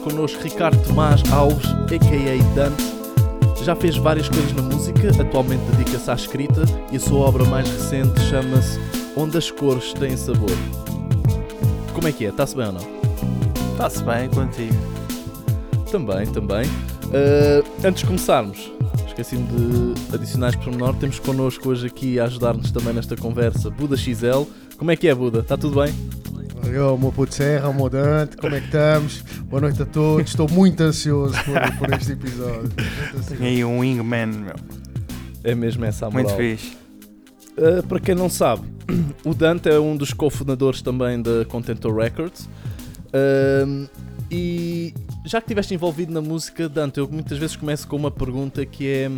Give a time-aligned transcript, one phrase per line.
[0.00, 2.54] connosco Ricardo Tomás Alves, a.k.a.
[2.54, 2.82] Dante.
[3.64, 7.68] Já fez várias coisas na música, atualmente dedica-se à escrita e a sua obra mais
[7.68, 8.78] recente chama-se
[9.16, 10.50] Onde as Cores Têm Sabor.
[11.92, 12.28] Como é que é?
[12.30, 13.00] Está-se bem ou não?
[13.72, 14.74] Está-se bem contigo.
[15.90, 16.66] Também, também.
[16.66, 18.72] Uh, antes de começarmos,
[19.06, 23.96] esqueci-me de adicionar este pormenor, temos connosco hoje aqui a ajudar-nos também nesta conversa Buda
[23.96, 24.44] XL.
[24.78, 25.40] Como é que é, Buda?
[25.40, 26.19] Está tudo bem?
[26.66, 29.22] Eu, meu puto Serra, meu Dante, como é que estamos?
[29.48, 32.70] Boa noite a todos, estou muito ansioso por, por este episódio.
[33.28, 34.54] Tenho aí um wingman, meu.
[35.42, 36.26] É mesmo essa a moral.
[36.26, 36.76] Muito fixe.
[37.56, 38.62] Uh, para quem não sabe,
[39.24, 42.48] o Dante é um dos cofundadores também da Contentor Records.
[43.06, 43.88] Uh,
[44.30, 48.64] e já que estiveste envolvido na música, Dante, eu muitas vezes começo com uma pergunta
[48.64, 49.10] que é,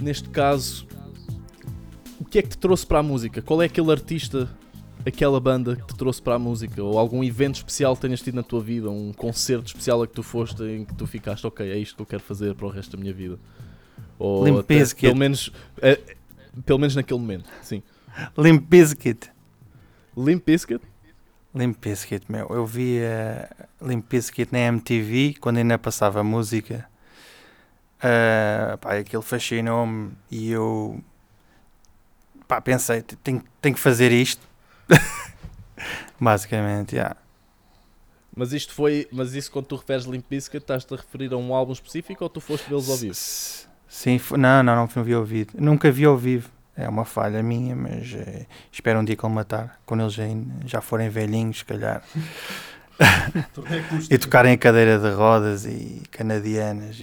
[0.00, 0.86] neste caso,
[2.18, 3.40] o que é que te trouxe para a música?
[3.40, 4.48] Qual é aquele artista,
[5.06, 6.82] aquela banda que te trouxe para a música?
[6.82, 8.90] Ou algum evento especial que tenhas tido na tua vida?
[8.90, 12.02] Um concerto especial a que tu foste em que tu ficaste, ok, é isto que
[12.02, 13.38] eu quero fazer para o resto da minha vida?
[14.18, 15.06] Ou Limp até, Bizkit.
[15.06, 16.00] pelo menos, é,
[16.64, 17.82] pelo menos naquele momento, sim.
[18.38, 19.30] Limp Bizkit.
[20.16, 20.80] Limp Bizkit?
[21.54, 22.48] Limp Bizkit, meu.
[22.48, 23.48] Eu via
[23.82, 26.88] Limp Bizkit na MTV quando ainda passava música.
[27.98, 31.02] Uh, pá, aquilo fascinou-me e eu
[32.46, 34.46] pá, pensei, tenho, tenho que fazer isto.
[36.20, 37.16] Basicamente, yeah.
[38.36, 41.54] Mas isto foi, mas isso quando tu referes Limp Bizkit, estás-te a referir a um
[41.54, 43.14] álbum específico ou tu foste vê-los ao vivo?
[43.14, 45.50] Sim, não, não, não vi ao vivo.
[45.54, 46.50] Nunca vi ao vivo.
[46.76, 49.80] É uma falha minha, mas eh, espero um dia que ele matar.
[49.86, 50.24] Quando eles já,
[50.66, 52.02] já forem velhinhos, se calhar.
[54.10, 57.00] e tocarem a cadeira de rodas e canadianas.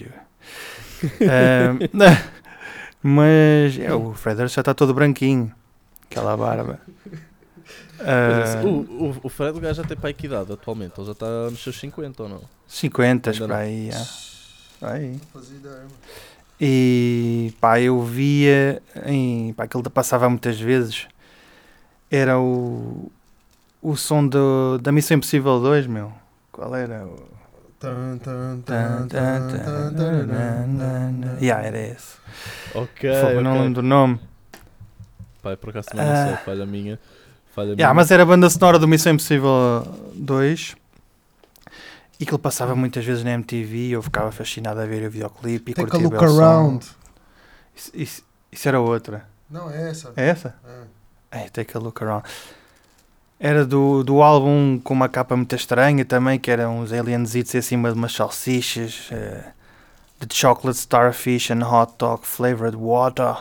[1.22, 1.78] Ahm,
[3.02, 5.50] mas é, o Fred Durst já está todo branquinho.
[6.10, 6.78] Aquela barba.
[8.04, 10.94] Pois é, Ah, o, o, o Fred o gajo já tem para que idade atualmente?
[10.98, 12.40] Ele já está nos seus 50 ou não?
[12.66, 13.62] 50 Ainda para não.
[13.62, 13.90] aí.
[13.90, 14.04] já.
[14.80, 15.20] Para aí.
[15.34, 15.88] Não.
[16.60, 21.06] E pá, eu via em, pá, aquilo que passava muitas vezes
[22.10, 23.10] era o,
[23.80, 26.12] o som do, da Missão Impossível 2, meu.
[26.52, 27.04] Qual era?
[27.06, 27.16] O...
[31.40, 32.16] Yeah, era esse.
[32.74, 33.62] Ok, Fogo, não ok.
[33.62, 34.20] lembro do nome.
[35.42, 36.36] Pai, por acaso também não sei, Ah.
[36.44, 36.98] falha minha.
[37.56, 40.74] Yeah, mas era a banda sonora do Missão Impossível 2
[42.18, 45.10] e que ele passava muitas vezes na MTV e eu ficava fascinado a ver o
[45.10, 46.40] videoclipe e Take a curtia look o som.
[46.40, 46.86] around.
[47.74, 49.26] Isso, isso, isso era outra.
[49.50, 50.12] Não, é essa.
[50.16, 50.54] É essa?
[51.30, 51.42] É.
[51.44, 52.24] É, take a look around.
[53.40, 57.60] Era do, do álbum com uma capa muito estranha também, que eram uns alienzitos em
[57.60, 59.08] cima de umas salsichas.
[59.10, 63.34] The Chocolate Starfish and Hot Dog Flavored Water.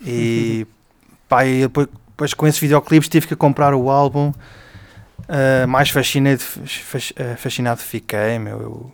[0.00, 0.66] E
[1.28, 1.86] pá, e depois,
[2.20, 4.30] depois com esses videoclipes tive que comprar o álbum.
[5.32, 8.60] eh, mais fascinado, fas- eh, fascinado fiquei, meu.
[8.60, 8.92] Eu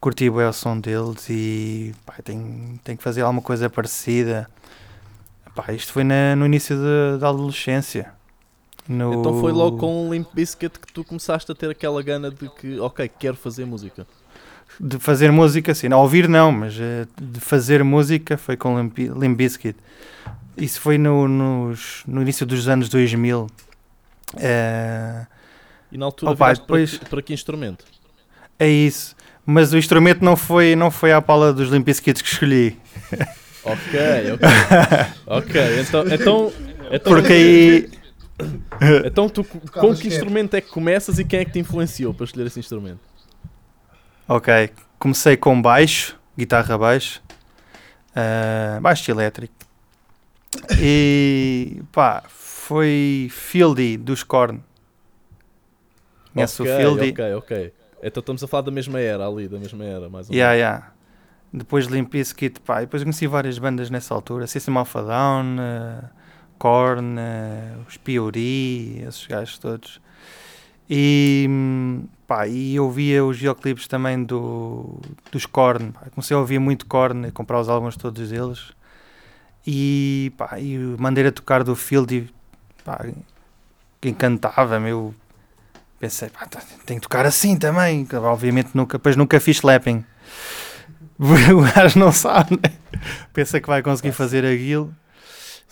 [0.00, 4.48] curti bem o som deles e pá, tenho, tenho que fazer alguma coisa parecida.
[5.54, 8.10] Pá, isto foi na- no início da- da adolescência.
[8.88, 12.30] No- Então foi logo com o Limp Bizkit que tu começaste a ter aquela gana
[12.30, 14.06] de que, ok, quero fazer música.
[14.80, 15.88] De fazer música, sim.
[15.88, 19.78] Não, ouvir não, mas eh, de fazer música foi com Limp, Limp Bizkit.
[20.56, 23.46] Isso foi no, nos- no início dos anos 2000.
[24.36, 25.26] Eh,
[25.92, 27.84] E na altura Opa, depois- para, que, para que instrumento?
[28.58, 29.14] é isso.
[29.46, 32.78] Mas o instrumento não foi, não foi à pala dos Limp Bizkits que escolhi.
[33.62, 34.00] Ok,
[34.32, 34.48] ok.
[35.26, 36.52] ok, então, então,
[36.90, 37.90] então, Porque aí...
[39.04, 42.24] então tu com que instrumento é que começas e quem é que te influenciou para
[42.24, 43.00] escolher esse instrumento?
[44.26, 47.22] Ok, comecei com baixo, guitarra baixo,
[48.16, 49.54] ah, baixo elétrico.
[50.76, 54.62] E pá, foi Fieldy dos Korn.
[56.32, 57.12] Conhece ok, o Fieldy?
[57.12, 57.74] ok, ok.
[58.02, 60.58] Então estamos a falar da mesma era ali, da mesma era, mais ou Yeah, menos.
[60.58, 60.92] yeah.
[61.52, 65.56] Depois Limp Bizkit, pá, e depois conheci várias bandas nessa altura, System of a Down,
[65.58, 66.10] uh,
[66.58, 70.00] Korn, uh, os P.O.D., esses gajos todos.
[70.90, 75.00] E, hum, pá, e eu via os videoclipes também do,
[75.32, 76.10] dos Korn, pá.
[76.14, 78.73] comecei a ouvir muito Korn, comprar os álbuns todos deles.
[79.66, 82.32] E, pá, e a maneira de tocar do Field,
[82.84, 83.04] pá,
[84.00, 85.14] que encantava-me, eu
[85.98, 88.06] pensei, pá, tá- tenho que tocar assim também.
[88.12, 90.04] Obviamente nunca, depois nunca fiz slapping.
[91.16, 92.72] O gajo não sabe, né?
[93.32, 94.92] pensa que vai conseguir fazer aquilo.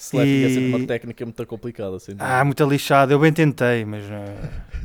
[0.03, 2.17] Slapping é sempre E- uma técnica muito complicada, assim.
[2.19, 3.13] Ah, muito lixado.
[3.13, 4.35] Eu bem tentei, mas eh,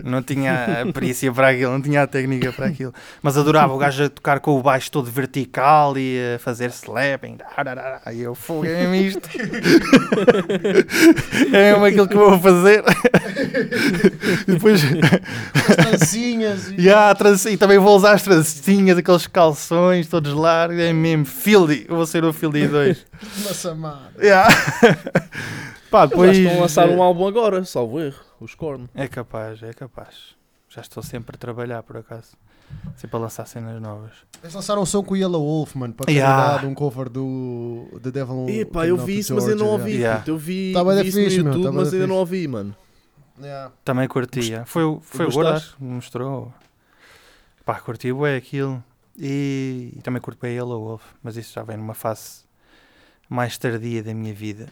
[0.04, 2.94] não tinha a perícia para aquilo, não tinha a técnica para aquilo.
[3.24, 7.40] Mas adorava o gajo a tocar com o baixo todo vertical e a fazer slapping.
[8.14, 9.28] E eu, fogo, é isto.
[11.52, 12.84] é mesmo aquilo que vou fazer.
[14.48, 14.82] E depois.
[14.84, 16.70] As trancinhas.
[16.72, 16.78] E...
[16.88, 20.78] Yeah, trans- e também vou usar as trancinhas, aqueles calções todos largos.
[20.80, 21.86] É mesmo, Fieldy.
[21.90, 23.06] Eu vou ser o Fieldy 2.
[23.46, 24.12] Massamada.
[24.22, 24.50] Yeah.
[25.92, 26.38] Pá, Eles depois.
[26.38, 28.20] estão a lançar um álbum agora, salvo erro.
[28.40, 28.88] Os Korn.
[28.94, 30.36] É capaz, é capaz.
[30.70, 32.32] Já estou sempre a trabalhar, por acaso.
[32.98, 34.12] Sempre a lançar cenas novas.
[34.44, 36.68] Eles lançaram um som com o Yellow Wolf, mano, para Yeah.
[36.68, 39.94] um cover do The Devil Epá, eu vi isso, mas eu não ouvi.
[39.94, 40.24] Yeah.
[40.28, 42.76] Eu vi, Tá da vi isso no YouTube, tá mas da ainda não ouvi, mano.
[43.42, 43.72] Yeah.
[43.86, 44.64] Também curtia.
[44.66, 45.32] Foi, o- foi o?
[45.32, 46.54] Gordas que me mostrou.
[47.66, 48.84] Pá, curti bué aquilo.
[49.18, 51.04] E, e também curto bem Yellow Wolf.
[51.24, 52.42] Mas isso já vem numa fase
[53.30, 54.68] mais tardia da minha vida.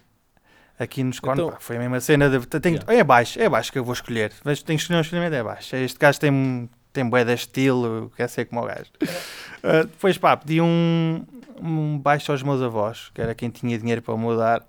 [0.77, 2.29] Aqui nos Korn, Então- pá, foi a mesma cena.
[2.29, 2.93] De, tenho- Yeah.
[2.93, 4.31] É baixo, é baixo que eu vou escolher.
[4.43, 5.75] Vejo, tenho que escolher um escolhimento, é baixo.
[5.75, 8.89] Este gajo tem, tem bué de estilo, quer ser como o gajo.
[9.67, 11.25] Ah, depois, pá, pedi um,
[11.59, 14.63] um baixo aos meus avós, que era quem tinha dinheiro para mudar.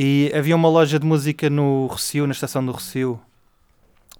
[0.00, 3.20] E havia uma loja de música no Recio, na estação do Recio,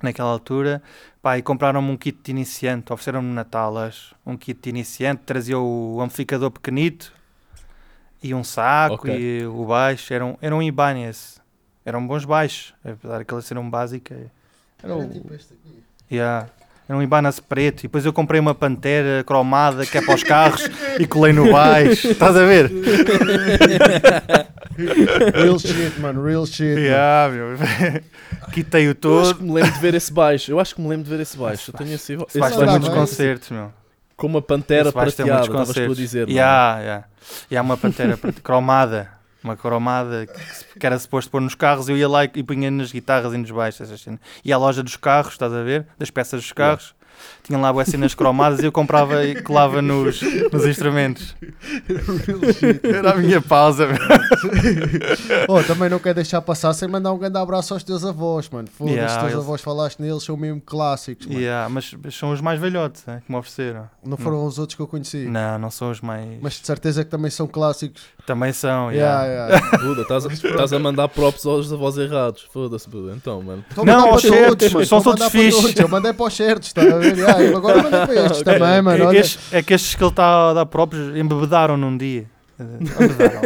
[0.03, 0.83] naquela altura.
[1.23, 5.23] Pá, e compraram-me um kit de iniciante, ofereceram-me no Natal acho, um kit de iniciante,
[5.25, 7.13] trazia o amplificador pequenito
[8.21, 9.17] e um saco Ok.
[9.17, 10.13] e o baixo.
[10.13, 11.41] Era um, era um Ibanez.
[11.85, 14.13] Eram bons baixos, apesar daquela ser um básico.
[14.13, 14.31] Era
[14.83, 15.85] Era o, tipo este aqui.
[16.11, 16.49] Yeah.
[16.89, 17.81] Era um Ibanez preto.
[17.81, 21.53] E depois eu comprei uma pantera cromada que é para os carros e colei no
[21.53, 22.09] baixo.
[22.09, 22.69] Estás a ver?
[25.35, 26.79] Real shit, mano, real shit.
[26.79, 27.57] Yeah, meu.
[28.53, 29.35] Quitei-o Eu acho todo.
[29.37, 30.51] que me lembro de ver esse baixo.
[30.51, 31.71] Eu acho que me lembro de ver esse baixo.
[31.71, 33.73] Eu tenho esse, esse baixo muito muitos concertos, meu.
[34.17, 35.97] com uma pantera prateada, estavas tu a concertos.
[35.97, 36.27] dizer.
[36.27, 36.37] não é?
[36.37, 37.07] Yeah, yeah.
[37.51, 39.11] E há uma pantera cromada.
[39.43, 40.27] Uma cromada
[40.79, 41.89] que, era suposto pôr nos carros.
[41.89, 44.07] Eu ia lá e, e punha nas guitarras e nos baixos.
[44.45, 45.87] E à loja dos carros, estás a ver?
[45.97, 46.95] Das peças dos carros.
[47.43, 50.21] Tinha lá boas cenas cromadas e eu comprava e colava nos,
[50.53, 51.35] nos instrumentos.
[52.83, 53.89] Era a minha pausa.
[55.49, 58.69] Oh, também não quero deixar passar sem mandar um grande abraço aos teus avós, mano.
[58.69, 61.41] Foda-se, Yeah, os teus eles- avós falaste neles, são mesmo clássicos, mano.
[61.41, 63.89] Yeah, mas são os mais velhotes né, que me ofereceram.
[64.05, 65.27] Não foram os outros que eu conheci.
[65.27, 66.27] Não, não são os mais.
[66.41, 68.03] Mas de certeza que também são clássicos.
[68.27, 68.93] Também são.
[68.93, 69.55] Yeah, yeah.
[69.57, 69.79] yeah.
[69.83, 72.47] Buda, estás a, estás a mandar props aos avós errados.
[72.53, 73.13] Foda-se, Buda.
[73.17, 73.65] Então, mano.
[73.77, 75.77] A Não, aos para certos, são a todos todos.
[75.77, 77.08] Eu mandei para os certos, está a ver?
[77.17, 78.91] Eu agora mandei para estes também, mano.
[78.91, 79.19] É, que olha.
[79.19, 82.27] estes, é que estes que ele está a dar próprios embebedaram num dia.
[82.61, 83.41] Embebedaram.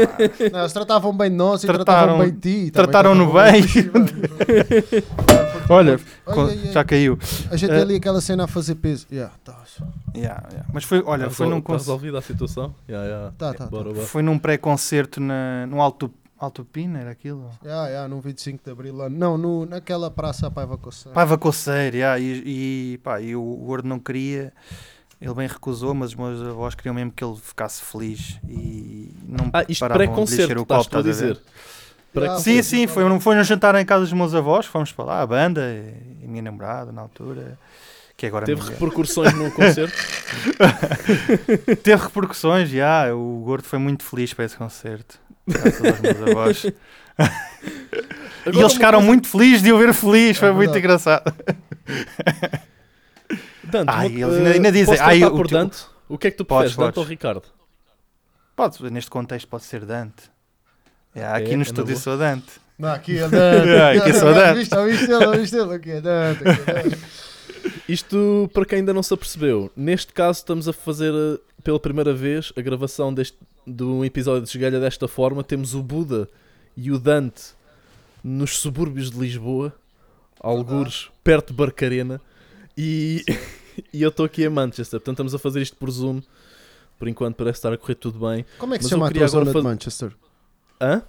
[0.52, 2.70] Não, eles tratavam bem de nós e Trataram- tratavam bem de ti.
[2.70, 3.62] também trataram-no tratavam bem.
[3.66, 4.06] ti, mano.
[5.68, 6.72] Olha, ai.
[6.72, 7.18] já caiu.
[7.50, 9.06] A gente tem ali aquela cena a fazer peso.
[9.10, 9.56] Yeah, tá.
[10.14, 10.68] Yeah, yeah.
[10.72, 12.74] Mas foi, olha, Está foi num, resol- tá cons- resolvida a situação?
[12.88, 13.32] Yeah, yeah.
[13.38, 13.94] Tá, tá, Bora, tá.
[13.94, 14.06] bora.
[14.06, 16.10] foi num pré-concerto no Alto, Alto
[16.50, 17.50] Pina, era aquilo?
[17.64, 18.96] Yeah, yeah, no 25 de Abril.
[18.96, 19.08] lá.
[19.08, 21.10] Não, no, naquela praça Paiva Coçã.
[21.10, 24.52] Paiva Coceiro, yeah, e, e, pá, e o Gordo não queria,
[25.20, 29.50] ele bem recusou, mas os meus avós queriam mesmo que ele ficasse feliz e não
[29.52, 31.40] Ah, isto paravam de encher o copo, estás a dizer.
[32.14, 35.04] Ah, Sim, foi- sim, foi, foi no jantar em casa dos meus avós, fomos para
[35.06, 37.58] lá, a banda e a minha namorada na altura,
[38.18, 38.64] que agora Teve é.
[38.70, 39.96] repercussões no concerto?
[41.82, 45.18] Teve repercussões, já, o Gordo foi muito feliz para esse concerto.
[45.46, 46.64] Graças aos meus avós.
[48.46, 51.34] e eles ficaram coisa- muito felizes de o ver feliz, foi É muito engraçado.
[53.64, 55.78] Dante, Ai, uma- eles ainda- eh, ainda dizem, posso ai, o por teu- Dante?
[56.08, 57.04] O que é que tu Podes, preferes, Dante ou.
[57.08, 57.42] Ricardo?
[58.54, 60.30] Pode, neste contexto pode ser Dante.
[61.14, 62.60] É, aqui É, no é estúdio sou Dante.
[62.78, 63.68] Não, aqui é Dante.
[63.68, 64.58] Yeah, aqui sou Dante.
[64.58, 65.74] Viste, ouviste ele, ouviste ele.
[65.74, 66.48] Aqui é Dante.
[66.48, 66.98] Aqui é Dante.
[67.88, 72.12] Isto, para quem ainda não se apercebeu, neste caso estamos a fazer eh, pela primeira
[72.12, 75.42] vez a gravação deste, de um episódio de Esgalha desta forma.
[75.44, 76.28] Temos o Buda
[76.76, 77.54] e o Dante
[78.22, 79.72] nos subúrbios de Lisboa,
[80.40, 82.20] algures perto de Barcarena,
[82.76, 83.24] e,
[83.92, 84.98] e eu estou aqui em Manchester.
[85.00, 86.20] Portanto, estamos a fazer isto por Zoom.
[86.98, 88.46] Por enquanto parece estar a correr tudo bem.
[88.58, 90.12] Como é que Mas se chama a tua zona de fazer- Manchester?
[90.80, 91.02] Hã?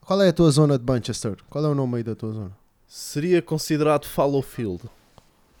[0.00, 1.36] Qual é a tua zona de Manchester?
[1.48, 2.56] Qual é o nome aí da tua zona?
[2.86, 4.82] Seria considerado Fallowfield.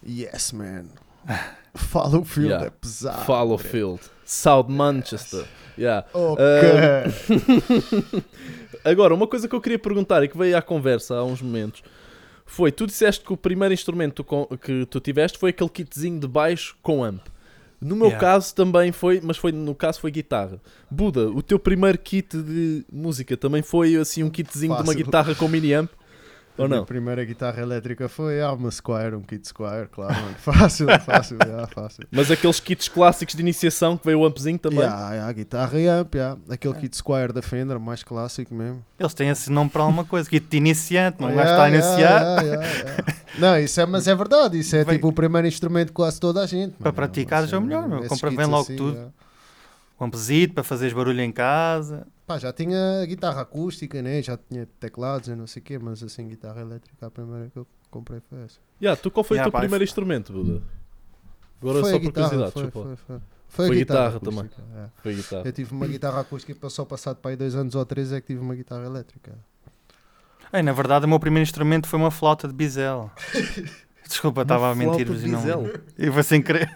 [0.06, 0.86] Yes, man.
[1.76, 2.66] Filme, Yeah.
[2.66, 3.24] é pesado.
[3.24, 4.00] Fallowfield.
[4.24, 5.44] South Manchester.
[5.76, 6.06] Yeah.
[6.14, 6.44] Ok.
[8.84, 11.82] Agora, uma coisa que eu queria perguntar e que veio à conversa há uns momentos
[12.46, 14.24] foi: tu disseste que o primeiro instrumento
[14.62, 17.26] que tu tiveste foi aquele kitzinho de baixo com amp.
[17.80, 18.20] No meu Yeah.
[18.26, 20.60] caso também foi, mas foi no caso foi guitarra.
[20.90, 25.04] Buda, o teu primeiro kit de música também foi assim um kitzinho de uma Fácil.
[25.04, 25.90] guitarra com mini amp?
[26.56, 26.86] Ou A minha não?
[26.86, 30.34] primeira guitarra elétrica foi ah, uma Squire, um kit Squire, claro, mano.
[30.38, 32.06] Fácil, fácil, yeah, fácil.
[32.12, 34.78] Mas aqueles kits clássicos de iniciação que veio o ampzinho também.
[34.80, 36.38] Yeah, yeah, guitarra e amp, yeah.
[36.48, 38.84] aquele kit Squire da Fender, mais clássico mesmo.
[39.00, 41.98] Eles têm esse nome para alguma coisa, que de iniciante, não Yeah, está a iniciar.
[41.98, 43.04] yeah, yeah, yeah.
[43.36, 46.20] Não, isso é, mas é verdade, isso é Vem- tipo o primeiro instrumento de quase
[46.20, 46.74] toda a gente.
[46.74, 46.94] Para mano.
[46.94, 48.04] praticares é o Assim, melhor, meu.
[48.06, 49.12] Compra- vem logo assim, tudo.
[50.04, 52.06] Um ampezito para fazeres barulho em casa.
[52.26, 54.22] Pá, já tinha guitarra acústica, né?
[54.22, 57.58] já tinha teclados e não sei o quê, mas assim, guitarra elétrica, a primeira que
[57.58, 58.58] eu comprei foi essa.
[58.80, 60.62] Yeah, tu qual foi Yeah, o teu pá, primeiro foi- instrumento, Buda?
[61.60, 63.20] Agora foi só a por curiosidade, foi, foi, foi.
[63.48, 64.40] Foi, Foi a guitarra, guitarra também.
[64.40, 64.88] acústica, é.
[65.02, 65.42] Foi a guitarra.
[65.46, 68.20] Eu tive uma guitarra acústica e passou passado para aí dois anos ou três é
[68.20, 69.32] que tive uma guitarra elétrica.
[70.52, 73.10] Ei, na verdade, o meu primeiro instrumento foi uma flauta de bisel.
[74.08, 75.70] Desculpa, estava a mentir-vos e não.
[75.98, 76.70] E foi sem querer.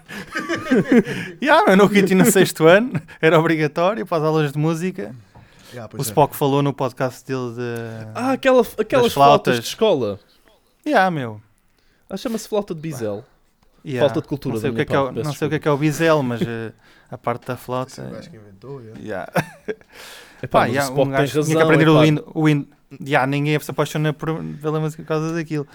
[1.41, 5.15] yeah, meu, no quinto e no sexto ano era obrigatório para as aulas de música.
[5.71, 6.01] Yeah, O é.
[6.01, 8.07] Spock falou no podcast dele de.
[8.15, 9.13] Ah, aquela, aquelas flautas.
[9.13, 9.59] flautas.
[9.59, 10.19] de escola.
[10.85, 11.39] Yeah, meu.
[12.09, 13.23] Ah, chama-se flauta de bisel.
[13.85, 14.07] Yeah.
[14.07, 15.55] Falta de cultura Não sei, o que, é que é, o- não sei o que
[15.55, 16.73] é que é o bisel, mas eh,
[17.09, 17.91] a parte da flauta.
[17.91, 18.99] Esse é o gajo que inventou, yeah.
[18.99, 19.31] Yeah.
[20.41, 21.43] Epá, Pá, yeah, o Spock um tem gajo razão.
[21.43, 22.31] tinha que aprender o.
[22.39, 22.67] O win
[23.05, 25.67] yeah, ninguém se apaixona por, pela música por causa daquilo.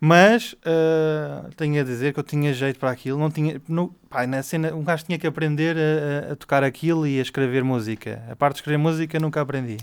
[0.00, 3.18] Mas eh, tenho a dizer que eu tinha jeito para aquilo.
[3.18, 7.04] Não tinha, no, pá, na cena, um gajo tinha que aprender a, a- tocar aquilo
[7.06, 8.22] e a escrever música.
[8.30, 9.76] A parte de escrever música nunca aprendi.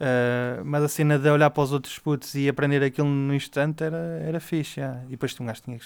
[0.00, 3.84] Eh, mas a cena de olhar para os outros putos e aprender aquilo no instante
[3.84, 4.80] era, era fixe.
[4.80, 5.00] yeah.
[5.06, 5.84] E depois um gajo tinha que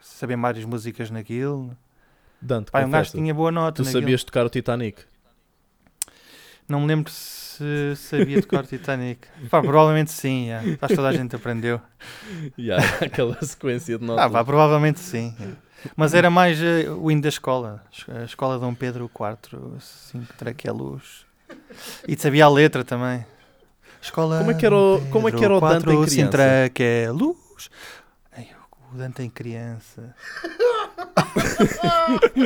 [0.00, 1.76] saber várias músicas naquilo.
[2.40, 4.02] Dante, Pá, um gajo tinha boa nota tu naquilo.
[4.02, 5.02] sabias tocar o Titanic?
[6.68, 9.26] Não me lembro se sabia tocar Titanic.
[9.50, 10.68] Pá, provavelmente sim, yeah.
[10.82, 11.80] acho que toda a gente aprendeu.
[12.58, 14.24] Yeah, aquela sequência de notas.
[14.26, 15.34] Ah, pá, provavelmente sim.
[15.40, 15.56] yeah.
[15.96, 21.24] Mas era mais eh, o hino da escola, a escola Dom Pedro IV, assim, traquelos.
[22.06, 23.24] E sabia a letra também.
[24.02, 26.16] Escola Como é que era o- como é que era o Dante em IV, sem
[26.16, 26.30] criança?
[26.32, 27.70] traquelos.
[28.36, 28.48] Ai,
[28.92, 30.14] o Dante em criança.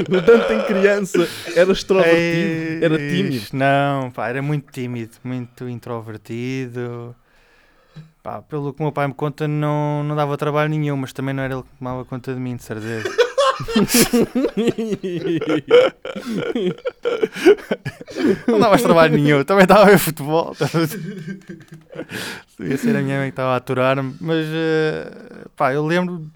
[0.09, 3.47] O Dante em criança era extrovertido, Ei, era tímido.
[3.53, 7.15] Não, pá, era muito tímido, muito introvertido.
[8.23, 11.35] Pá, pelo que o meu pai me conta, não, não dava trabalho nenhum, mas também
[11.35, 13.11] não era ele que tomava conta de mim, de certeza.
[18.47, 20.55] Não dava trabalho nenhum, também estava a ver futebol.
[22.59, 25.11] Devia ser a minha mãe que estava a aturar-me, mas eh,
[25.57, 26.27] pá, eu lembro.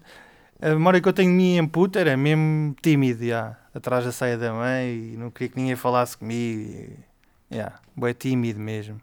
[0.61, 4.11] A memória que eu tenho de mim em puta era mesmo tímido, já, atrás da
[4.11, 6.61] saia da mãe e não queria que ninguém falasse comigo.
[6.61, 8.99] E, yeah, bué tímido mesmo.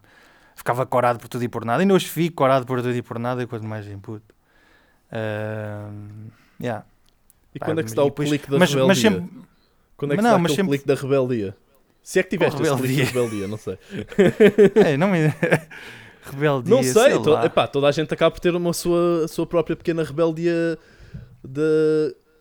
[0.55, 1.81] Ficava corado por tudo e por nada.
[1.81, 4.33] Ainda hoje fico corado por tudo e por nada, quanto mais em puto.
[5.11, 6.29] Ahm,
[6.61, 6.83] yeah.
[7.53, 8.87] E Pá, quando é que se e dá o depois- clique da mas, rebeldia?
[8.87, 9.45] mas sempre,
[9.95, 11.57] Quando é que Mas se não, dá mas aquele sempre- clique da rebeldia?
[12.03, 13.77] Se é que tiveste Qual esse clique de rebeldia, não sei.
[14.85, 15.19] Ei, não me...
[16.29, 17.45] Rebeldia, Não sei, to- lá.
[17.45, 20.75] epá, toda a gente acaba por ter uma sua, a sua própria pequena rebeldia
[21.47, 21.61] da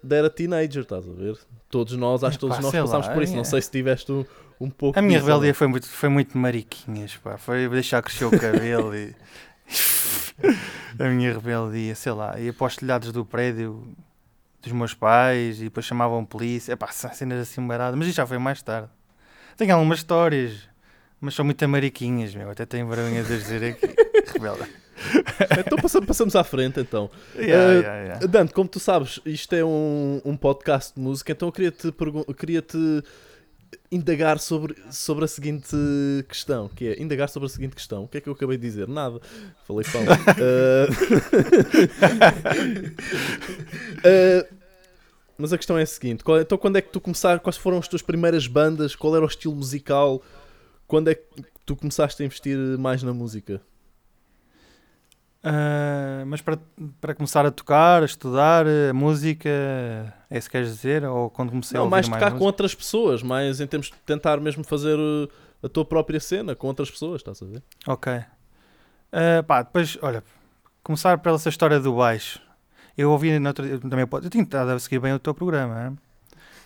[0.05, 1.39] da era teenager, estás a ver?
[1.71, 3.33] Todos nós, acho que todos nós passámos lá, por isso.
[3.33, 3.37] é.
[3.37, 4.25] Não sei se tiveste um,
[4.61, 5.55] um pouco A minha disso, rebeldia não.
[5.55, 7.39] foi muito, foi muito mariquinhas, pá.
[7.39, 9.15] Foi deixar crescer o cabelo e...
[10.99, 12.39] a minha rebeldia, sei lá.
[12.39, 13.83] Ia para os telhados do prédio
[14.63, 16.73] dos meus pais e depois chamavam polícia.
[16.73, 17.97] Epá, são cenas assim baratas.
[17.99, 18.89] Mas isso já foi mais tarde.
[19.57, 20.69] Tenho algumas histórias,
[21.21, 22.51] mas são muito mariquinhas, meu.
[22.51, 23.95] Até tenho vergonha de as dizer aqui.
[24.33, 24.71] Rebelde.
[25.59, 27.11] Então passa- passamos à frente, então.
[27.37, 28.27] Yeah, Eh, yeah, yeah.
[28.27, 32.25] Dante, como tu sabes, isto é um, um podcast de música, então eu queria-te pergun-
[32.25, 33.03] queria-te
[33.91, 35.77] indagar sobre, sobre a seguinte
[36.29, 38.05] questão, que é indagar sobre a seguinte questão.
[38.05, 38.87] O que é que eu acabei de dizer?
[38.89, 39.21] Nada.
[39.67, 40.03] Falei pão.
[40.41, 40.89] Eh,
[44.05, 44.49] eh,
[45.37, 47.43] mas a questão é a seguinte: qual- então quando é que tu começaste?
[47.43, 48.95] Quais foram as tuas primeiras bandas?
[48.95, 50.23] Qual era o estilo musical?
[50.87, 51.25] Quando é que
[51.67, 53.61] tu começaste a investir mais na música?
[55.47, 56.59] Ah, mas para,
[57.01, 59.49] para começar a tocar, a estudar a música,
[60.31, 61.05] é isso que queres dizer?
[61.05, 62.47] Ou quando comecei a Não, ouvir mais mais tocar com música?
[62.47, 65.29] outras pessoas, mais em termos de tentar mesmo fazer uh,
[65.63, 67.63] a tua própria cena com outras pessoas, estás a ver?
[67.87, 68.13] Ok.
[69.13, 70.25] Ah, pá, depois, olha,
[70.83, 72.41] começar pela essa história do baixo.
[72.97, 75.89] Eu ouvi no outro, eu também eu tinha estado a seguir bem o teu programa.
[75.89, 75.99] hein?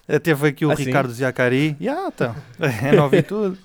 [0.07, 0.85] Eh, Teve aqui o Ah, sim?
[0.85, 1.77] Ricardo Ziacari.
[1.81, 3.59] Yeah, então, eu não ouvi tudo.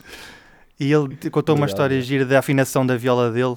[0.80, 2.08] E ele contou uma Obrigado, história yeah.
[2.08, 3.56] gira da afinação da viola dele.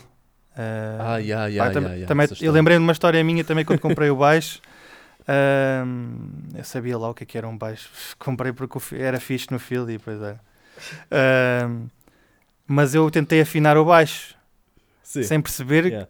[0.57, 2.51] Ah, Ah, Pá, ya, tam- ya, ya, também, eu história.
[2.53, 4.61] lembrei de uma história minha também quando comprei o baixo.
[5.29, 7.89] Ahm, eu sabia lá o que, é que era um baixo.
[8.19, 10.41] Comprei porque era fixe no field e depois era.
[11.11, 11.87] Ahm,
[12.67, 14.35] mas eu tentei afinar o baixo
[15.03, 15.23] Sim.
[15.23, 16.09] sem perceber Yeah.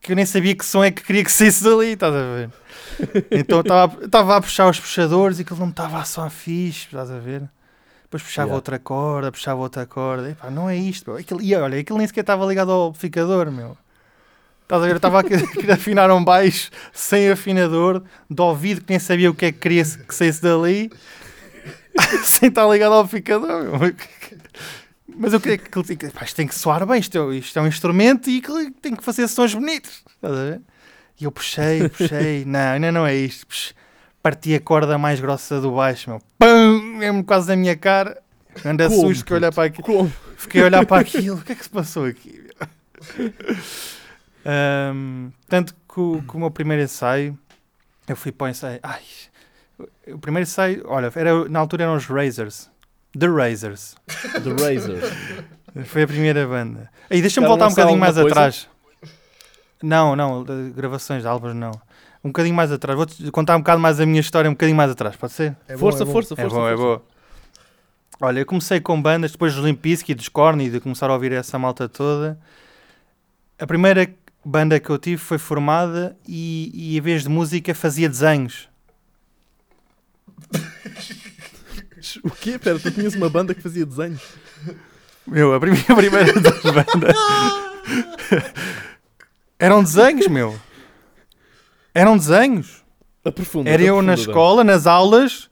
[0.00, 2.50] que eu nem sabia que som é que queria que saísse dali, estás a ver?
[3.30, 7.10] Então eu estava- a puxar os puxadores e aquilo não estava a soar fixe, estás
[7.10, 7.42] a ver?
[8.08, 8.54] Depois puxava Yeah.
[8.56, 10.30] outra corda, puxava outra corda.
[10.30, 11.20] Epá, não é isto, meu.
[11.20, 13.76] Aquilo, e olha, aquilo nem sequer estava ligado ao amplificador, meu.
[14.62, 14.92] Estás a ver?
[14.92, 19.34] Eu estava a querer afinar um baixo sem afinador, de ouvido que nem sabia o
[19.34, 20.90] que é que queria que saísse dali,
[22.24, 23.94] sem estar ligado ao amplificador, meu.
[25.20, 27.62] Mas eu queria que aquilo pá, isto tem que soar bem, isto é, isto é
[27.62, 28.40] um instrumento e
[28.80, 30.02] tem que fazer sons bonitos.
[30.14, 30.60] Estás a ver?
[31.20, 33.46] E eu puxei, puxei, não, ainda não é isto.
[33.46, 33.74] Pux,
[34.22, 36.22] parti a corda mais grossa do baixo, meu.
[36.38, 36.57] Pum!
[36.98, 38.20] Mesmo quase na minha cara.
[38.64, 39.84] Anda Como, susto que olhar para aquilo.
[39.84, 40.12] Como?
[40.36, 41.38] Fiquei a olhar para aquilo.
[41.38, 42.46] O que é que se passou aqui?
[44.44, 47.38] Ahm, tanto que o, que o meu primeiro ensaio,
[48.08, 48.80] eu fui para o ensaio.
[48.82, 49.02] Ai,
[50.06, 52.70] o primeiro ensaio, olha, era, na altura eram os Razors.
[53.18, 53.94] The Razors.
[54.06, 55.00] The Razor.
[55.84, 56.90] Foi a primeira banda.
[57.10, 58.30] Aí deixa-me voltar um bocadinho mais coisa?
[58.30, 58.68] atrás.
[59.82, 61.72] Não, não, gravações de álbuns não.
[62.24, 62.96] Um bocadinho mais atrás.
[62.96, 65.56] Vou-te contar um bocado mais a minha história, um bocadinho mais atrás, pode ser?
[65.68, 66.12] É bom, força, é bom.
[66.12, 66.98] força, É força, bom, é força.
[67.00, 67.04] bom.
[68.20, 71.14] Olha, eu comecei com bandas, depois dos Limp Bizkit, dos Korn e de começar a
[71.14, 72.38] ouvir essa malta toda.
[73.58, 74.08] A primeira
[74.44, 78.68] banda que eu tive foi formada e, e em vez de música fazia desenhos.
[82.22, 82.58] O quê?
[82.58, 84.22] Pera, tu tinhas uma banda que fazia desenhos?
[85.26, 87.16] Meu, a primeira, a primeira das bandas.
[89.58, 90.58] Eram desenhos, meu.
[92.00, 92.84] Eram desenhos.
[93.24, 93.68] Aprofunda.
[93.70, 95.50] Era eu na escola, nas aulas,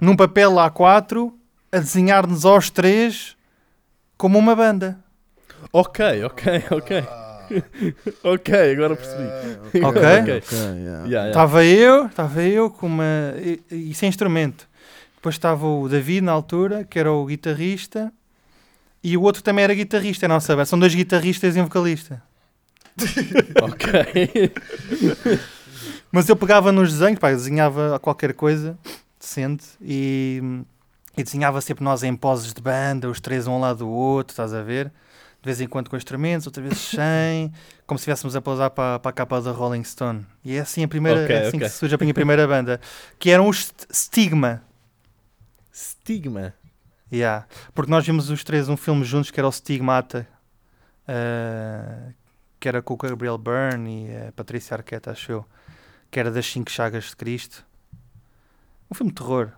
[0.00, 1.32] num papel A4,
[1.70, 3.36] a desenhar-nos aos três
[4.16, 4.98] como uma banda.
[5.72, 7.04] Ok, ok, ok.
[8.24, 9.22] ok, agora percebi.
[9.64, 9.82] Ok.
[9.84, 10.02] ok.
[10.38, 10.78] Ok, yeah.
[10.78, 11.28] Yeah, yeah.
[11.28, 13.34] Estava eu, estava eu com uma.
[13.38, 14.68] e- e sem instrumento.
[15.16, 18.12] Depois estava o David na altura, que era o guitarrista,
[19.02, 20.66] e o outro também era guitarrista, a nossa banda.
[20.66, 22.22] São dois guitarristas e um vocalista.
[23.62, 24.52] Ok.
[26.18, 28.76] Mas eu pegava nos desenhos, pá, desenhava qualquer coisa
[29.20, 30.42] decente e,
[31.16, 34.32] e desenhava sempre nós em poses de banda, os três um ao lado do outro,
[34.32, 34.86] estás a ver?
[35.40, 37.52] De vez em quando com instrumentos, outra vez sem,
[37.86, 40.26] como se estivéssemos a pousar para, para a capa da Rolling Stone.
[40.44, 41.60] E é assim a primeira, Ok, é assim ok.
[41.60, 42.80] que surge a minha primeira banda,
[43.16, 44.60] que eram os St- Stigma.
[45.72, 46.52] Stigma.
[47.12, 47.46] Yeah.
[47.72, 50.26] Porque nós vimos os três um filme juntos que era o Stigmata,
[51.06, 52.12] eh,
[52.58, 55.44] que era com o Gabriel Byrne e a Patrícia Arquette, acho eu,
[56.10, 57.64] que era das Cinco Chagas de Cristo.
[58.90, 59.50] Um filme de terror.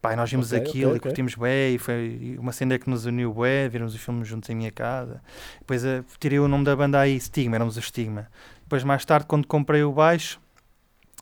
[0.00, 1.00] Pai, nós vimos Ok, aquilo ok, e ok.
[1.00, 4.54] curtimos bué e foi uma cena que nos uniu bué, vimos os filmes juntos em
[4.54, 5.20] minha casa.
[5.58, 8.28] Depois eh, tirei o nome da banda aí, Stigma, éramos o Stigma.
[8.62, 10.40] Depois mais tarde, quando comprei o baixo,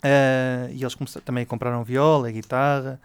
[0.03, 3.01] eh, e eles começaram, também compraram viola, guitarra,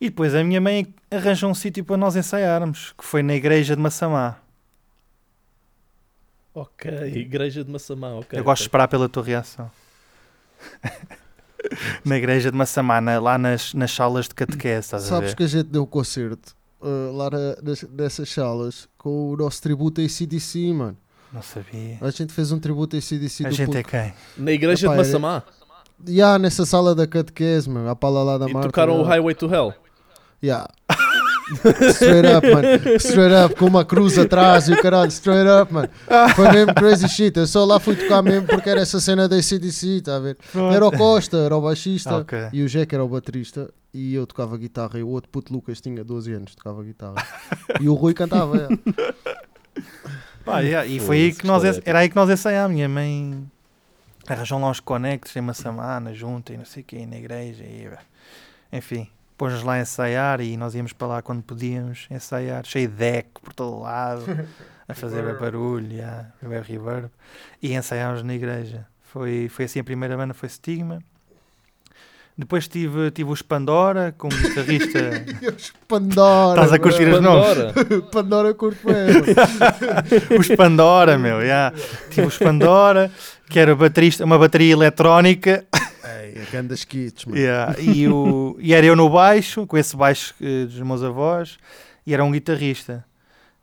[0.00, 3.76] e depois a minha mãe arranjou um sítio para nós ensaiarmos, que foi na igreja
[3.76, 4.38] de Massamá.
[6.54, 8.38] Ok, Igreja de Massamá, ok.
[8.38, 9.70] Eu gosto de esperar pela tua reação.
[12.04, 15.36] na igreja de Massamá, na- lá nas, nas salas de catequese, estás a Sabes ver?
[15.36, 19.60] que a gente deu um concerto uh, lá na- nas- nessas salas com o nosso
[19.62, 20.96] tributo a ACDC, mano.
[21.32, 21.98] Não sabia.
[22.00, 23.88] A gente fez um tributo a ACDC A do gente é Puto.
[23.90, 24.14] quem?
[24.36, 25.42] Na Igreja Epá, de era- Massamá.
[26.06, 27.88] Ya, nessa sala da catequese, mano.
[27.88, 28.68] A pala lá da E Marta.
[28.68, 29.02] tocaram o.
[29.02, 29.72] Highway to Hell.
[30.42, 30.68] Ya.
[31.90, 32.96] Straight up, mano.
[32.96, 35.08] Straight up, com uma cruz atrás e o caralho.
[35.08, 35.88] Straight up, mano.
[36.34, 37.36] Foi mesmo crazy shit.
[37.38, 40.36] Eu só lá fui tocar mesmo porque era essa cena da ACDC, tá a ver?
[40.72, 42.18] Era o Costa, era o baixista.
[42.18, 42.38] Ok.
[42.52, 43.70] E o Jack era o baterista.
[43.94, 44.98] E eu tocava guitarra.
[44.98, 47.14] E o outro puto Lucas tinha 12 anos, tocava guitarra.
[47.80, 49.82] E o Rui cantava, é.
[50.44, 52.74] Pá, yeah, e foi aí que nós, era aí que nós ensaiámos.
[52.74, 53.46] Minha mãe
[54.28, 57.64] arranjou lá uns conectos em Massamá, na junta e não sei o que, na igreja.
[57.64, 57.88] E,
[58.72, 62.94] enfim, pôs-nos lá a ensaiar e nós íamos para lá quando podíamos ensaiar, cheio de
[62.94, 64.24] deck por todo lado,
[64.88, 67.10] a fazer barulho, yeah, reverb.
[67.62, 68.86] E ensaiámos na igreja.
[69.02, 71.00] Foi, foi assim a primeira banda, foi Stigma.
[72.38, 75.24] Depois tive, tive os Pandora, com um guitarrista.
[75.88, 76.60] Pandora.
[76.60, 77.72] Estás a curtir os nomes?
[78.12, 78.52] Pandora.
[78.52, 80.38] Curto é.
[80.38, 81.74] os Pandora, meu, yeah.
[82.10, 83.10] tive os Pandora,
[83.48, 85.64] que era baterista, uma bateria eletrónica,
[86.22, 87.38] Ei, grandes kits, mano.
[87.38, 87.78] yeah.
[87.80, 91.58] e, o, e era eu no baixo, com esse baixo eh, dos meus avós,
[92.06, 93.04] e era um guitarrista.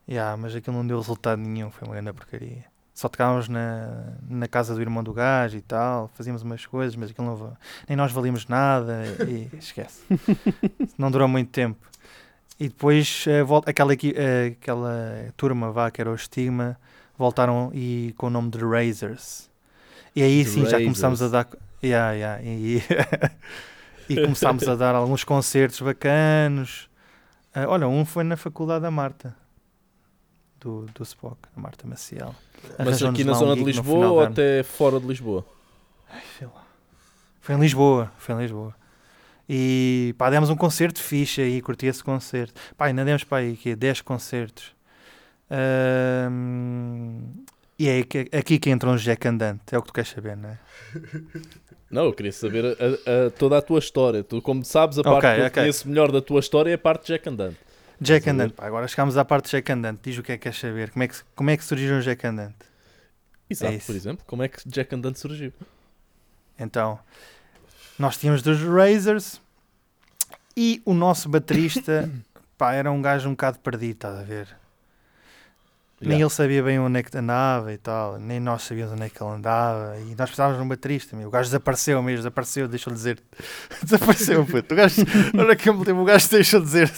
[0.09, 2.65] Yeah, mas aquilo não deu resultado nenhum, foi uma grande porcaria.
[2.93, 7.09] Só tocávamos na, na casa do irmão do gajo e tal, fazíamos umas coisas, mas
[7.09, 10.01] aquilo não, nem nós valíamos nada, e esquece.
[10.97, 11.87] não durou muito tempo.
[12.59, 16.77] E depois eh, volta, aquela, eh, aquela turma vá, que era o Estigma,
[17.17, 19.49] voltaram e com o nome de Razors.
[20.15, 21.47] E aí The sim já começámos a Razors.
[21.51, 21.72] dar.
[21.83, 22.81] Yeah, yeah, e,
[24.09, 26.89] e começámos a dar alguns concertos bacanos.
[27.53, 29.35] Ah, olha, um foi na Faculdade da Marta,
[30.59, 32.33] do, do Spock, a Marta Maciel.
[32.85, 35.45] Mas aqui na zona de Lisboa ou até fora de Lisboa?
[36.37, 36.63] Sei lá.
[37.41, 38.73] Foi em Lisboa, foi em Lisboa.
[39.49, 42.53] E pá, demos um concerto fixe aí, curti esse concerto.
[42.77, 43.75] Pá, ainda demos para aí quê?
[43.75, 44.73] 10 concertos.
[47.77, 50.37] E é que- aqui que entra um Jack Andante, é o que tu queres saber,
[50.37, 50.57] não é?
[51.93, 54.23] Não, eu queria saber a- a- toda a tua história.
[54.23, 56.77] Tu, como sabes, a Ok, parte que eu conheço melhor da tua história é a
[56.77, 57.57] parte de Jack Andante.
[58.01, 58.27] Jack?
[58.29, 59.99] Andante, pá, agora chegámos à parte de Jack Andante.
[60.03, 60.89] Diz o que é que queres saber.
[60.89, 62.55] Como é que, como é que surgiu um Jack Andante?
[63.49, 63.85] Exato, isso.
[63.85, 64.25] por exemplo.
[64.25, 65.53] Como é que Jack Andante surgiu?
[66.59, 66.99] Então,
[67.99, 69.39] nós tínhamos dos Razors
[70.57, 72.09] e o nosso baterista,
[72.57, 74.47] pá, era um gajo um bocado perdido, estás a ver?
[76.09, 79.09] Nem ele sabia bem onde é que andava e tal, nem nós sabíamos onde é
[79.09, 79.95] que ele andava.
[79.99, 81.27] E nós precisávamos de um baterista, meu.
[81.27, 83.19] O gajo desapareceu mesmo, desapareceu, deixa-lhe dizer.
[83.83, 84.73] desapareceu, puto.
[84.73, 85.01] O gajo,
[85.33, 86.91] na hora que eu me lembro, o gajo deixou de dizer.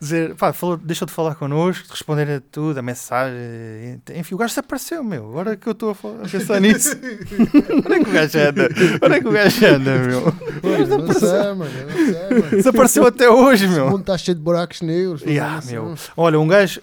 [0.00, 4.00] dizer pá, falou, deixou de falar connosco, de responder a tudo, a mensagem.
[4.14, 5.28] Enfim, o gajo desapareceu, meu.
[5.30, 6.90] Agora que eu estou a, a pensar nisso.
[7.86, 8.68] Onde é que o gajo anda?
[9.02, 10.34] Onde é que o gajo anda, meu?
[10.62, 11.64] Olha, não sei, mano.
[11.66, 12.50] eu Não sei, mano.
[12.50, 13.86] Desapareceu até hoje, O meu.
[13.90, 15.22] mundo está cheio de buracos negros.
[15.22, 15.94] Yeah, meu.
[16.16, 16.80] Olha, um gajo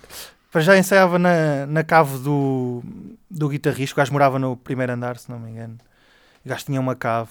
[0.51, 2.83] para já ensaiava na, na cave do,
[3.29, 3.95] do guitarrista.
[3.95, 5.77] O gajo morava no primeiro andar, se não me engano.
[6.45, 7.29] O gajo tinha uma cave.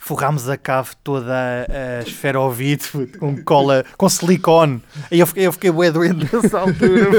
[0.00, 4.80] Forrámos a cave toda a, a esferovite com cola, com silicone.
[5.10, 7.10] Aí eu fiquei, eu fiquei bué doente nessa altura.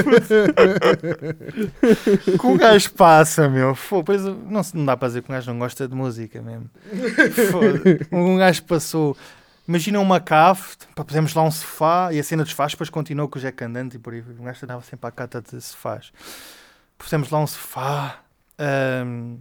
[2.40, 3.76] que o gajo passa, meu.
[4.06, 6.70] Pois não, não dá para dizer que um gajo não gosta de música mesmo.
[8.10, 9.16] Um gajo passou.
[9.70, 10.62] Imagina uma cave,
[10.96, 13.62] pá, pusemos lá um sofá e a cena dos sofás depois continuou com o Jack
[13.62, 14.20] andante e por aí.
[14.20, 16.12] Um gajo andava sempre à cata de sofás.
[16.98, 18.18] Pusemos lá um sofá.
[18.58, 19.36] ahm,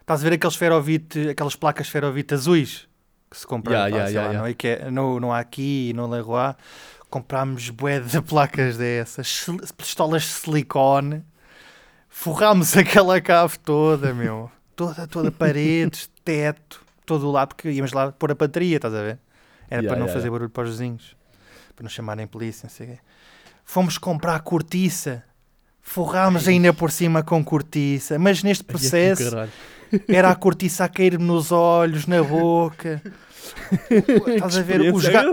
[0.00, 2.88] estás a ver aqueles esferovite, aquelas placas esferovite azuis
[3.30, 4.38] que se compram Yeah, yeah, yeah, lá.
[4.38, 6.54] Não, é que é- no, no aqui e no Leroy.
[7.10, 9.44] Comprámos bué de placas dessas,
[9.76, 11.22] pistolas de silicone.
[12.08, 14.50] Forrámos aquela cave toda, meu.
[14.74, 19.00] Toda, toda, paredes, teto, todo o lado, porque íamos lá pôr a bateria, estás a
[19.02, 19.18] ver?
[19.70, 21.16] Era Yeah, para não yeah, fazer barulho para os vizinhos,
[21.74, 22.98] para não chamarem polícia, não sei o quê.
[23.64, 25.24] Fomos comprar cortiça,
[25.82, 29.36] forrámos ainda por cima com cortiça, mas neste que processo
[30.08, 33.00] era a cortiça a cair-me nos olhos, na boca.
[34.26, 34.92] Estás a ver?
[34.92, 35.24] Os ga-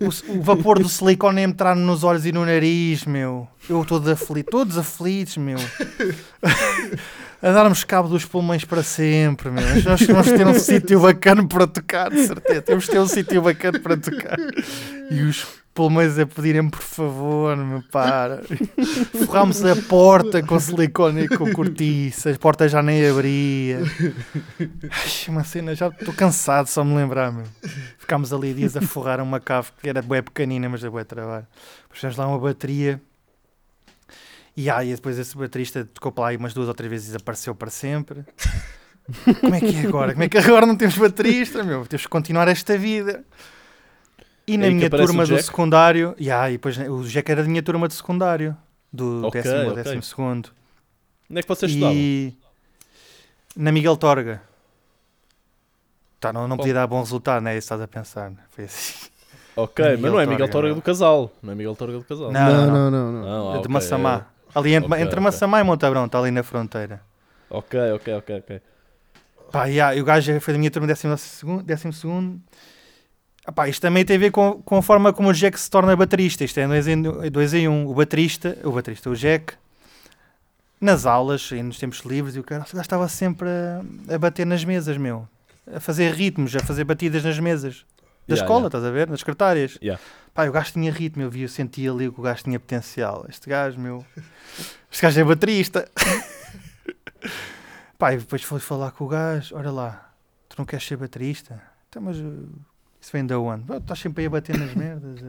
[0.00, 3.46] o, o vapor do silicone entrar nos olhos e no nariz, meu.
[3.68, 5.58] Eu todo aflito, todos aflitos, meu.
[7.42, 9.64] A darmos cabo dos pulmões para sempre, meu.
[9.82, 12.62] Nós de ter um sítio bacana para tocar, de certeza.
[12.62, 14.38] Temos ter um sítio bacana para tocar.
[15.10, 18.42] E os pulmões a pedirem, por favor, meu, para.
[19.26, 22.30] Forrámos a porta com silicone e com cortiça.
[22.30, 23.80] A porta já nem abria.
[24.60, 27.46] Ai, uma cena, já estou cansado só me lembrar, meu.
[27.98, 31.46] Ficámos ali dias a forrar uma cave que era bué pequenina, mas é bué trabalho.
[31.88, 33.00] Puxamos lá uma bateria.
[34.56, 37.12] E aí, depois esse baterista tocou para lá aí umas duas ou três vezes e
[37.12, 38.24] desapareceu para sempre.
[39.40, 40.12] Como é que é agora?
[40.12, 41.84] Como é que agora não temos baterista, meu?
[41.86, 43.24] Temos que continuar esta vida.
[44.46, 47.62] E na É minha turma do secundário, e aí, depois o Jack era da minha
[47.62, 48.56] turma de secundário,
[48.92, 49.82] do Ok, décimo ou ok.
[49.82, 50.50] décimo segundo.
[51.30, 51.96] Onde é que vocês estudavam?
[51.96, 52.36] E
[53.56, 54.42] na Miguel Torga.
[56.20, 58.30] Tá, não, não podia dar bom resultado, não é isso estás a pensar.
[58.30, 58.38] né?
[58.50, 59.06] Foi assim.
[59.56, 60.74] Ok, Miguel mas não é Miguel Torga, Torga não.
[60.76, 61.32] do Casal.
[61.42, 62.30] Não é Miguel Torga do Casal.
[62.32, 63.22] Não, Não, não, não, não.
[63.22, 63.48] não.
[63.50, 64.26] Ah, de ok, Massamá.
[64.54, 65.22] Ali entre, Ok, entre ok.
[65.22, 67.00] Massamá e Montabrão, está ali na fronteira.
[67.48, 68.60] Ok, ok, ok, ok.
[69.50, 71.62] Pá, yeah, e o gajo foi da minha turma décimo segundo.
[71.62, 72.40] Décimo segundo.
[73.44, 75.70] Ah, pá, isto também tem a ver com, com a forma como o Jack se
[75.70, 76.44] torna baterista.
[76.44, 77.86] Isto é dois em, dois em um.
[77.86, 79.54] O baterista, o baterista, o Jack,
[80.80, 84.64] nas aulas e nos tempos livres, e o cara estava sempre a, a bater nas
[84.64, 85.28] mesas, meu.
[85.72, 87.84] A fazer ritmos, a fazer batidas nas mesas.
[88.32, 88.66] Da Yeah, escola, yeah.
[88.68, 89.08] estás a ver?
[89.10, 89.78] Nas secretárias.
[89.82, 90.02] Yeah.
[90.34, 93.26] Pá, o gajo tinha ritmo, eu via, eu sentia ali que o gajo tinha potencial.
[93.28, 94.04] Este gajo, meu.
[94.90, 95.88] Este gajo é baterista.
[97.98, 100.10] Pá, e depois fui falar com o gajo: olha lá,
[100.48, 101.60] tu não queres ser baterista?
[101.88, 102.48] Então, mas uh,
[103.00, 103.64] isso vem da onde?
[103.72, 105.20] "Ah, Estás sempre aí a bater nas merdas,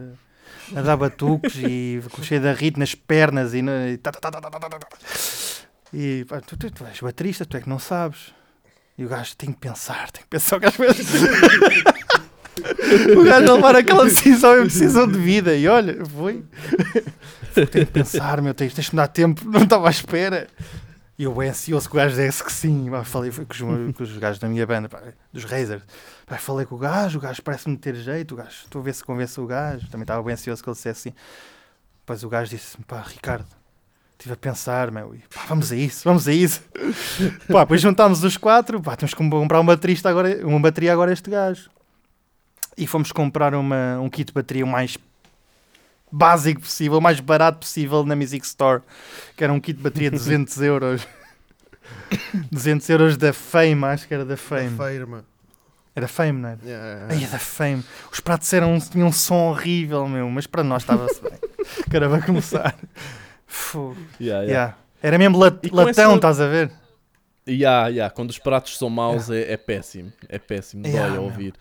[0.74, 3.62] a, a dar batucos e cheio de ritmo nas pernas e.
[4.02, 4.40] tá, tá, tá.
[5.92, 8.34] E pá, tu, tu, tu és baterista, tu é que não sabes.
[8.96, 10.78] E o gajo tem que pensar, tem que pensar o gajo.
[13.16, 15.54] O gajo a levar aquela decisão é uma decisão de vida.
[15.54, 16.44] E olha, foi.
[17.54, 20.48] Tenho que pensar, meu, tens, tens de me dar tempo, não estava à espera.
[21.16, 22.90] E eu bem ansioso que o gajo disse que sim.
[23.04, 25.00] Falei com os, com os gajos da minha banda, pá,
[25.32, 25.82] dos Razers.
[26.26, 28.32] Pá, falei com o gajo, o gajo parece-me ter jeito.
[28.32, 29.86] O gajo, estou a ver se convence o gajo.
[29.88, 31.16] Também estava bem ansioso que ele dissesse assim.
[32.00, 33.46] Depois o gajo disse: pá, Ricardo,
[34.12, 36.60] estive a pensar, meu, e, pá, vamos a isso, vamos a isso.
[37.46, 41.12] pá, depois juntámos os quatro, pá, temos que comprar uma baterista agora, uma bateria agora
[41.12, 41.70] este gajo.
[42.76, 44.96] E fomos comprar uma, um kit de bateria o mais
[46.10, 48.82] básico possível, o mais barato possível na Music Store,
[49.36, 51.06] que era um kit de bateria de 200 euros.
[52.50, 54.76] 200 euros da Fame, acho que era da Fame.
[54.76, 55.24] Feira, mano.
[55.96, 56.58] Era Fame, não era?
[56.64, 57.84] Yeah, Ai, é da Fame.
[58.10, 61.32] Os pratos eram, tinham um som horrível, meu, mas para nós estava-se bem.
[61.92, 62.74] Era para começar.
[64.20, 64.42] Yeah, yeah.
[64.44, 64.76] Yeah.
[65.00, 66.72] Era mesmo lat- latão, essa- estás a ver?
[67.48, 68.12] Yeah, yeah.
[68.12, 70.12] Quando os pratos são maus é, é péssimo.
[70.28, 70.82] É péssimo.
[70.82, 71.52] Dói Yeah, a meu.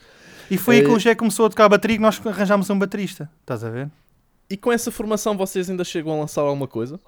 [0.50, 2.70] E foi aí que Eh, o Jé começou a tocar a bateria que nós arranjámos
[2.70, 3.90] um baterista, estás a ver?
[4.50, 7.00] E com essa formação vocês ainda chegam a lançar alguma coisa?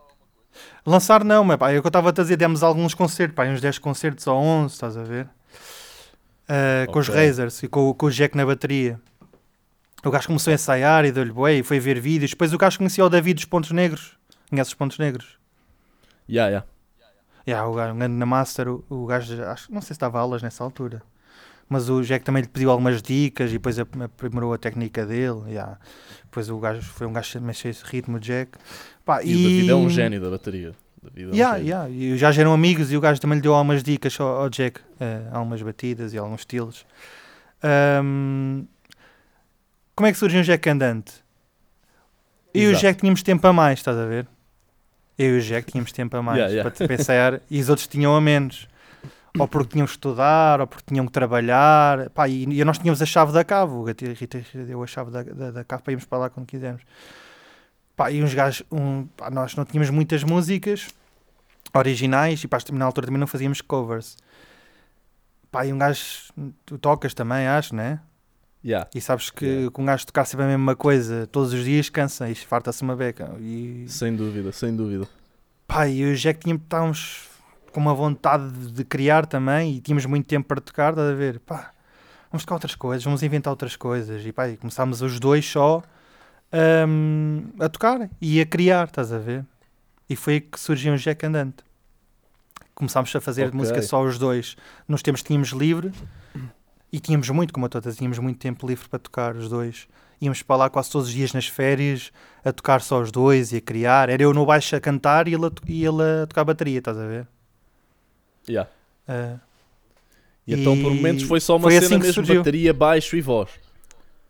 [0.86, 3.45] Lançar não, mas pá, é o que eu estava a dizer, demos alguns concertos, pá,
[3.45, 5.28] uns 10 concertos ou 11, estás a ver?
[6.48, 7.19] Ah, Com os Ok.
[7.28, 9.00] Razers e com, com o Jack na bateria.
[10.04, 12.32] O gajo começou a ensaiar e deu-lhe bué e foi ver vídeos.
[12.32, 14.15] Depois o gajo conhecia o David dos Pontos Negros.
[14.50, 15.38] Conhece os Pontos Negros?
[16.30, 16.67] Yeah, yeah.
[17.48, 20.41] Yeah, o gajo, na Master, o, o gajo, acho, não sei se estava a aulas
[20.43, 21.02] nessa altura.
[21.67, 25.41] Mas o Jack também lhe pediu algumas dicas e depois ap- aprimorou a técnica dele.
[25.47, 25.80] Yeah.
[26.25, 28.51] Depois o gajo foi um gajo também cheio de ritmo, Jack.
[29.04, 30.73] Pá, E, o David é um gênio da bateria.
[31.01, 31.89] David é um Yeah.
[31.89, 34.80] E já eram amigos e o gajo também lhe deu algumas dicas ao, ao Jack,
[34.99, 36.86] eh, algumas batidas e alguns estilos.
[37.63, 38.65] Ahm,
[39.95, 41.13] como é que surgiu o Jack Andante?
[42.54, 42.82] Eu e o Exato.
[42.86, 44.28] Jack tínhamos tempo a mais, estás a ver?
[45.17, 46.69] Eu e o Jack tínhamos tempo a mais Yeah, yeah.
[46.69, 48.67] para te pensar e os outros tinham a menos.
[49.39, 52.10] Ou porque tinham que estudar, ou porque tinham que trabalhar.
[52.12, 53.74] Pá, e, e nós tínhamos a chave da cave.
[53.74, 56.45] O Rita Rita deu a chave da, da, da cave para irmos para lá quando
[56.48, 56.82] quisermos.
[57.95, 60.88] Pá, e uns gajos, um, pá, nós não tínhamos muitas músicas
[61.74, 64.17] originais e pá, na altura também não fazíamos covers.
[65.52, 66.02] Pá, e um gajo,
[66.65, 68.00] tu tocas também, acho, né?
[68.63, 68.89] Yeah.
[68.95, 69.71] E sabes que Yeah.
[69.71, 72.95] com um gajo tocar sempre a mesma coisa todos os dias cansa e farta-se uma
[72.95, 73.32] beca.
[73.39, 75.08] E Sem dúvida, sem dúvida.
[75.67, 77.28] pá, e eu e o Jack tínhamos, estávamos
[77.75, 81.41] com uma vontade de, criar também e tínhamos muito tempo para tocar, estás a ver?
[81.41, 81.73] Pá,
[82.31, 84.25] vamos tocar outras coisas, vamos inventar outras coisas.
[84.25, 85.83] E pá, e começámos os dois só
[86.88, 89.45] hum, a tocar e a criar, estás a ver?
[90.09, 91.65] E foi aí que surgiu o Jack Andante.
[92.73, 93.57] Começámos a fazer Ok.
[93.57, 94.55] música só os dois
[94.88, 95.91] nos tempos que tínhamos livre
[96.93, 99.85] e tínhamos muito, como a todas, tínhamos muito tempo livre para tocar os dois.
[100.21, 102.13] Íamos para lá quase todos os dias nas férias
[102.45, 104.07] a tocar só os dois e a criar.
[104.07, 106.97] Era eu no baixo a cantar e ele a, e ele a tocar bateria, estás
[106.97, 107.35] a ver?
[108.49, 108.69] Yeah.
[109.08, 109.36] Ah,
[110.47, 112.36] E, então por E momentos foi só uma foi cena assim que mesmo, surgiu.
[112.38, 113.49] bateria, baixo e voz.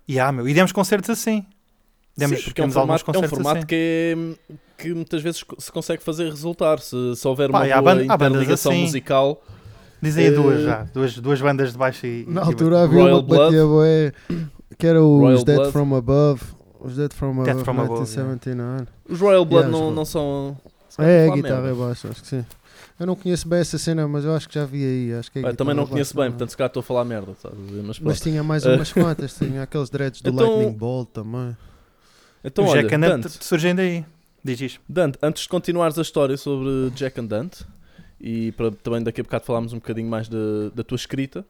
[0.07, 1.45] e ah, meu, e demos concertos assim.
[2.17, 3.67] Demos, Sim, porque é um formato, é um formato assim.
[3.67, 4.15] que,
[4.47, 6.79] é, que muitas vezes se consegue fazer resultar.
[6.79, 8.81] Se, se houver Pá, uma e há boa ban- interligação assim.
[8.83, 9.43] musical.
[10.01, 12.25] Dizem aí duas Eh, já, duas, duas bandas de baixo e.
[12.29, 14.13] Na e- altura havia Royal uma que batia bué,
[14.77, 15.71] que era os Royal Dead Blood.
[15.73, 16.41] From Above.
[16.79, 18.87] Os Dead From Above, From Above, 1979.
[19.09, 20.55] Os Royal Blood Yeah, não, não são.
[20.99, 22.45] É, a guitarra é baixa, acho que sim.
[22.99, 25.13] Eu não conheço bem essa cena, mas eu acho que já vi aí.
[25.13, 26.31] Acho que é eu também não conheço bem, não.
[26.31, 27.33] portanto se calhar estou a falar merda.
[27.41, 27.57] Sabes?
[27.83, 31.57] Mas, Mas tinha mais umas quantas, tinha aqueles dreads do Então- Lightning Bolt também.
[32.43, 34.05] então o olha, Jack Andante Dante, surgindo aí.
[34.43, 34.79] Diz isto.
[34.87, 37.65] Dante, antes de continuares a história sobre Jack and Dante,
[38.21, 41.43] e para também daqui a bocado falarmos um bocadinho mais da- da tua escrita,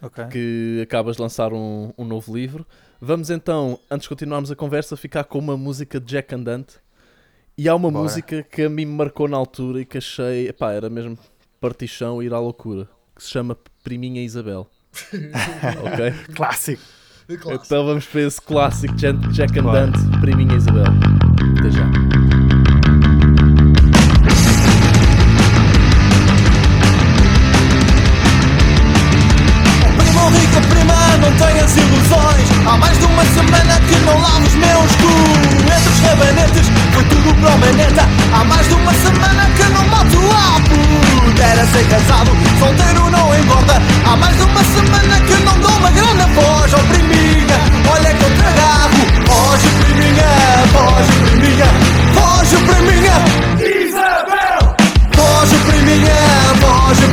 [0.00, 0.24] Ok.
[0.32, 2.66] que acabas de lançar um, um novo livro.
[3.00, 6.74] Vamos então, antes de continuarmos a conversa, ficar com uma música de Jack Andante.
[7.56, 8.04] E há uma Bora.
[8.04, 11.18] música que a mim me marcou na altura e que achei, epá, era mesmo
[11.60, 14.66] partição ir à loucura, que se chama Priminha Isabel.
[15.12, 16.34] ok?
[16.34, 16.82] Clássico.
[17.28, 20.84] Então vamos para esse clássico de Jack Andante, Priminha Isabel.
[21.58, 21.86] Até já.
[31.20, 35.51] Não tenhas ilusões Há mais de uma semana que não lavo os meus cu
[36.00, 38.08] Rabanetes, foi tudo para o maneta.
[38.32, 40.60] Há mais de uma semana que não mato a
[41.24, 45.90] Pudera ser casado, solteiro não engorda Há mais de uma semana que não dou uma
[45.90, 47.58] grande voz Oh priminha,
[47.92, 50.28] olha que eu te agarro Foge priminha,
[50.72, 51.66] foge priminha.
[52.14, 53.14] Foge priminha.
[53.58, 54.76] Isabel!
[55.12, 56.14] Foge priminha,
[56.60, 57.11] foge priminha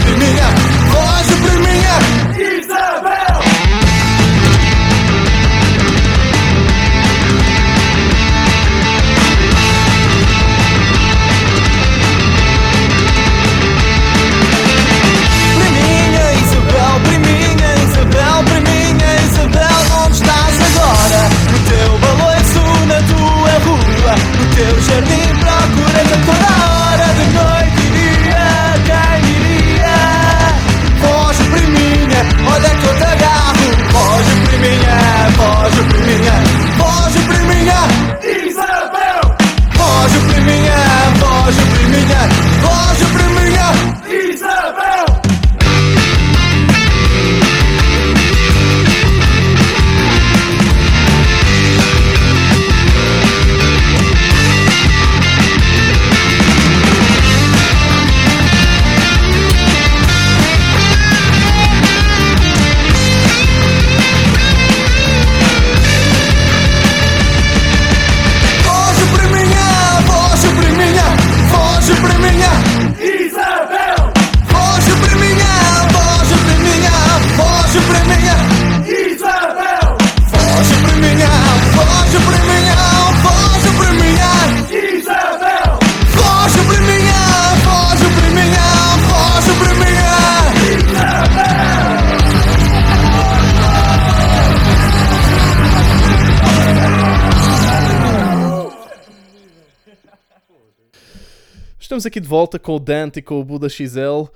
[101.99, 104.31] Estamos aqui de volta com o Dante e com o Buda XL.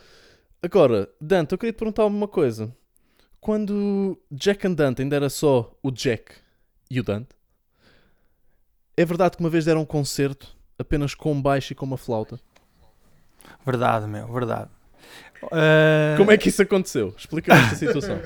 [0.61, 2.75] Agora, Dante, eu queria te perguntar uma coisa.
[3.39, 6.33] Quando Jack and Dante ainda era só o Jack
[6.91, 7.29] e o Dante,
[8.97, 11.95] é verdade que uma vez deram um concerto apenas com um baixo e com uma
[11.95, 12.37] flauta?
[13.65, 14.69] Verdade, meu, verdade.
[15.43, 17.15] Uh, Como é que isso aconteceu?
[17.17, 18.19] Explica-me esta situação.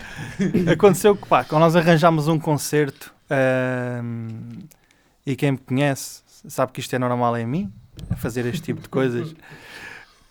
[0.72, 4.60] Aconteceu que, pá, quando nós arranjámos um concerto, ahm,
[5.26, 7.72] e quem me conhece sabe que isto é normal em mim,
[8.10, 9.34] a fazer este tipo de coisas.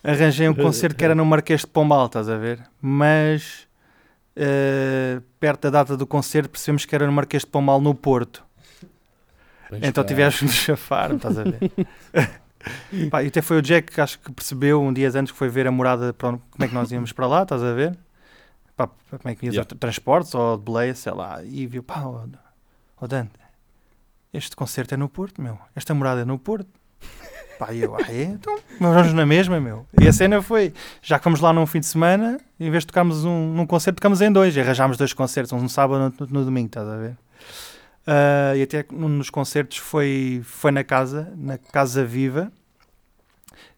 [0.04, 2.60] Arranjei um concerto que era no Marquês de Pombal, estás a ver?
[2.80, 3.68] Mas
[4.36, 8.44] ah, perto da data do concerto percebemos que era no Marquês de Pombal, no Porto.
[9.70, 11.58] Bem Então tivemos de chafar, estás a ver?
[13.10, 15.48] Pá, e até foi o Jack que acho que percebeu um dia antes que foi
[15.48, 17.98] ver a morada, para onde- como é que nós íamos para lá, estás a ver?
[18.76, 19.74] Pá, como é que íamos Yeah.
[19.80, 22.24] transportes ou de boleia, sei lá, e viu, pá, ó
[23.00, 23.32] ó Dante,
[24.32, 26.68] este concerto é no Porto, meu, esta morada é no Porto.
[27.64, 28.24] Pá, e eu, ah, é?
[28.24, 29.86] Então, vamos na mesma, meu.
[30.00, 32.88] E a cena foi, já que fomos lá num fim de semana, em vez de
[32.88, 36.04] tocarmos um, num concerto, tocamos em dois, e arranjámos dois concertos, um no sábado e
[36.06, 37.16] outro no, no domingo, estás a ver?
[38.04, 42.50] Ah, e até num dos concertos foi, foi na casa, na Casa Viva,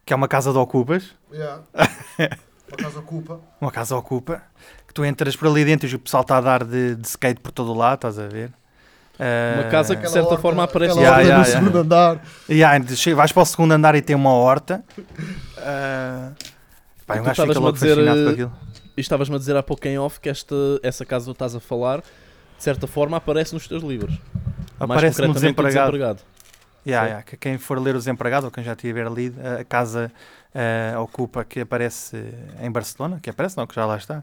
[0.06, 1.62] que é uma casa de ocupas, Yeah.
[2.66, 3.40] Por acaso ocupa.
[3.60, 4.42] uma casa ocupa,
[4.88, 7.40] que tu entras por ali dentro e o pessoal está a dar de, de skate
[7.42, 8.50] por todo o lado, estás a ver?
[9.18, 11.60] Ah, Uma casa que- de certa forma aparece- Yeah, horta yeah, no yeah.
[11.66, 12.20] segundo andar.
[12.48, 14.82] E che- vais para o segundo andar e tem uma horta.
[15.66, 16.32] Ah,
[17.06, 18.52] pá, E um gajo fica estavas-me a logo dizer, fascinado com eh, aquilo.
[18.96, 21.54] E estavas-me a dizer há pouco em off que esta, essa casa que tu estás
[21.54, 24.18] a falar, de certa forma, aparece nos teus livros.
[24.78, 26.18] Mais Aparece-me um concretamente o desempregado.
[26.18, 26.34] Certo.
[26.86, 30.12] Yeah, yeah, que quem for ler o Desempregado, ou quem já tiver lido, a casa
[30.54, 32.22] eh, ocupa que aparece
[32.60, 34.22] em Barcelona, que aparece não, que já lá está,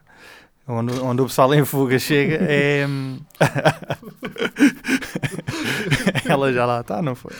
[0.71, 2.85] onde, onde o pessoal em fuga chega, é...
[2.87, 3.19] hum,
[6.27, 7.31] Ela já lá está, não foi?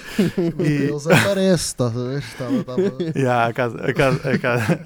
[0.60, 2.20] E- Eles aparecem, estás a ver?
[2.20, 2.82] Estava, estava...
[3.16, 4.80] Yeah, a, casa, a, casa, a, casa,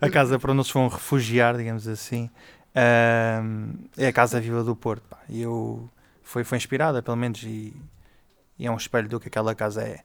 [0.00, 2.28] a casa para onde eles vão refugiar, digamos assim,
[2.74, 5.02] ahm, é a Casa Viva do Porto.
[5.08, 5.18] pá.
[5.28, 5.88] E eu,
[6.22, 7.74] foi, foi inspirada, pelo menos, e,
[8.58, 10.00] e é um espelho do que aquela casa é.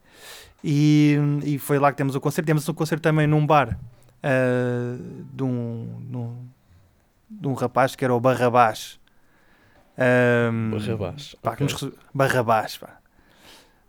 [0.63, 2.45] E, e foi lá que temos o concerto.
[2.47, 3.77] Temos um concerto também num bar
[4.21, 4.97] ah,
[5.33, 6.42] de, um,
[7.39, 8.99] de, um, um rapaz que era o Barrabás.
[9.97, 11.35] Ahm, Barrabás.
[11.41, 11.73] Pá, que ok.
[11.73, 12.97] nos rece- Barrabás, pá.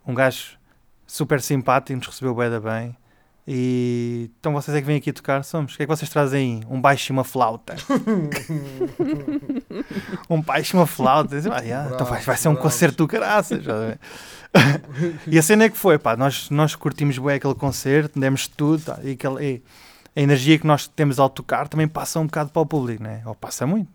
[0.06, 0.58] Um gajo
[1.06, 2.96] super simpático, nos recebeu bem da bem.
[3.46, 5.74] E então vocês é que vêm aqui tocar, somos.
[5.74, 6.66] O que é que vocês trazem aí?
[6.74, 7.74] Um baixo e uma flauta.
[10.30, 11.36] um baixo e uma flauta.
[11.52, 13.62] "Ah, yeah, então vai, vai ser um Bravos, concerto do caraças.
[13.62, 13.98] já vê."
[15.26, 18.82] e a cena é que foi, pá, nós, nós curtimos bem aquele concerto, demos tudo,
[18.84, 19.62] tá, e, aquele, e
[20.16, 23.22] a energia que nós temos ao tocar também passa um bocado para o público, né?
[23.26, 23.88] Ou passa muito.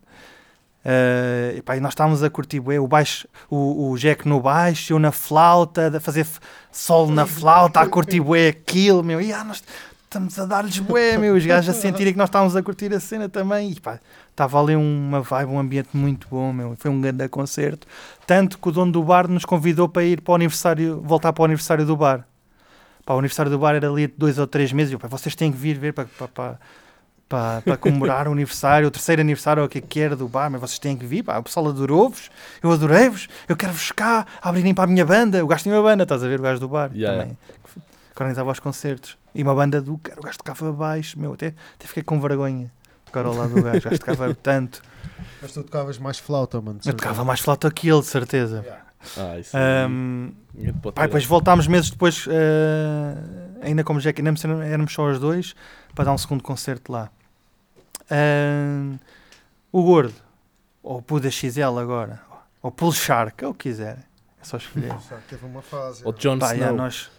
[0.83, 4.99] Eh, e, nós estávamos a curtir bué, o baixo, o, o Jack no baixo, eu
[4.99, 6.25] na flauta, a fazer
[6.71, 9.61] solo na flauta, a curtir bué aquilo, meu, e ah, nós
[10.03, 12.99] estamos a dar-lhes bué, meu, os gajos a sentirem que nós estávamos a curtir a
[12.99, 13.99] cena também, e pá,
[14.31, 17.85] estava ali uma vibe, um ambiente muito bom, meu, foi um grande concerto,
[18.25, 21.41] tanto que o dono do bar nos convidou para ir para o aniversário, voltar para
[21.41, 22.25] o aniversário do bar.
[23.09, 25.07] Pá, o aniversário do bar era ali de dois ou três meses, e eu, pá,
[25.07, 26.59] vocês têm que vir ver para, para,
[27.27, 30.27] para, para, comemorar o aniversário, o terceiro aniversário, ou o que é que era do
[30.27, 32.29] bar, mas vocês têm que vir, pá, o pessoal adorou-vos,
[32.61, 36.03] eu adorei-vos, eu quero-vos cá, abrirem para a minha banda, o gajo tinha uma banda,
[36.03, 37.81] estás a ver, o gajo do bar Yeah, também, que
[38.21, 41.87] organizava os concertos, e uma banda do cara, o gajo tocava baixo, meu, até, até
[41.87, 44.83] fiquei com vergonha de tocar ao lado do gajo, o gajo tocava tanto,
[45.41, 46.79] Mas tu tocavas mais flauta, mano.
[46.85, 48.63] eu tocava mais flauta que ele, de certeza.
[49.17, 51.05] Ah, isso Pá, tirar.
[51.07, 53.15] depois voltámos meses depois, eh,
[53.61, 55.55] ainda como Jack Amsterdam, éramos só os dois,
[55.95, 57.09] para dar um segundo concerto lá.
[59.71, 60.13] O Gordo,
[60.83, 62.19] ou o Buda XL agora,
[62.61, 64.03] ou Pull Shark, é o que quiserem,
[64.41, 64.93] é só escolher.
[65.29, 66.01] Teve uma fase.
[66.03, 66.57] Ou Jon Pá, Snow.
[66.57, 67.11] yeah, nós,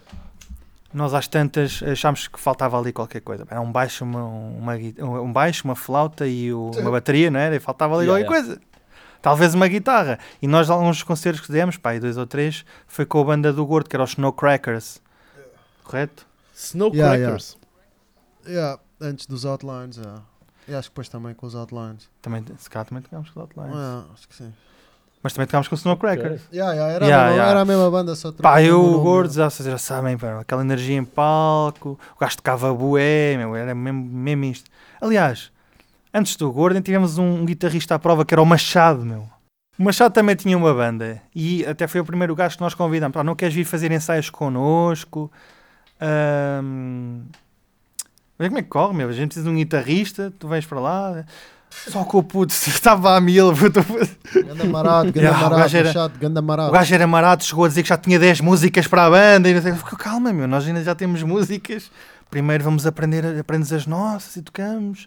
[0.93, 3.45] nós às tantas achámos que faltava ali qualquer coisa.
[3.49, 4.75] Era um baixo, uma, uma,
[5.21, 7.55] um baixo, uma flauta e o- uma bateria, não era?
[7.55, 8.61] E faltava ali Yeah, qualquer coisa.
[9.21, 10.19] Talvez uma guitarra.
[10.41, 13.53] E nós, alguns concertos que demos, pá, e dois ou três, foi com a banda
[13.53, 15.01] do Gordo, que era os Snowcrackers.
[15.83, 16.25] Correto?
[16.55, 17.57] Snow Yeah, Crackers.
[18.47, 20.21] Yeah, antes dos outlines, yeah.
[20.67, 22.09] E acho que depois também com os outlines.
[22.21, 23.73] Também, se calhar também tocámos com o Outlines.
[23.73, 24.53] Yeah, acho que sim.
[25.23, 26.41] Mas também tocámos com o Snowcrackers.
[26.51, 27.51] Yeah, yeah, era, Yeah, a mesma, yeah.
[27.51, 29.49] era a mesma banda, só Pá, eu, o Gordo, yeah.
[29.49, 34.03] já, já sabem, pá, aquela energia em palco, o gajo tocava bué, meu, era mesmo,
[34.03, 34.69] mesmo isto.
[34.99, 35.51] Aliás,
[36.13, 39.27] antes do Gordo tivemos um, um guitarrista à prova que era o Machado, meu.
[39.79, 43.13] O Machado também tinha uma banda e até foi o primeiro gajo que nós convidamos.
[43.13, 45.31] Pá, não queres vir fazer ensaios connosco?
[45.99, 47.21] Ahm,
[48.39, 49.07] Vê como é que corre, meu.
[49.09, 51.23] A gente precisa de um guitarrista, tu vens para lá.
[51.69, 53.79] Só que o puto estava a mil, puto.
[54.43, 56.71] Ganda marado, ganda Yeah, o marado, gajo era- Machado, ganda O marado.
[56.71, 59.47] gajo era marado, chegou a dizer que já tinha 10 músicas para a banda.
[59.47, 61.91] E não sei, Ficou, calma, meu, nós ainda já temos músicas
[62.31, 65.05] primeiro vamos aprender, aprendes as nossas e tocamos.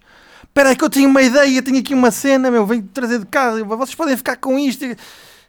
[0.54, 3.26] Espera aí que eu tenho uma ideia, tenho aqui uma cena, meu, venho trazer de
[3.26, 4.84] casa, vocês podem ficar com isto.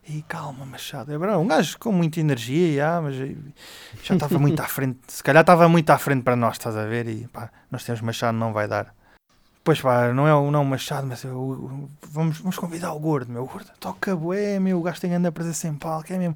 [0.10, 4.68] E calma, Machado, é um gajo com muita energia, já, mas já estava muito à
[4.68, 7.08] frente, se calhar estava muito à frente para nós, estás a ver?
[7.08, 8.96] E pá, nós temos Machado, não vai dar.
[9.64, 13.44] Pois pá, não é o não Machado, mas eu- vamos, vamos convidar o gordo, meu.
[13.44, 14.80] O gordo toca bué, meu.
[14.80, 16.36] O gajo tem grande presença em palco, é mesmo.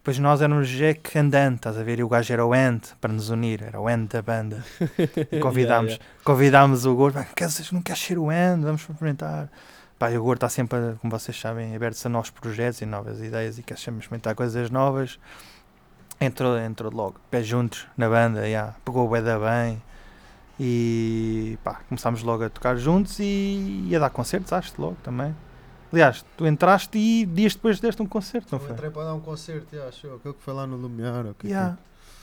[0.00, 1.98] Depois nós éramos Jack and Ant, estás a ver?
[1.98, 4.64] E o gajo era o Ant, para nos unir, era o Ant da banda.
[5.30, 8.62] E convidámos, Yeah, convidámos o gordo, queres, não queres ser o Ant?
[8.62, 9.50] Vamos experimentar.
[9.98, 13.20] Pá, o gordo está sempre, a- como vocês sabem, aberto a novos projetos e novas
[13.20, 15.18] ideias e quer sempre experimentar coisas novas.
[16.18, 19.82] Entrou, entrou logo, pés juntos na banda, yeah, pegou o Beda bem.
[20.58, 25.34] E pá, começámos logo a tocar juntos e, e a dar concertos, acho logo também.
[25.92, 28.72] Aliás, tu entraste e dias depois deste um concerto, não Eu foi?
[28.74, 30.16] entrei para dar um concerto, já, achou?
[30.16, 31.26] Aquele que foi lá no Lumiar.
[31.26, 31.76] o que Yeah.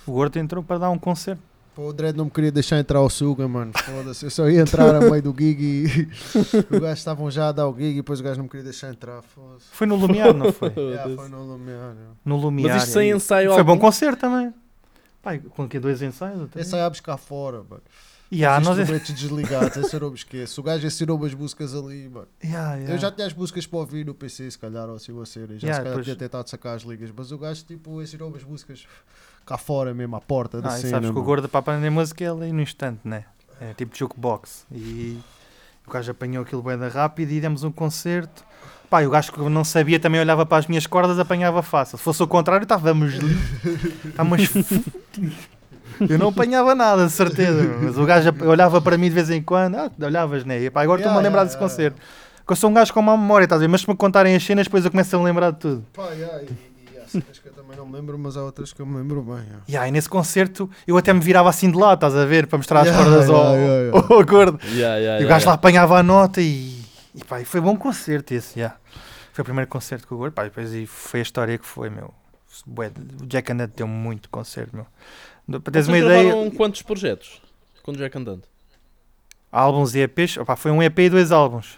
[0.05, 1.41] O gordo entrou para dar um concerto.
[1.75, 3.71] Pô, o Dredd não me queria deixar entrar ao Suga, mano.
[3.77, 6.07] Foda-se, eu só ia entrar a meio do gig e
[6.73, 8.63] os gajos estavam já a dar o gig e depois o gajo não me queria
[8.63, 9.21] deixar entrar.
[9.21, 9.65] Foda-se.
[9.71, 10.71] Foi no Lumiar, não foi?
[10.77, 11.93] Yeah, foi no Lumiar.
[12.25, 12.73] No Lumiar.
[12.73, 13.81] Mas isto sem e- ensaio Foi bom algum?
[13.85, 14.51] concerto também.
[15.21, 16.49] Pai, com aqui dois ensaios?
[16.55, 17.81] aí a buscar fora, mano.
[18.31, 18.77] Yeah, nós...
[18.77, 20.59] instrumentos desligados, esse eu não me esqueço.
[20.59, 22.27] O gajo ensinou as músicas ali, mano.
[22.43, 22.93] Yeah, yeah.
[22.93, 25.47] Eu já tinha as músicas para ouvir no PC, se calhar, ou assim, a ser.
[25.57, 26.05] Já Yeah, se calhar pois.
[26.05, 27.09] tinha tentado sacar as ligas.
[27.15, 28.85] Mas o gajo, tipo, ensinou as músicas
[29.45, 30.89] cá fora mesmo, à porta da Ah, cena.
[30.89, 33.23] sabes que o gordo para aprender música é ali no instante, né?
[33.61, 34.65] É tipo jukebox.
[34.71, 35.17] E
[35.87, 38.43] o gajo apanhou aquilo bem da rápido e demos um concerto.
[38.89, 41.97] Pá, o gajo que não sabia também olhava para as minhas cordas apanhava fácil.
[41.97, 43.13] Se fosse o contrário, estávamos.
[44.05, 44.49] Estávamos.
[46.09, 47.63] Eu não apanhava nada, de certeza.
[47.81, 49.75] Mas o gajo olhava para mim de vez em quando.
[49.75, 50.59] Ah, olhavas, né?
[50.61, 51.73] E pá, agora estou-me a Yeah, lembrar yeah, desse yeah.
[51.73, 52.01] concerto.
[52.37, 53.67] Porque eu sou um gajo com má memória, estás a ver?
[53.67, 55.85] Mas se me contarem as cenas, depois eu começo a me lembrar de tudo.
[55.93, 56.45] Pá, yeah, e,
[56.93, 58.95] e há cenas que eu também não me lembro, mas há outras que eu me
[58.97, 59.35] lembro bem.
[59.35, 59.59] yeah.
[59.67, 62.47] Yeah, e nesse concerto eu até me virava assim de lado, estás a ver?
[62.47, 64.15] Para mostrar as Yeah, cordas ao, yeah, yeah, yeah.
[64.15, 64.59] ao gordo.
[64.65, 65.53] Yeah, yeah, E o yeah, gajo lá yeah.
[65.53, 66.81] apanhava a nota e,
[67.13, 68.75] e pá, e foi bom concerto esse, já.
[69.33, 71.65] Foi o primeiro concerto com o Gordo, pá, e depois e foi a história que
[71.65, 72.11] foi, meu.
[72.65, 74.87] O Jack Andante deu muito concerto, meu.
[75.49, 77.41] Para teres uma Vocês ideia, gravaram quantos projetos
[77.83, 78.43] com o Jack Andante?
[79.51, 81.77] álbuns e EPs, opá, foi um EP e dois álbuns.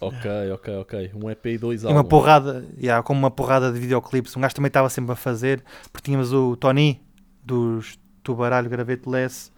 [0.00, 1.10] Ok, ok, ok.
[1.14, 2.08] Um EP e dois E uma álbuns.
[2.10, 4.36] porrada, já, com uma porrada de videoclipes.
[4.36, 5.62] Um gajo também estava sempre a fazer,
[5.92, 7.00] porque tínhamos o Tony,
[7.44, 9.52] dos Tubaralho Graveto Less,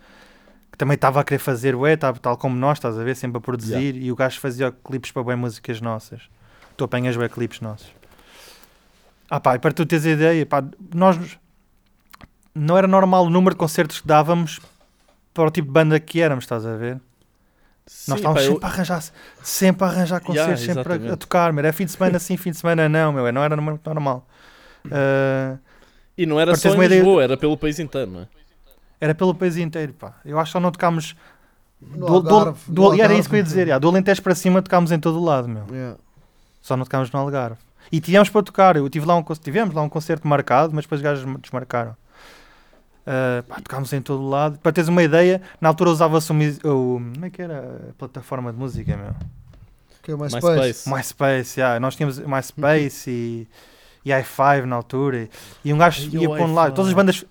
[0.70, 3.38] que também estava a querer fazer, ué, tá- tal como nós, estás a ver, sempre
[3.38, 6.22] a produzir, e o gajo fazia clipes para bem músicas nossas.
[6.76, 7.88] Tu apanhas bem clipes nossos.
[9.30, 10.62] Ah pá, e para tu teres a ideia, pá,
[10.94, 11.16] nós
[12.54, 14.60] não era normal o número de concertos que dávamos
[15.34, 17.00] para o tipo de banda que éramos, estás a ver?
[17.86, 19.02] Sim, Nós estávamos pá, eu- sempre a arranjar,
[19.42, 21.64] sempre a arranjar concertos, sempre a- a, tocar, meu.
[21.64, 23.32] Era fim de semana sim, fim de semana não, meu.
[23.32, 24.26] Não era normal.
[24.90, 25.56] Ah,
[26.16, 28.28] E não era Para só em uma ideia- Lisboa, era pelo país inteiro, não é?
[29.00, 30.14] era pelo país inteiro, pá.
[30.24, 31.16] Eu acho que só não tocámos.
[31.80, 33.66] Do, do, Algarve, do- no e era isso que eu ia dizer.
[33.66, 35.64] já, do Alentejo para cima tocámos em todo o lado, meu.
[35.72, 35.96] Yeah.
[36.60, 37.56] Só não tocámos no Algarve.
[37.90, 38.76] E tivemos para tocar.
[38.76, 41.96] Eu tive lá um, tivemos lá um concerto marcado, mas depois os gajos desmarcaram.
[43.06, 44.58] Ah, pá, tocámos em todo o lado.
[44.58, 47.00] Para teres uma ideia, na altura usava-se o, o.
[47.14, 49.14] Como é que era a plataforma de música, meu?
[50.02, 50.46] Que é o MySpace.
[50.46, 50.90] MySpace.
[50.90, 51.78] MySpace, yeah.
[51.80, 53.48] nós tínhamos MySpace e,
[54.04, 55.28] e i5 na altura.
[55.64, 56.70] E um gajo Ai, ia pondo lá.
[56.70, 56.74] i5.
[56.74, 57.24] Todas as bandas,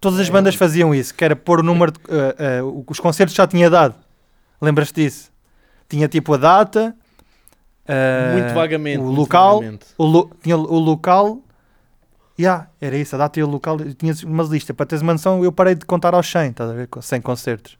[0.00, 0.30] todas as É.
[0.30, 1.98] bandas faziam isso, que era pôr o número de.
[2.10, 3.94] ah, ah, os concertos já tinha dado.
[4.60, 5.30] Lembras-te disso?
[5.88, 6.94] Tinha tipo a data.
[7.86, 8.98] ah, muito vagamente.
[8.98, 9.86] o local, vagamente.
[9.96, 11.40] o lo- tinha o local.
[12.38, 13.78] Yeah, era isso, a data e o local.
[13.96, 14.72] Tinha uma lista.
[14.72, 16.86] Para teres uma noção, eu parei de contar aos 100, estás a ver?
[16.86, 17.76] Com 100 concertos.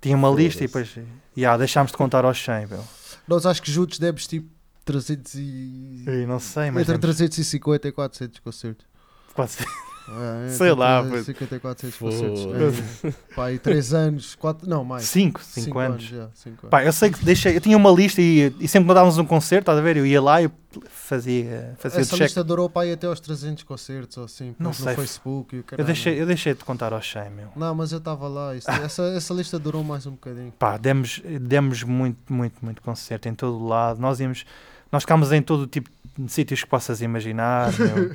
[0.00, 0.96] Tinha uma lista e depois.
[1.36, 2.84] Yeah, deixámos de contar aos 100, meu.
[3.26, 4.48] Nós acho que juntos demos tipo
[4.84, 6.04] 300 e...
[6.06, 6.82] Eu não sei, mas.
[6.82, 8.86] Entre temos- 350 e 400 concertos.
[9.34, 9.66] pode ser.
[10.06, 12.22] É, Sei lá, 350 e 400 Foda-se.
[12.22, 13.04] concertos.
[13.04, 14.68] É, pá, e 3 anos, 4...
[14.68, 15.04] Não, mais.
[15.04, 16.02] 5, 5 Cinco anos.
[16.02, 16.70] já, cinco anos.
[16.70, 19.24] Pá, eu sei que deixei, eu tinha uma lista e, e sempre que dávamos um
[19.24, 19.96] concerto, estás a ver?
[19.96, 20.50] Eu ia lá e
[20.90, 22.22] fazia, fazia Essa check.
[22.24, 24.94] lista durou para ir até aos 300 concertos ou assim, Não depois no sei.
[24.96, 25.86] Facebook Eu caralho.
[25.86, 27.48] deixei, eu deixei de contar aos 100, meu.
[27.56, 30.52] Não, mas eu estava lá, isso- essa, essa lista durou mais um bocadinho.
[30.58, 34.00] Pá, demos, demos muito, muito, muito concerto em todo o lado.
[34.00, 34.44] Nós íamos,
[34.92, 35.88] nós ficámos em todo o tipo
[36.18, 38.10] de sítios que possas imaginar, meu.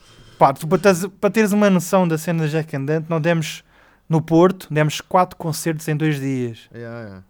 [0.43, 3.21] Pá, tu, para, teres, para teres uma noção da cena da Jack and Dante, nós
[3.21, 3.63] demos
[4.09, 6.69] no Porto, demos quatro concertos em dois dias.
[6.75, 7.23] Yeah,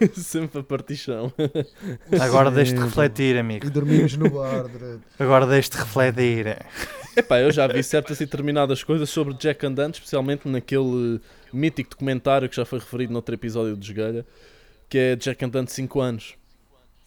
[0.00, 0.14] yeah.
[0.14, 1.32] Sempre a partição.
[2.20, 3.66] Agora deixe-te refletir, amigo.
[3.66, 4.66] E dormimos no bar.
[5.18, 6.58] Agora deixe-te refletir.
[7.16, 11.20] Epá, eu já vi certas e determinadas coisas sobre Jack and Dante, especialmente naquele
[11.52, 14.24] mítico documentário que já foi referido noutro episódio do Esgalha,
[14.88, 16.34] que é Jack and Dante 5 anos.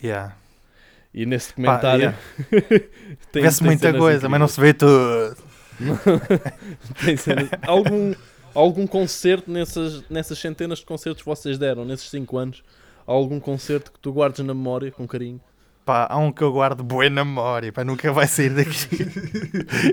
[0.04, 0.36] Yeah.
[1.14, 2.16] E nesse Pá, documentário
[2.52, 2.86] yeah.
[3.32, 4.52] tem, Vê-se muita coisa, mas não incríveis.
[4.52, 5.53] se vê tudo.
[7.68, 8.14] Algum,
[8.54, 12.64] algum concerto nessas, nessas centenas de concertos que vocês deram nesses 5 anos?
[13.06, 15.42] Algum concerto que tu guardes na memória com carinho?
[15.86, 18.88] Pá, há um que eu guardo boa na memória, pá, nunca vai sair daqui.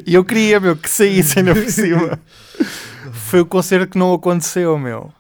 [0.07, 2.21] e eu queria, meu, que saísse ainda por cima.
[3.13, 5.13] Foi o concerto que não aconteceu, meu.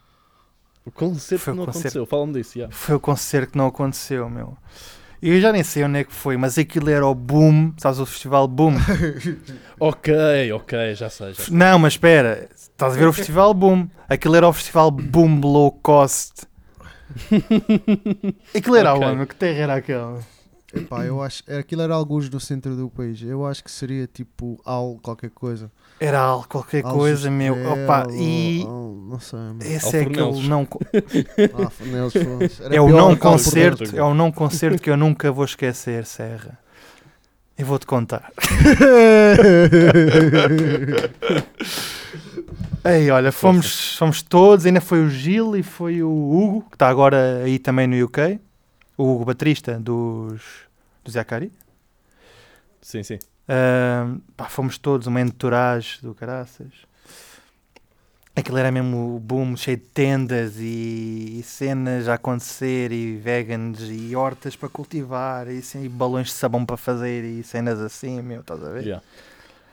[0.86, 1.88] O concerto Foi que não concerto.
[1.88, 2.06] aconteceu.
[2.06, 2.68] Fala-me disso, já.
[2.70, 4.56] Foi o concerto que não aconteceu, meu.
[5.22, 7.98] E eu já nem sei onde é que foi, mas aquilo era o Boom, sabes
[7.98, 8.74] o festival Boom?
[9.78, 11.34] Ok, ok, já sei.
[11.34, 11.44] Já.
[11.44, 11.54] sei.
[11.56, 13.88] não, mas espera, estás a ver o festival Boom?
[14.08, 16.44] Aquilo era o festival Boom Low Cost.
[18.54, 19.06] Aquilo era Ok.
[19.06, 19.16] onde?
[19.16, 19.26] meu?
[19.26, 20.20] Que terra era aquela?
[20.74, 21.42] Epá, eu acho.
[21.50, 23.20] Aquilo era alguns no centro do país.
[23.22, 25.70] Eu acho que seria tipo algo, qualquer coisa.
[25.98, 27.54] Era algo, qualquer Algo coisa, meu.
[27.72, 30.66] Opa, e ou- não sei, esse é aquele não.
[31.54, 32.14] Ah, Fornelos,
[32.70, 36.56] É o não concerto, é o não concerto que eu nunca vou esquecer, Serra.
[37.58, 38.32] Eu vou-te contar.
[42.84, 46.88] Ei, olha, fomos, fomos todos, ainda foi o Gil e foi o Hugo, que está
[46.88, 48.40] agora aí também no UK.
[49.02, 50.42] O baterista dos,
[51.02, 51.50] dos Yakari.
[52.82, 53.18] Sim, sim.
[53.48, 56.68] Ahm, pá, fomos todos, uma entourage do caraças.
[58.36, 63.78] Aquilo era mesmo o boom, cheio de tendas e, e cenas a acontecer, e vegans,
[63.80, 68.20] e hortas para cultivar, e, assim, e balões de sabão para fazer, e cenas assim,
[68.20, 68.82] meu, estás a ver?
[68.82, 69.02] Yeah.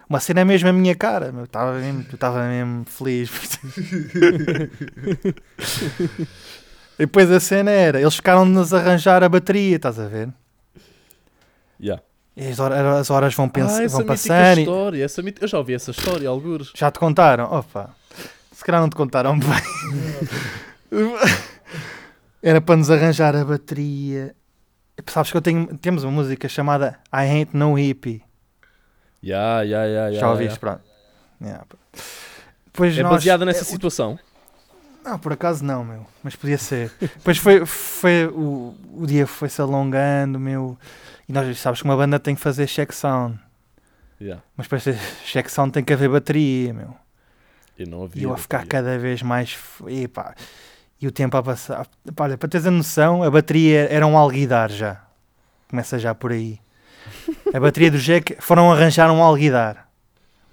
[0.09, 3.29] Uma cena mesmo a minha cara, meu, estava mesmo, eu estava mesmo feliz.
[6.99, 10.29] e depois a cena era, eles ficaram de nos arranjar a bateria, estás a ver?
[11.79, 12.01] Yeah.
[12.35, 14.57] E as horas, as horas vão, pens- ah, essa vão passando.
[14.57, 15.03] e- história.
[15.05, 16.71] Essa mit- Eu já ouvi essa história, algures.
[16.75, 17.45] Já te contaram?
[17.51, 17.89] Opa,
[18.51, 19.47] se calhar não te contaram bem.
[22.41, 24.35] Era para nos arranjar a bateria.
[25.07, 28.23] Sabes que eu tenho, temos uma música chamada I Ain't No Hippie.
[29.23, 30.59] Yeah, yeah, yeah, Já yeah, ouviste?
[30.59, 30.81] Pronto.
[31.41, 31.75] Yeah, pá.
[32.65, 34.17] Depois É nós- baseada nessa é, situação.
[35.07, 36.05] Não, por acaso não, meu.
[36.21, 36.91] Mas podia ser.
[36.99, 40.77] Depois foi, foi o, o dia foi-se alongando, meu.
[41.29, 43.39] E nós sabes que uma banda tem que fazer check sound.
[44.19, 44.43] Yeah.
[44.57, 46.93] Mas para ser check sound tem que haver bateria, meu.
[47.79, 48.21] E não havia.
[48.21, 48.83] E eu a ficar bateria.
[48.83, 49.57] cada vez mais.
[49.87, 50.35] E, pá,
[50.99, 51.87] e o tempo a passar.
[52.13, 55.01] Pá, olha, para teres a noção, a bateria era um alguidar já.
[55.69, 56.59] Começa já por aí.
[57.53, 59.89] A bateria do Jack foram arranjar um alguidar.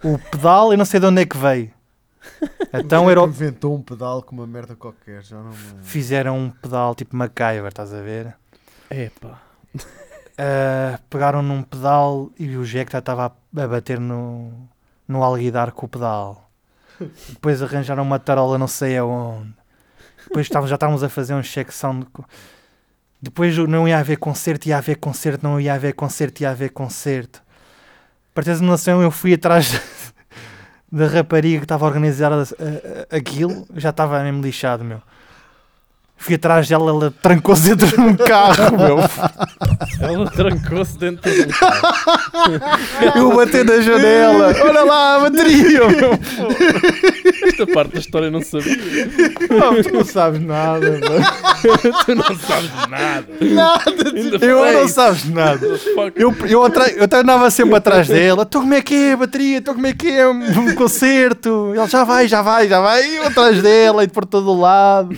[0.00, 1.73] O pedal, eu não sei de onde é que veio.
[2.72, 5.56] Então era o- Inventou um pedal com uma merda qualquer, já não me...
[5.82, 8.34] fizeram um pedal tipo MacGyver, estás a ver?
[8.90, 9.40] Epá.
[10.36, 14.52] Ah, pegaram num pedal e o Jack já estava a, bater no,
[15.06, 16.50] no alguidar com o pedal.
[17.28, 19.52] Depois arranjaram uma tarola não sei aonde.
[20.26, 22.06] Depois estávamos, já estávamos a fazer um check sound.
[23.22, 27.42] Depois não ia haver concerto, ia haver concerto, não ia haver concerto, ia haver concerto.
[28.34, 29.72] Para teres uma noção, eu fui atrás
[30.94, 35.02] da rapariga que estava a organizar a- a- aquilo, já estava mesmo lixado, meu.
[36.24, 38.98] Fui atrás dela, ela trancou-se dentro de um carro, meu.
[40.00, 41.82] Ela trancou-se dentro de um carro.
[43.14, 44.54] Eu bati na janela.
[44.64, 46.18] Olha lá a bateria, meu.
[47.46, 48.74] Esta parte da história eu não sabia.
[49.50, 51.26] Não, tu não sabes nada, mano.
[52.06, 53.26] tu não sabes nada.
[53.42, 54.44] Nada!
[54.46, 55.60] Eu não sabes nada.
[56.16, 58.44] Eu, eu, atra- eu andava sempre atrás dela.
[58.48, 59.58] Então como é que é a bateria?
[59.58, 61.72] Então como é que é um concerto?
[61.76, 63.04] Ele já vai, já vai, já vai.
[63.06, 65.14] E eu atrás dela e por todo o lado.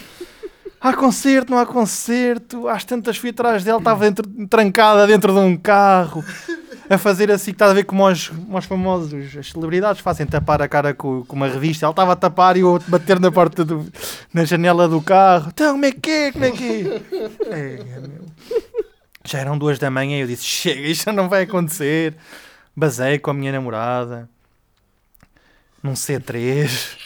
[0.80, 2.68] Há concerto, não há concerto.
[2.68, 6.24] Às tantas fui atrás dela, estava dentro, trancada dentro de um carro.
[6.88, 10.24] A fazer assim, que estás a ver como os, como os famosos, as celebridades fazem
[10.24, 11.84] tapar a cara com, com uma revista.
[11.84, 13.90] Ela estava a tapar e eu a bater na porta do,
[14.32, 15.48] na janela do carro.
[15.52, 16.32] Então, como é que é?
[16.32, 17.02] Como é que é?
[17.50, 18.26] É, meu.
[19.24, 22.14] Já eram duas da manhã e eu disse: Chega, isto não vai acontecer.
[22.76, 24.28] Basei com a minha namorada
[25.82, 27.05] num C3.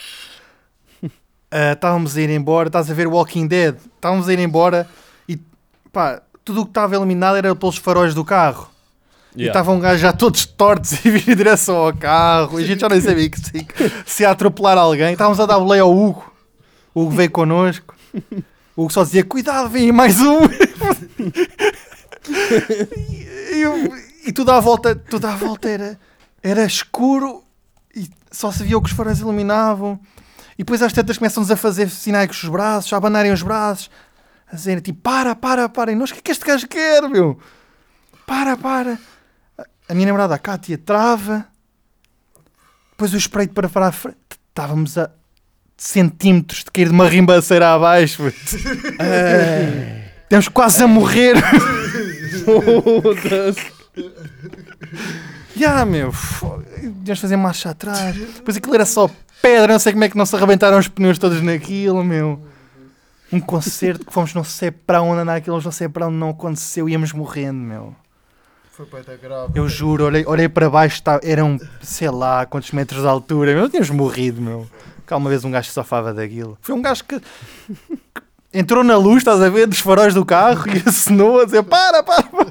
[1.51, 2.69] Ah, estávamos a ir embora.
[2.69, 3.75] Estás a ver Walking Dead?
[3.97, 4.87] Estávamos a ir embora
[5.29, 5.39] e
[5.93, 8.69] pá, tudo o que estava iluminado era pelos faróis do carro.
[9.35, 9.53] E Yeah.
[9.61, 12.59] estavam um gajo já todos tortos e vir em direção ao carro.
[12.61, 13.67] E a gente já nem sabia que se,
[14.05, 15.13] se ia atropelar alguém.
[15.13, 16.33] Estávamos a dar boleia ao Hugo.
[16.93, 17.95] O Hugo veio connosco.
[18.77, 20.39] O Hugo só dizia: Cuidado, vem mais um.
[22.29, 23.93] e, e eu-
[24.27, 25.99] e tudo à volta, tudo à volta era,
[26.43, 27.43] era escuro
[27.95, 29.99] e só se via o que os faróis iluminavam.
[30.61, 33.91] E depois às tantas começam-nos a fazer sinais com os braços, a abanarem os braços,
[34.47, 35.91] a dizer tipo: Para, para, para.
[35.91, 37.41] E nós: O que é que este gajo quer, meu?
[38.27, 38.99] Para, para.
[39.89, 41.47] A minha namorada, a Cátia, trava.
[42.91, 44.19] Depois o espreito para para a frente.
[44.51, 45.11] Estávamos a
[45.79, 48.25] centímetros de cair de uma rimbaceira abaixo.
[50.29, 51.37] Temos quase a morrer.
[52.45, 53.73] Foda-se.
[55.57, 56.13] Já, meu.
[56.83, 58.15] Devíamos fazer marcha atrás.
[58.15, 59.09] Depois aquilo era só
[59.41, 62.41] pedra, não sei como é que não se arrebentaram os pneus todos naquilo, meu.
[63.33, 66.31] Um concerto que fomos não sei para onde andar aquilo, não sei para onde não
[66.31, 67.95] aconteceu, íamos morrendo, meu.
[68.73, 69.59] Foi para grave.
[69.59, 73.69] Eu juro, olhei, olhei para baixo, tá, eram, sei lá, quantos metros de altura, meu,
[73.69, 74.67] tínhamos morrido, meu.
[75.07, 76.57] Cá uma vez um gajo que safava daquilo.
[76.63, 78.23] Foi um gajo que, que
[78.53, 82.03] entrou na luz, estás a ver, dos faróis do carro e assinou a dizer: para,
[82.03, 82.47] para, para.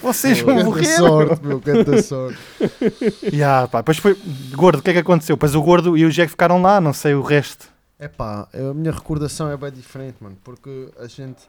[0.00, 0.96] vocês vão Canta morrer.
[0.96, 2.38] sorte, meu, canta sorte.
[3.32, 4.16] Ya, pá, depois foi.
[4.54, 5.36] Gordo, o que é que aconteceu?
[5.36, 7.68] Pois o Gordo e o Jack ficaram lá, não sei o resto.
[7.98, 11.42] É pá, a minha recordação é bem diferente, mano, porque a gente,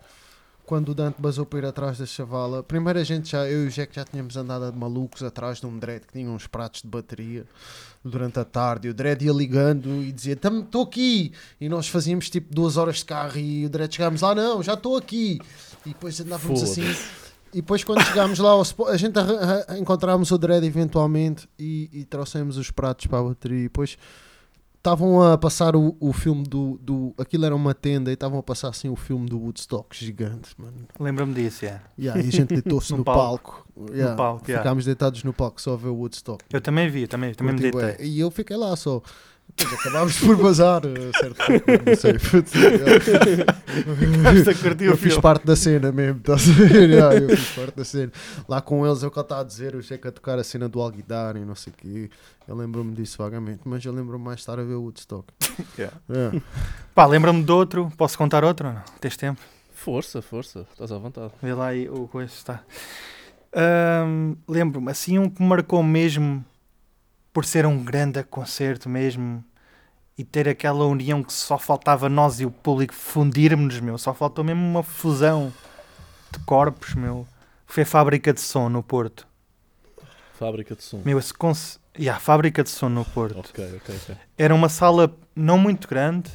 [0.65, 3.67] quando o Dante basou para ir atrás da chavala, primeiro a gente já, eu e
[3.67, 6.81] o Jack já tínhamos andado de malucos atrás de um dread que tinha uns pratos
[6.81, 7.45] de bateria
[8.03, 12.29] durante a tarde, e o dread ia ligando e dizia, estou aqui, e nós fazíamos
[12.29, 15.39] tipo duas horas de carro e o dread chegámos lá, não, já estou aqui,
[15.85, 16.83] e depois andávamos assim,
[17.53, 18.51] e depois quando chegámos lá,
[18.87, 19.15] a gente
[19.79, 23.97] encontrámos o dread eventualmente e, e trouxemos os pratos para a bateria, e depois
[24.83, 27.13] estavam a passar o, o filme do, do.
[27.17, 30.85] Aquilo era uma tenda e estavam a passar assim o filme do Woodstock gigante, mano.
[30.99, 31.83] Lembro-me disso, yeah.
[31.97, 33.65] Yeah, e a gente deitou-se No no, palco.
[33.91, 34.61] Yeah, palco, yeah.
[34.61, 36.43] Ficámos deitados no palco só a ver o Woodstock.
[36.51, 38.05] Eu também vi, também, também me Curti deitei.
[38.05, 39.01] E eu fiquei lá só.
[39.55, 41.37] Depois acabámos por bazar, a certo
[41.85, 42.17] não sei.
[44.87, 46.89] Eu o fiz parte da cena mesmo, estás a ver?
[46.89, 48.11] Yeah, eu fiz parte da cena.
[48.49, 50.43] Lá com eles, é o que eu estava a dizer, o Cheque a tocar a
[50.43, 52.09] cena do Alguidar e não sei o quê.
[52.47, 55.27] Eu lembro-me disso vagamente, mas eu lembro-me mais de estar a ver o Woodstock.
[55.77, 55.95] Yeah.
[56.09, 56.41] Yeah.
[56.95, 57.91] Pá, lembra-me de outro.
[57.95, 58.67] Posso contar outro?
[58.67, 58.81] ou Não?
[58.99, 59.39] Tens tempo?
[59.73, 61.31] Força, força, estás à vontade.
[61.41, 62.63] Vê lá aí o coisa está.
[63.55, 66.43] Ahm, Lembro-me, assim, um que me marcou mesmo
[67.33, 69.43] por ser um grande concerto mesmo
[70.17, 73.97] e ter aquela união que só faltava nós e o público fundirmos, meu.
[73.97, 75.51] Só faltou mesmo uma fusão
[76.31, 77.27] de corpos, meu.
[77.65, 79.27] Foi a fábrica de som no Porto.
[80.33, 81.01] Fábrica de som.
[81.03, 81.79] Meu, esse conce...
[81.97, 83.39] yeah, fábrica de som no Porto.
[83.39, 84.17] Ok, ok, ok.
[84.37, 86.31] Era uma sala não muito grande.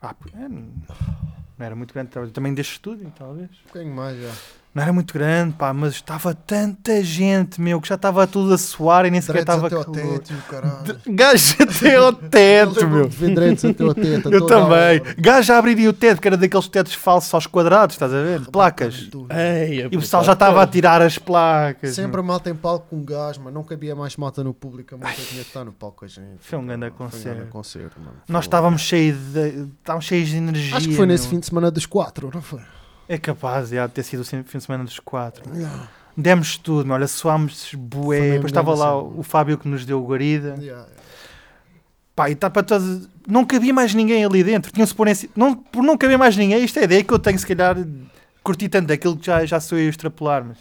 [0.00, 3.50] Ah, é, não era muito grande, tamanho deste estúdio, talvez.
[3.50, 4.32] Um bocadinho mais já.
[4.74, 8.58] Não era muito grande, pá, mas estava tanta gente, meu, que já estava tudo a
[8.58, 11.00] suar e nem sequer estava até ao teto caralho.
[11.06, 13.04] Gajo até ao teto, Eu meu.
[13.06, 14.32] até ao teto.
[14.32, 15.02] Eu também.
[15.18, 18.42] Gajo já abriria o teto, que era daqueles tetos falsos aos quadrados, estás a ver?
[18.52, 19.08] Placas.
[19.30, 21.94] Ei, E o pessoal já estava a tirar as placas.
[21.94, 24.94] Sempre a malta em palco com gás, mas não cabia mais malta no público.
[24.94, 26.38] A malta tinha que estar no palco com a gente.
[26.40, 27.34] Foi um grande Foi um concerto.
[27.36, 28.16] grande concerto, mano.
[28.28, 30.76] Nós estávamos cheios de, estávamos cheios de energia.
[30.76, 32.60] Acho que foi nesse fim de semana dos quatro, não foi?
[33.08, 35.42] É capaz já, de ter sido o fim de semana dos quatro.
[35.54, 35.88] Yeah.
[36.16, 36.94] Demos tudo, meu.
[36.96, 38.30] olha, suámos Foi bué.
[38.32, 40.56] Depois estava lá o Fábio que nos deu o guarida.
[40.60, 40.86] Yeah.
[42.14, 43.08] Pá, e está para todos.
[43.26, 44.72] Não cabia mais ninguém ali dentro.
[44.72, 47.18] Tinham-se por, si- não, por não caber mais ninguém, isto é a ideia que eu
[47.18, 47.76] tenho, se calhar,
[48.42, 50.58] curti tanto daquilo que já, já sou eu a extrapolar, mas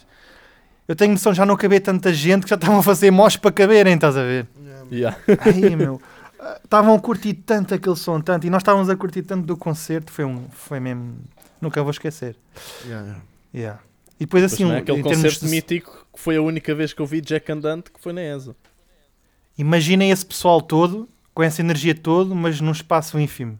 [0.87, 3.35] eu tenho noção de já não caber tanta gente que já estavam a fazer mós
[3.35, 4.47] para caberem, estás a ver?
[4.61, 4.77] Yeah.
[4.91, 5.17] Yeah.
[5.43, 5.99] Ai, meu.
[6.63, 10.11] Estavam a curtir tanto aquele som, tanto, e nós estávamos a curtir tanto do concerto,
[10.11, 10.43] foi um.
[10.51, 11.15] Foi mesmo.
[11.61, 12.35] Nunca vou esquecer.
[12.85, 13.21] Yeah,
[13.53, 13.81] yeah.
[14.19, 16.73] E depois assim, é um, aquele em termos concerto de- mítico que foi a única
[16.73, 18.55] vez que eu vi Jack Andante que foi na ESA.
[19.57, 23.59] imaginem esse pessoal todo, com essa energia toda, mas num espaço ínfimo.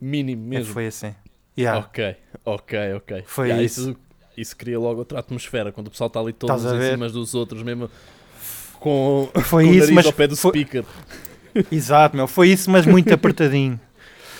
[0.00, 0.72] Mínimo É, mesmo.
[0.74, 1.14] foi assim.
[1.56, 1.80] Yeah.
[1.80, 3.24] Ok, ok, ok.
[3.26, 3.96] Foi Yeah, isso.
[4.36, 4.56] isso.
[4.56, 7.34] cria logo outra atmosfera, quando o pessoal está ali todos Estás a em cima dos
[7.34, 7.88] outros, mesmo
[8.80, 10.84] com, Foi com o isso, nariz mas ao pé do foi- speaker.
[11.70, 12.26] Exato, meu.
[12.26, 13.80] Foi isso, mas muito apertadinho.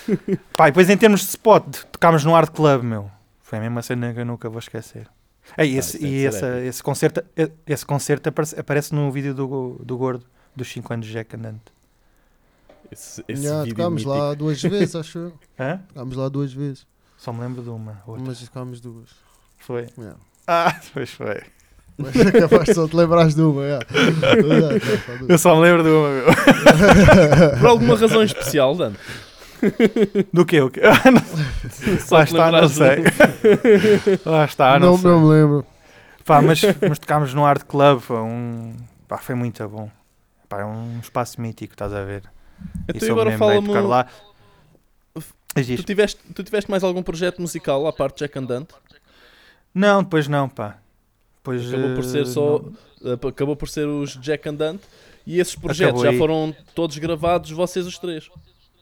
[0.56, 3.10] Pá, e depois em termos de spot, tocámos no Art Club, meu.
[3.42, 5.06] Foi a mesma cena que eu nunca vou esquecer.
[5.58, 7.22] Ei, esse, isso deve e essa, esse concerto,
[7.66, 10.24] esse concerto aparece, aparece no vídeo do, do Gordo,
[10.56, 11.60] dos 5 anos de Jack Andante.
[12.90, 14.18] Esse, esse Yeah, vídeo tocámos mítico.
[14.18, 15.32] lá duas vezes, acho eu.
[15.58, 15.80] Hã?
[15.88, 16.86] Tocámos lá duas vezes.
[17.18, 18.02] Só me lembro de uma.
[18.06, 18.24] outra.
[18.26, 19.10] Mas tocámos duas.
[19.58, 19.86] Foi.
[19.98, 20.18] Yeah.
[20.46, 21.42] Ah, pois foi.
[21.96, 23.86] Mas é capaz de só te lembrares de uma, yeah.
[25.28, 26.24] Eu só me lembro de uma, meu.
[27.60, 28.92] Por alguma razão especial, Dan.
[30.32, 30.58] Do quê?
[32.00, 32.98] Só Lá está, não sei.
[34.24, 35.10] Lá está, não, não, sei.
[35.10, 35.66] não me lembro.
[36.24, 38.74] Pá, mas, mas tocámos no Art Club, foi um.
[39.06, 39.90] Pá, foi muito bom.
[40.48, 42.22] Pá, é um espaço mítico, estás a ver?
[42.88, 43.66] Então agora fala-me.
[43.66, 44.06] tocar lá.
[45.54, 48.74] Tu tiveste, tu tiveste mais algum projeto musical à parte de Jack Andante?
[49.72, 50.78] Não, depois não, pá.
[51.36, 52.62] Depois, Acabou por eh, ser só.
[53.00, 53.14] não.
[53.14, 54.82] uh, Acabou por ser os Jack Andante
[55.26, 56.18] e esses projetos Acabou já aí.
[56.18, 58.28] foram todos gravados, vocês os três.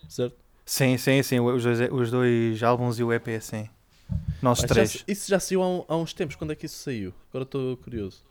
[0.09, 0.37] Certo?
[0.65, 1.41] Sim, sim, sim.
[1.41, 3.69] Os dois, os dois álbuns e o EP, sim.
[4.41, 4.93] Nós já três.
[4.93, 6.37] sa- isso já saiu há, um- há uns tempos.
[6.37, 7.13] Quando é que isso saiu?
[7.31, 8.23] Agora estou curioso.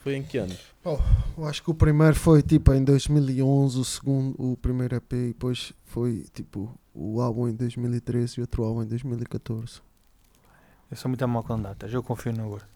[0.00, 0.54] Foi em que ano?
[0.84, 5.28] Eu acho que o primeiro foi tipo em 2011, o segundo, o primeiro EP, e
[5.28, 9.80] depois foi tipo o álbum em 2013 e outro álbum em 2014.
[10.90, 11.92] Eu sou muito mal com datas.
[11.92, 12.66] Eu confio no Gordo.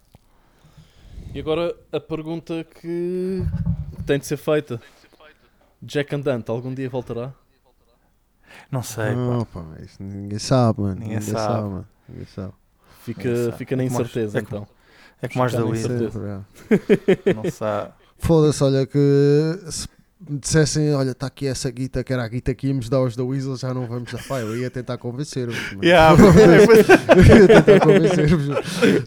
[1.33, 3.43] E agora a pergunta que
[4.05, 4.81] tem de ser feita:
[5.81, 7.33] Jack and Dante, algum dia voltará?
[8.71, 9.13] Não sei, pá.
[9.15, 10.95] Não, pá, isso ninguém sabe, mano.
[10.95, 11.53] Ninguém Ninguém, sabe.
[11.53, 11.63] sabe.
[11.69, 11.87] mano.
[12.09, 12.53] Ninguém sabe.
[13.03, 14.67] Fica, fica na É como os- incerteza é como- então.
[15.21, 15.75] É como as da Fica.
[15.77, 17.33] Sempre, é.
[17.33, 17.91] Não sabe.
[18.19, 18.99] Foda-se, olha que
[19.69, 19.87] se
[20.27, 23.15] me dissessem, olha, está aqui essa guita, que era a guita que íamos dar aos
[23.15, 24.23] da Weasel, já não vamos dar.
[24.27, 25.55] Pá, eu ia tentar convencer-vos.
[25.73, 25.83] mano.
[25.83, 28.45] Yeah, eu ia tentar convencer-vos.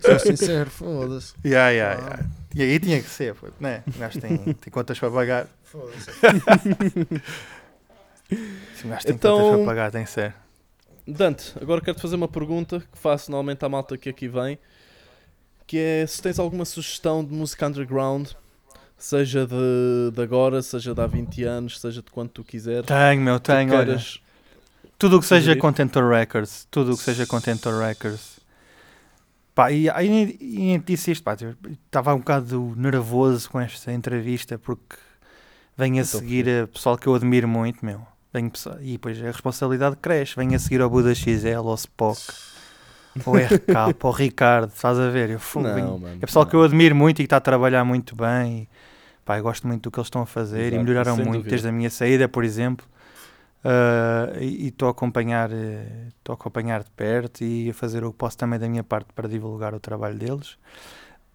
[0.03, 1.35] Sou sincero, foda-se.
[1.45, 2.25] yeah, yeah, yeah.
[2.55, 3.83] E aí tinha que ser, pô, né?
[3.95, 5.47] O gajo tem, tem contas para pagar.
[5.65, 6.11] Foda-se.
[8.75, 10.35] Se o gajo tem Então- contas para pagar, tem ser.
[11.07, 14.59] Dante, agora quero-te fazer uma pergunta que faço normalmente à malta que aqui vem,
[15.67, 18.29] que é se tens alguma sugestão de música underground,
[18.97, 22.87] seja de, de agora, seja de há 20 anos, seja de quanto tu quiseres.
[22.87, 23.73] Tenho, meu, tenho.
[23.75, 24.21] Olha, queiras-
[24.99, 25.57] tudo o que seja?
[25.57, 26.67] Contentor Records.
[26.71, 28.39] Tudo o que seja Contentor Records.
[29.55, 31.35] Pá, e aí disse isto, pá.
[31.87, 34.97] Estava um bocado nervoso com esta entrevista porque
[35.77, 38.07] venho a Então, seguir a pessoal que eu admiro muito, meu.
[38.33, 40.37] Venho, pessoa- e depois a responsabilidade cresce.
[40.37, 42.21] Venho a seguir ao Buda XL, ao Spock,
[43.27, 44.73] ao RK, ao Ricardo.
[44.73, 45.31] Estás a ver?
[45.31, 46.51] Eu, fu- Não, mano, é pessoal não.
[46.51, 48.63] que eu admiro muito e que está a trabalhar muito bem.
[48.63, 48.69] E,
[49.25, 51.51] pá, eu gosto muito do que eles estão a fazer Exato, e melhoraram muito dúvida.
[51.51, 52.87] desde a minha saída, por exemplo.
[53.65, 58.11] Ah, e estou a acompanhar eh, estou a acompanhar de perto e a fazer o
[58.13, 60.57] que posso também da minha parte para divulgar o trabalho deles.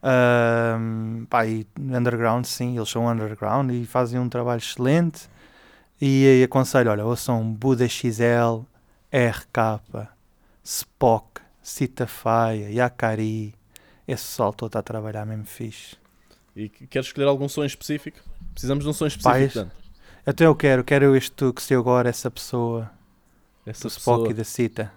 [0.02, 0.78] Ah,
[1.30, 5.30] pá, e underground, sim, eles são underground e fazem um trabalho excelente.
[6.02, 8.62] E, aí aconselho: olha, ouçam Buda XL,
[9.12, 9.82] RK,
[10.64, 13.54] Spock, Cita Faia, Yakari.
[14.08, 15.96] Esse pessoal todo está a trabalhar mesmo fixe.
[16.56, 18.20] E que- queres escolher algum som específico?
[18.54, 19.72] Precisamos de um som específico, Dante.
[20.26, 22.89] Até eu quero, quero este que se agora, essa pessoa,
[23.66, 24.91] Essa do Spock pessoa e da Cita.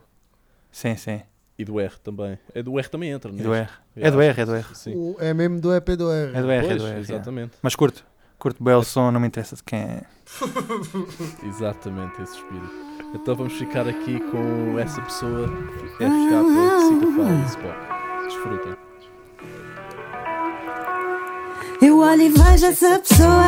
[0.70, 1.22] Sim, sim.
[1.58, 2.38] e do R também.
[2.54, 3.68] É do R também entra, não E do R.
[3.96, 4.66] É do R, é do R.
[4.76, 4.94] Sim.
[4.94, 6.36] O- É mesmo do EP do R.
[6.36, 6.82] É do R, é do R.
[6.82, 6.98] yeah.
[7.00, 7.52] exatamente.
[7.62, 8.04] Mas curto.
[8.38, 10.02] Curto bem o som, não me interessa de quem é.
[11.44, 12.70] Exatamente esse espírito.
[13.12, 15.48] Então vamos ficar aqui com essa pessoa
[15.94, 18.24] FK, e Spock.
[18.26, 18.76] Desfrutem.
[21.80, 23.44] Eu olho e vejo essa pessoa,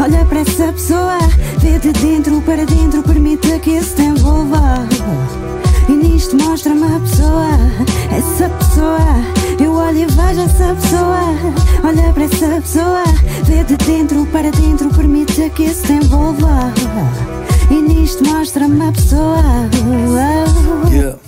[0.00, 1.18] olha para essa pessoa,
[1.58, 4.45] vê de dentro para dentro, permite que se te envolva.
[6.56, 7.48] E nisto mostra-me a pessoa,
[8.16, 8.98] essa pessoa.
[9.62, 11.20] Eu olho e vejo essa pessoa,
[11.84, 13.04] olha para essa pessoa,
[13.44, 16.72] vê de dentro para dentro, permite que se envolva.
[17.70, 19.42] E nisto mostra-me a pessoa.
[20.90, 21.18] Yeah.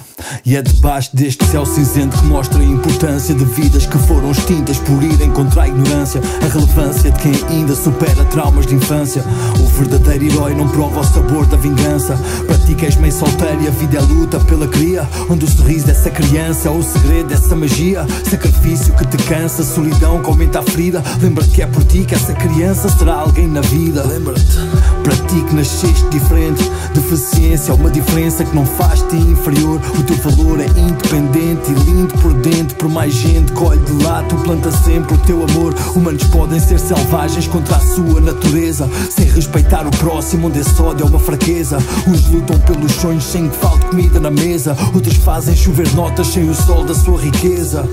[0.45, 4.79] E é debaixo deste céu cinzento que mostra a importância de vidas que foram extintas
[4.79, 6.21] por irem contra a ignorância.
[6.43, 9.23] A relevância de quem ainda supera traumas de infância.
[9.61, 12.19] O verdadeiro herói não prova o sabor da vingança.
[12.47, 15.09] Para ti que és meio solteiro e a vida é luta pela cria.
[15.29, 18.07] Onde o sorriso dessa criança é o segredo dessa magia.
[18.29, 21.03] Sacrifício que te cansa, solidão que aumenta a ferida.
[21.21, 24.03] Lembra-te que é por ti que essa criança será alguém na vida.
[24.05, 24.98] Lembra-te.
[25.09, 29.81] Para ti que nasceste diferente, deficiência, uma diferença que não faz-te inferior.
[29.99, 32.77] O teu valor é independente e lindo por dentro.
[32.77, 35.75] Por mais gente colhe de lá, tu planta sempre o teu amor.
[35.97, 41.07] Humanos podem ser selvagens contra a sua natureza, sem respeitar o próximo, onde esse ódio
[41.07, 41.79] é uma fraqueza.
[42.07, 46.51] Uns lutam pelos sonhos sem que falte comida na mesa, outros fazem chover notas sem
[46.51, 47.89] o sol da sua riqueza.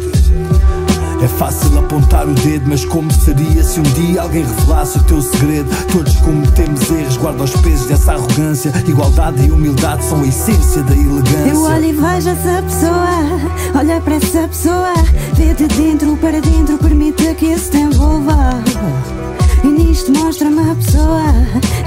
[1.23, 5.21] É fácil apontar o dedo, mas como seria se um dia alguém revelasse o teu
[5.21, 5.69] segredo?
[5.91, 8.71] Todos cometemos erros, guarda os pesos dessa arrogância.
[8.87, 11.87] Igualdade e humildade são a essência da Eu olho elegância.
[11.87, 14.93] e vejo essa pessoa, olha para essa pessoa,
[15.33, 18.35] vê de dentro para dentro, permite que se te envolva.
[19.65, 21.23] E nisto mostra-me a pessoa,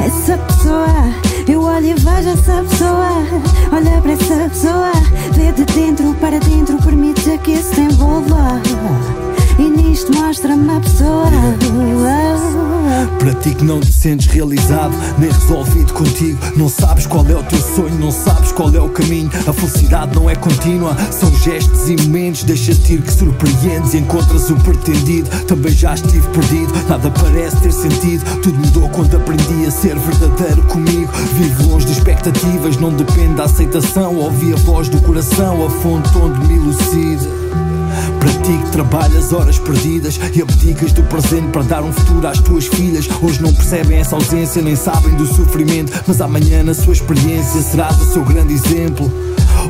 [0.04, 1.14] essa pessoa.
[1.46, 3.08] Eu olho e vejo essa pessoa,
[3.72, 4.92] olha para essa pessoa,
[5.32, 8.60] vê de dentro para dentro, permite que se envolva.
[9.82, 11.30] Nisto mostra-me a pessoa.
[13.18, 16.38] Para ti que não te sentes realizado, nem resolvido contigo.
[16.56, 19.30] Não sabes qual é o teu sonho, não sabes qual é o caminho.
[19.46, 22.42] A felicidade não é contínua, são gestos e momentos.
[22.42, 25.30] Deixa-te ir que surpreendes e encontras o pretendido.
[25.46, 28.24] Também já estive perdido, nada parece ter sentido.
[28.40, 31.12] Tudo mudou quando aprendi a ser verdadeiro comigo.
[31.34, 34.16] Vivo longe de expectativas, não depende da aceitação.
[34.16, 37.38] Ouvi a voz do coração, a fonte onde me elucida.
[38.18, 42.40] Para ti que trabalhas horas perdidas e abdicas do presente para dar um futuro às
[42.40, 43.08] tuas filhas.
[43.22, 45.92] Hoje não percebem essa ausência, nem sabem do sofrimento.
[46.06, 49.10] Mas amanhã, na sua experiência, serás o seu grande exemplo.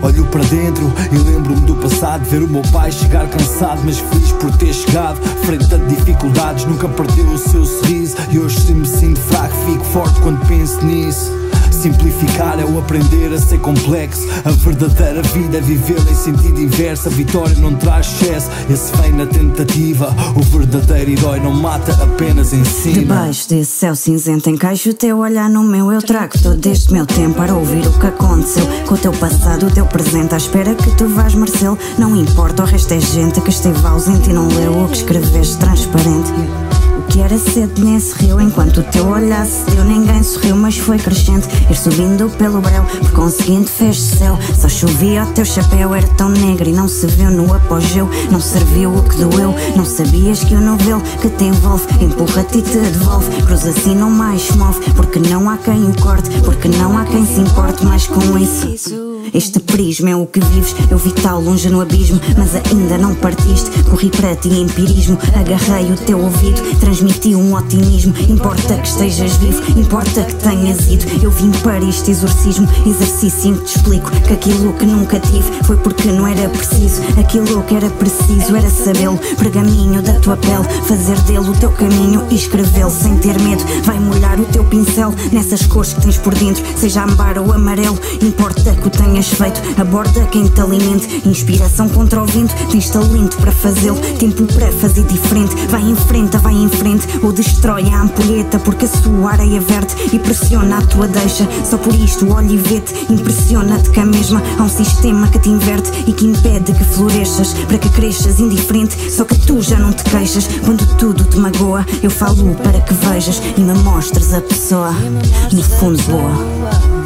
[0.02, 2.24] Olho para dentro e lembro-me do passado.
[2.24, 5.18] Ver o meu pai chegar cansado, mas feliz por ter chegado.
[5.44, 8.16] Frente a dificuldades, nunca perdeu o seu sorriso.
[8.30, 11.47] E hoje, se me sinto fraco, fico forte quando penso nisso.
[11.78, 14.26] Simplificar é o aprender a ser complexo.
[14.44, 17.08] A verdadeira vida é vivê-la em sentido inverso.
[17.08, 20.12] A vitória não traz excesso, esse vem na tentativa.
[20.34, 22.98] O verdadeiro herói não mata, apenas ensina.
[22.98, 27.06] Debaixo desse céu cinzento encaixo o teu olhar no meu Eu trago todo este meu
[27.06, 30.74] tempo para ouvir o que aconteceu Com o teu passado, o teu presente À espera
[30.74, 34.48] que tu vais merecê-lo Não importa, o resto é gente que esteve ausente E não
[34.48, 36.32] leu o que escreveste transparente
[37.08, 40.98] que era cedo nesse rio Enquanto o teu olhar se deu Ninguém sorriu, mas foi
[40.98, 46.06] crescente Ir subindo pelo breu, por conseguinte fez-se céu Só chovia o teu chapéu Era
[46.08, 50.44] tão negro e não se viu no apogeu Não serviu o que doeu Não sabias
[50.44, 54.80] que o novelo que te envolve Empurra-te e te devolve Cruza assim não mais move
[54.94, 59.08] Porque não há quem o corte Porque não há quem se importe mais com isso
[59.34, 60.74] este prisma é o que vives.
[60.90, 63.70] Eu vi tal longe no abismo, mas ainda não partiste.
[63.84, 68.14] Corri para ti empirismo, agarrei o teu ouvido, transmiti um otimismo.
[68.28, 71.04] Importa que estejas vivo, importa que tenhas ido.
[71.22, 75.50] Eu vim para este exorcismo, exercício em que te explico que aquilo que nunca tive
[75.64, 77.02] foi porque não era preciso.
[77.18, 79.18] Aquilo que era preciso era sabê-lo.
[79.38, 83.62] Pergaminho da tua pele, fazer dele o teu caminho e escrevê-lo sem ter medo.
[83.84, 87.98] Vai molhar o teu pincel nessas cores que tens por dentro, seja ambar ou amarelo.
[88.22, 89.60] Importa que o tenhas feito.
[89.80, 91.22] Aborda quem te alimente.
[91.26, 93.98] Inspiração contra o vento, tens talento para fazê-lo.
[94.18, 95.54] Tempo para fazer diferente.
[95.68, 96.87] Vai em frente, vai em frente.
[97.22, 101.46] Ou destrói a ampulheta, porque a sua areia verde e pressiona a tua deixa.
[101.64, 103.12] Só por isto, olha e vê-te.
[103.12, 107.52] Impressiona-te que a mesma há um sistema que te inverte e que impede que floresças.
[107.66, 110.48] Para que cresças indiferente, só que tu já não te queixas.
[110.64, 114.92] Quando tudo te magoa, eu falo para que vejas e me mostres a pessoa.
[115.52, 116.98] No fundo, boa.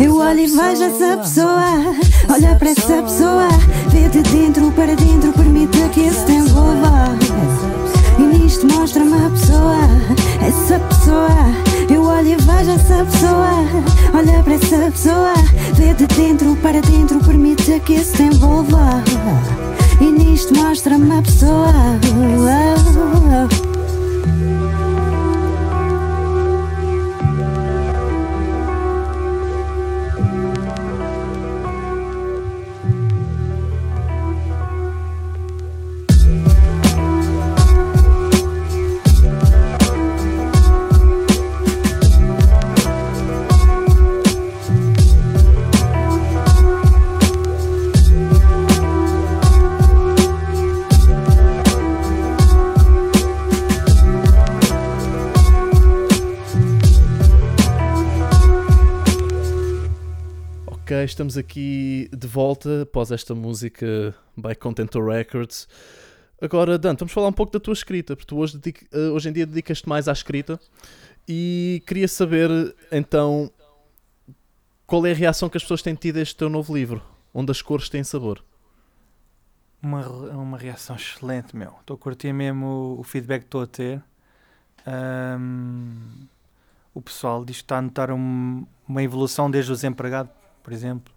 [0.00, 1.94] Eu olho e vejo essa pessoa,
[2.28, 3.48] olha para essa pessoa,
[3.88, 7.16] vê de dentro para dentro, permite que esse te envolva.
[8.22, 9.78] E nisto mostra-me a pessoa,
[10.46, 11.28] essa pessoa.
[11.92, 13.64] Eu olho e vejo essa pessoa,
[14.14, 15.34] olha para essa pessoa,
[15.74, 19.02] vê de dentro para dentro, permite que te envolva.
[20.00, 21.72] E nisto mostra-me a pessoa.
[61.04, 65.66] Estamos aqui de volta após esta música by Contentor Records.
[66.40, 68.60] Agora, Dante, vamos falar um pouco da tua escrita, porque tu hoje,
[68.92, 70.60] eh, hoje em dia dedicas-te mais à escrita
[71.28, 72.50] e queria saber
[72.90, 73.50] então
[74.86, 77.50] qual é a reação que as pessoas têm tido a este teu novo livro, onde
[77.50, 78.44] as cores têm sabor.
[79.82, 81.74] Uma, uma reação excelente, meu.
[81.80, 84.02] Estou a curtir mesmo o, feedback que estou a ter.
[84.86, 86.26] Um,
[86.94, 90.30] o pessoal diz que está a notar um, uma evolução desde o desempregado
[90.62, 91.12] por exemplo,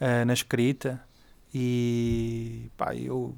[0.00, 1.02] uh, na escrita.
[1.52, 3.36] E pá, eu,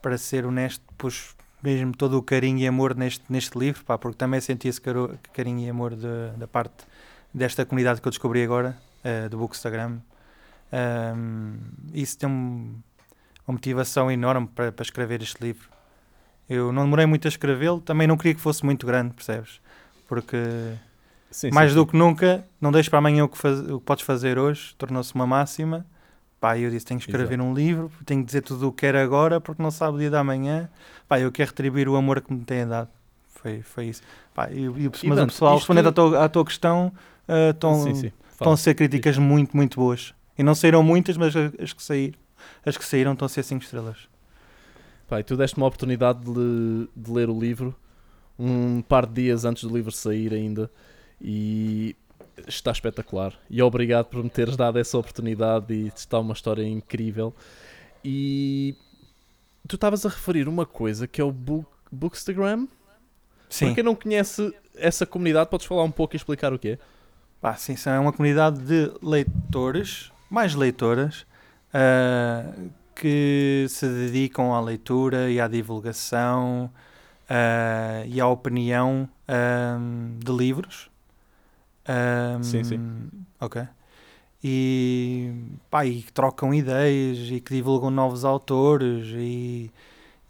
[0.00, 4.16] para ser honesto, pus mesmo todo o carinho e amor neste, neste livro, pá, porque
[4.16, 4.80] também senti esse
[5.32, 6.84] carinho e amor de, da parte
[7.32, 10.00] desta comunidade que eu descobri agora, uh, do Bookstagram.
[10.72, 11.58] Um,
[11.92, 12.80] isso tem um,
[13.46, 15.68] uma motivação enorme para, para escrever este livro.
[16.48, 19.60] Eu não demorei muito a escrevê-lo, também não queria que fosse muito grande, percebes?
[20.08, 20.36] Porque
[21.32, 21.88] Sim, mais sim, do sim.
[21.88, 25.12] que nunca, não deixes para amanhã o que, faz, o que podes fazer hoje, tornou-se
[25.14, 25.84] uma máxima.
[26.38, 27.48] Pá, eu disse: tenho que escrever Exato.
[27.48, 30.10] um livro, tenho que dizer tudo o que quero agora, porque não sabe o dia
[30.10, 30.68] da manhã.
[31.08, 32.88] Pá, eu quero retribuir o amor que me têm dado.
[33.28, 34.02] Foi, foi isso.
[34.34, 36.92] Pá, e, e, mas o pessoal, respondendo à tua, à tua questão,
[37.28, 37.92] uh, estão,
[38.30, 40.14] estão a ser críticas muito, muito boas.
[40.36, 42.18] E não saíram muitas, mas as que, saíram,
[42.64, 44.08] as que saíram estão a ser 5 estrelas.
[45.08, 47.74] Pá, e tu deste uma oportunidade de, de ler o livro
[48.38, 50.70] um par de dias antes do livro sair ainda
[51.22, 51.96] e
[52.48, 53.34] está espetacular.
[53.48, 57.34] E obrigado por me teres dado essa oportunidade e está uma história incrível.
[58.04, 58.74] E
[59.68, 62.66] tu estavas a referir uma coisa que é o book, Bookstagram.
[63.48, 63.66] Sim.
[63.66, 66.78] Para quem não conhece essa comunidade, podes falar um pouco e explicar o que é?
[67.42, 71.26] Ah, sim, é uma comunidade de leitores, mais leitoras,
[71.74, 76.70] uh, que se dedicam à leitura e à divulgação
[77.28, 80.91] uh, e à opinião uh, de livros
[81.88, 82.80] um, sim, sim.
[83.40, 83.62] Ok.
[84.44, 85.32] E,
[85.70, 89.70] pá, e que trocam ideias e que divulgam novos autores e,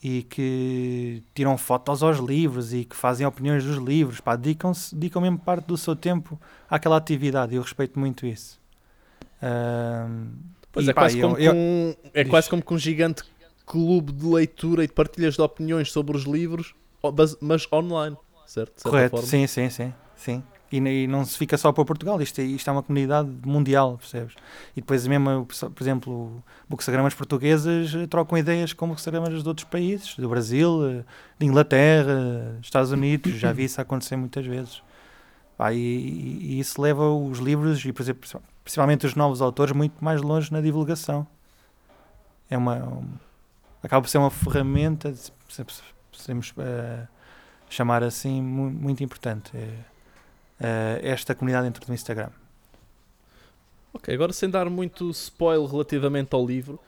[0.03, 5.23] e que tiram fotos aos livros e que fazem opiniões dos livros, pá, dedicam-se, dedicam
[5.23, 6.39] mesmo parte do seu tempo
[6.69, 8.61] àquela atividade e eu respeito muito isso.
[9.43, 10.33] Ahm,
[10.71, 12.79] Pois e, é, pá, quase eu- como eu- que um, é quase como que um
[12.79, 13.23] gigante
[13.67, 16.75] clube de leitura e de partilhas de opiniões sobre os livros,
[17.17, 18.83] mas, mas online, certo?
[18.83, 19.27] Correto, forma.
[19.27, 19.93] sim, sim, sim.
[20.17, 20.43] sim.
[20.73, 23.99] E, e não se fica só para Portugal, isto é, isto é uma comunidade mundial,
[23.99, 24.35] percebes?
[24.75, 30.17] E depois mesmo, por exemplo, boxagramas portuguesas eh, trocam ideias com boxagramas de outros países,
[30.17, 31.05] do Brasil, eh,
[31.39, 34.83] de Inglaterra, Estados Unidos, já vi isso acontecer muitas vezes.
[35.71, 38.29] E, e- isso leva os livros, e por exemplo,
[38.65, 41.27] principalmente os novos autores, muito mais longe na divulgação.
[42.51, 43.05] É uma, um-
[43.83, 45.13] acaba por ser uma ferramenta,
[46.19, 47.07] podemos eh,
[47.69, 49.51] chamar assim, mu- muito importante.
[49.55, 49.69] É,
[51.03, 52.31] esta comunidade dentro do Instagram.
[53.93, 56.79] Ok, agora sem dar muito spoiler relativamente ao livro,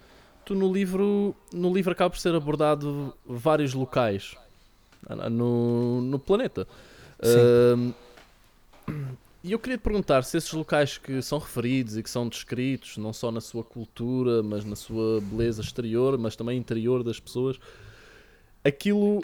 [0.45, 4.35] tu no livro, no livro acaba por ser abordado vários locais
[5.09, 6.67] ah, no, no planeta.
[7.23, 7.93] Ahm,
[9.45, 12.97] E eu queria te perguntar se esses locais que são referidos e que são descritos,
[12.97, 17.59] não só na sua cultura, mas na sua beleza exterior, mas também interior das pessoas,
[18.65, 19.23] aquilo.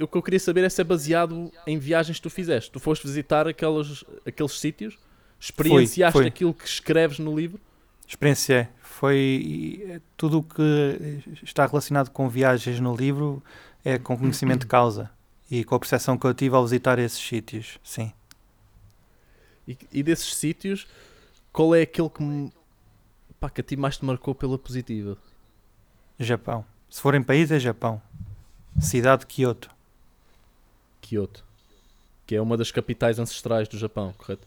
[0.00, 2.70] O que eu queria saber é se é baseado em viagens que tu fizeste.
[2.70, 4.98] Tu foste visitar aqueles, aqueles sítios?
[5.38, 6.26] Experienciaste foi.
[6.26, 7.60] aquilo que escreves no livro?
[8.06, 8.66] Experienciei.
[8.82, 13.42] Foi eh, tudo o que está relacionado com viagens no livro
[13.84, 15.10] é com conhecimento de causa
[15.50, 17.78] e com a percepção que eu tive ao visitar esses sítios.
[17.82, 18.12] Sim.
[19.66, 20.86] E, e desses sítios,
[21.52, 22.52] qual é aquele que, me-
[23.38, 25.16] pá, que a ti mais te marcou pela positiva?
[26.18, 26.64] Japão.
[26.88, 28.02] Se for em país, é Japão.
[28.78, 29.70] Cidade de Kyoto.
[31.10, 31.44] Kyoto.
[32.26, 34.46] Que é uma das capitais ancestrais do Japão, correto?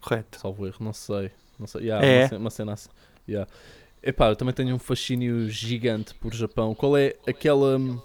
[0.00, 0.38] Correto.
[0.40, 1.30] Salvo erro, não sei.
[1.58, 1.82] Não sei.
[1.82, 2.20] Yeah, É.
[2.22, 2.88] uma, ce- uma cena assim.
[3.28, 3.50] Yeah.
[4.02, 6.74] Epá, eu também tenho um fascínio gigante por Japão.
[6.74, 7.76] Qual é aquela.
[7.78, 8.00] hum,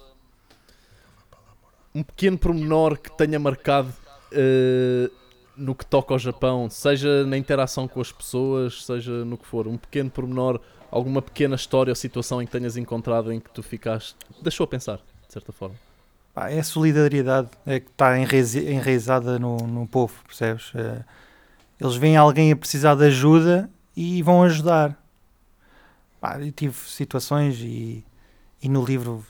[1.93, 3.93] Um pequeno pormenor que tenha marcado
[4.31, 5.11] eh,
[5.57, 9.67] no que toca ao Japão, seja na interação com as pessoas, seja no que for.
[9.67, 13.61] Um pequeno pormenor, alguma pequena história ou situação em que tenhas encontrado em que tu
[13.61, 14.15] ficaste.
[14.41, 14.97] deixou a pensar,
[15.27, 15.75] de certa forma.
[16.35, 20.71] É a solidariedade é que está enraiz- enraizada no, no povo, percebes?
[20.75, 21.03] Eh,
[21.79, 24.97] Eles veem alguém a precisar de ajuda e vão ajudar.
[26.19, 28.05] Pá, eu tive situações e,
[28.61, 29.25] e no livro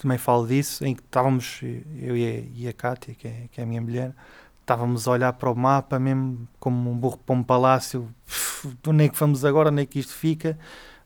[0.00, 3.60] também falo disso, em que estávamos, eu e a, e a Kátia, que é, que
[3.60, 4.12] é a minha mulher,
[4.60, 9.04] estávamos a olhar para o mapa mesmo como um burro para um palácio, "Uf, onde
[9.04, 10.58] é que vamos agora, onde é que isto fica?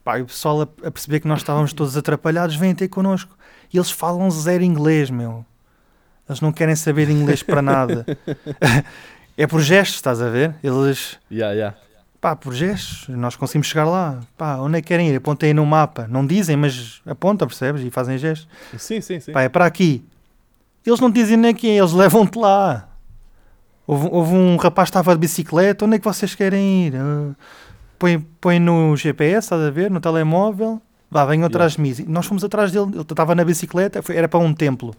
[0.03, 3.37] Pá, e o pessoal a, a perceber que nós estávamos todos atrapalhados, vem ter connosco.
[3.73, 5.45] E eles falam zero inglês, meu.
[6.27, 8.05] Eles não querem saber inglês para nada.
[9.37, 10.55] é por gestos, estás a ver?
[10.63, 11.77] Eles, Yeah, yeah.
[12.19, 14.19] pá, por gestos, nós conseguimos chegar lá.
[14.37, 15.15] Pá, onde é que querem ir?
[15.15, 16.07] Apontem no mapa.
[16.09, 17.81] Não dizem, mas apontam, percebes?
[17.83, 18.47] E fazem gestos.
[18.77, 19.31] Sim, sim, sim.
[19.31, 20.03] Pá, é para aqui.
[20.85, 22.87] Eles não dizem nem aqui, eles levam-te lá.
[23.85, 26.95] Houve, houve um rapaz que estava de bicicleta, onde é que vocês querem ir?
[26.95, 27.35] Ah,
[28.01, 29.91] põe, põe no GPS, estás a ver?
[29.91, 30.81] No telemóvel.
[31.09, 31.93] Vá, venham atrás de mim.
[32.07, 34.95] Nós fomos atrás dele, ele estava na bicicleta, foi- era para um templo.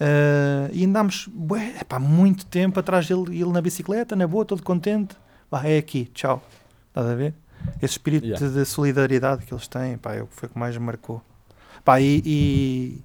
[0.00, 4.44] Ah, e andámos bué, epá, muito tempo atrás dele, e ele na bicicleta, na boa,
[4.44, 5.16] todo contente.
[5.50, 6.42] Vá, é aqui, tchau.
[6.88, 7.34] Estás a ver?
[7.82, 8.48] Esse espírito Yeah.
[8.48, 11.20] de solidariedade que eles têm, pá, é o que foi o que mais me marcou.
[11.84, 13.02] Pá, e, e,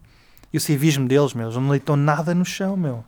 [0.53, 3.03] e o civismo deles, meu, eles não deitam nada no chão, meu.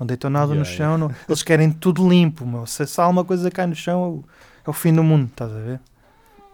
[0.00, 2.64] Não deitam nada no Yeah, chão, não- eles querem tudo limpo, meu.
[2.66, 4.24] Se, se alguma coisa cai no chão,
[4.68, 5.80] é o, fim do mundo, estás a ver?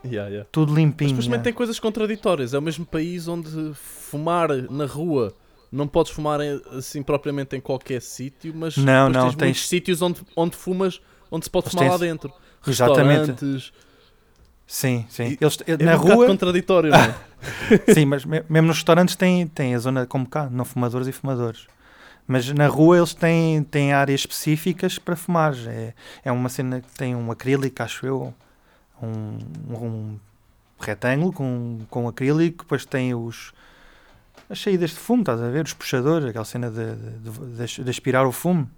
[0.04, 0.48] Yeah, yeah.
[0.52, 1.08] Tudo Mas limpinho.
[1.10, 1.44] depois também yeah.
[1.44, 2.52] tem coisas contraditórias.
[2.54, 5.34] É o mesmo país onde fumar na rua
[5.72, 6.40] não podes fumar
[6.76, 11.00] assim propriamente em qualquer sítio, mas Não, depois não, tens, tens- sítios onde, onde fumas,
[11.30, 12.32] onde se pode Mas fumar lá tens- dentro.
[12.66, 13.72] Exatamente.
[14.66, 15.36] Sim, sim.
[15.40, 17.14] Eles, É na um rua, contraditório, não é?
[17.92, 21.12] sim, mas me- mesmo nos restaurantes tem, tem a zona como cá, não fumadores e
[21.12, 21.66] fumadores.
[22.26, 25.54] Mas na rua eles têm, têm áreas específicas para fumar.
[25.66, 25.92] É,
[26.24, 28.32] é uma cena que tem um acrílico, acho eu,
[29.02, 29.38] um,
[29.70, 30.18] um
[30.80, 33.52] retângulo com, com acrílico, depois tem os
[34.48, 35.64] as saídas de fumo, estás a ver?
[35.64, 38.68] Os puxadores, aquela cena de, de, de- de aspirar o fumo.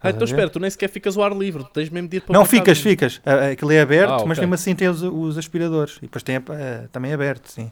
[0.00, 2.20] Ah, então espera, tu nem sequer ficas ao ar livre, tu tens mesmo de ir
[2.20, 2.50] para Não, casa.
[2.50, 3.20] ficas, ficas.
[3.52, 4.42] Aquilo é aberto, Ah, mas ok.
[4.42, 5.96] mesmo assim tem os, os aspiradores.
[5.98, 6.42] E depois tem a-
[6.90, 7.70] também aberto, sim.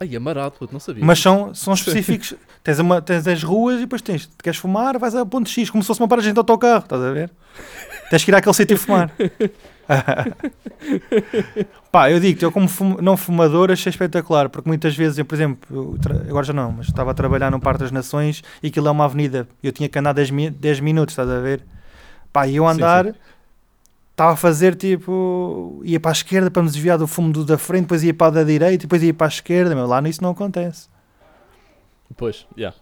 [0.00, 1.04] Ai, amarado, puto, não sabia.
[1.04, 2.34] Mas são, são específicos.
[2.64, 4.28] tens, uma, tens as ruas e depois tens.
[4.42, 7.10] Queres fumar, vais a ponto X, como se fosse uma paragem de autocarro, estás a
[7.10, 7.30] ver?
[8.08, 9.12] tens que ir àquele sítio fumar.
[11.92, 15.34] Pá, eu digo-te, eu como fum- não fumador achei espetacular, porque muitas vezes, eu, por
[15.34, 15.98] exemplo, eu
[16.28, 19.04] agora já não, mas estava a trabalhar no Parque das Nações e aquilo é uma
[19.04, 21.62] avenida, eu tinha que andar 10, mi- 10 minutos, estás a ver?
[22.32, 23.14] Pá, e eu Sim, andar,
[24.20, 27.56] estava a fazer tipo, ia para a esquerda para me desviar do fumo do da
[27.56, 30.22] frente, depois ia para a da direita, depois ia para a esquerda, meu, lá nisso
[30.22, 30.88] não acontece.
[32.16, 32.74] Pois, já.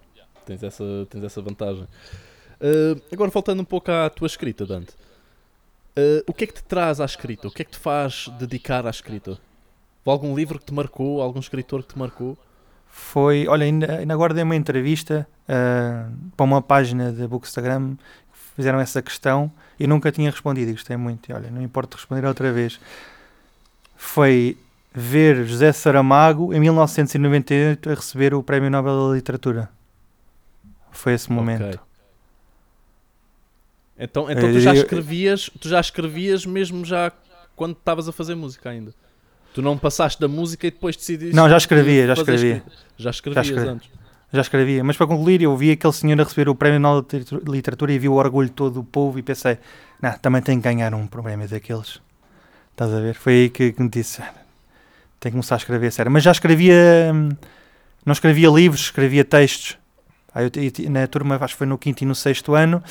[0.44, 1.84] Tens, essa, tens essa vantagem.
[1.84, 4.92] Uh, agora, voltando um pouco à tua escrita, Dante.
[5.96, 7.46] Uh, o que é que te traz à escrita?
[7.46, 9.38] O que é que te faz dedicar à escrita?
[10.04, 11.20] Algum livro que te marcou?
[11.20, 12.36] Algum escritor que te marcou?
[12.88, 17.96] Foi, olha, ainda, ainda agora dei uma entrevista uh, para uma página de Bookstagram
[18.58, 21.30] fizeram essa questão e nunca tinha respondido e gostei muito.
[21.30, 22.80] E, olha, não importa responder outra vez.
[23.96, 24.58] Foi
[24.92, 29.70] ver José Saramago em 1998 a receber o Prémio Nobel da Literatura.
[30.90, 31.66] Foi esse momento.
[31.66, 31.78] Ok.
[33.96, 37.12] Então, então tu já escrevias, tu já escrevias mesmo já
[37.54, 38.92] quando estavas a fazer música ainda.
[39.54, 41.34] Tu não passaste da música e depois decidiste.
[41.34, 42.62] Não, já escrevia, já escrevia.
[42.96, 43.70] Já escrevias Já escrevi.
[43.70, 43.97] antes.
[44.32, 44.84] Já escrevia.
[44.84, 47.98] Mas para concluir, eu vi aquele senhor a receber o Prémio Nobel de Literatura- e
[47.98, 49.58] vi o orgulho todo do povo e pensei,
[50.02, 52.00] não, também tenho que ganhar um prémio daqueles.
[52.72, 53.14] Estás a ver?
[53.14, 54.30] Foi aí que, que me disse, "Ah,
[55.18, 56.12] tenho que começar a escrever a sério.
[56.12, 56.74] Mas já escrevia,
[57.14, 57.30] hum,
[58.04, 59.78] não escrevia livros, escrevia textos.
[60.34, 62.82] Aí eu na turma, acho que foi no quinto e no sexto ano,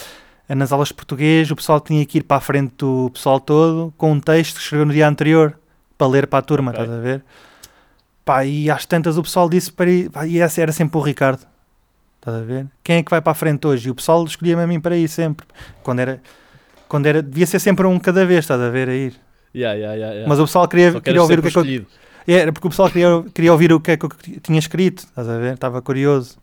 [0.49, 3.93] nas aulas de português, o pessoal tinha que ir para a frente do pessoal todo
[3.95, 5.57] com um texto que escreveu no dia anterior
[5.97, 6.81] para ler para a turma, Ok.
[6.83, 7.23] estás a ver?
[8.27, 11.01] Pá, e às tantas o pessoal disse para ir, pá, e esse era sempre o
[11.01, 11.47] Ricardo.
[12.19, 12.67] Estás a ver?
[12.83, 13.87] Quem é que vai para a frente hoje?
[13.87, 15.47] E o pessoal escolhia-me a mim para ir sempre.
[15.81, 16.21] Quando era,
[16.89, 19.13] quando era, devia ser sempre um cada vez, estás a ver, a ir.
[19.55, 20.27] Yeah, yeah, yeah.
[20.27, 21.85] Mas o pessoal queria, queria ouvir o que é que eu,
[22.27, 24.09] é, Era porque o pessoal queria, queria ouvir o que é que eu
[24.43, 25.53] tinha escrito, estás a ver?
[25.53, 26.37] Estava curioso.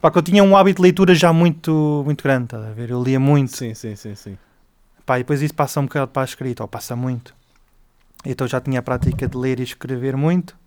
[0.00, 2.90] Pá, que eu tinha um hábito de leitura já muito, muito grande, estás a ver?
[2.90, 3.56] Eu lia muito.
[3.56, 4.38] Sim, sim, sim, sim.
[5.04, 7.34] Pá, e depois isso passa um bocado para a escrita, ou passa muito.
[8.24, 10.58] Então já tinha a prática de ler e escrever muito.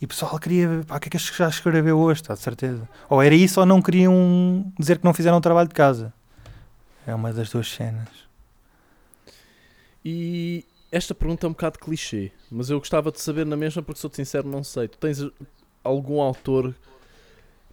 [0.00, 2.88] E o pessoal queria, pá, o que é que já escreveu hoje, está de certeza.
[3.08, 6.12] Ou era isso ou não queriam dizer que não fizeram o trabalho de casa.
[7.06, 8.08] É uma das duas cenas.
[10.02, 14.00] E esta pergunta é um bocado clichê, mas eu gostava de saber na mesma porque
[14.00, 14.88] sou sincero, não sei.
[14.88, 15.18] Tu tens
[15.84, 16.74] algum autor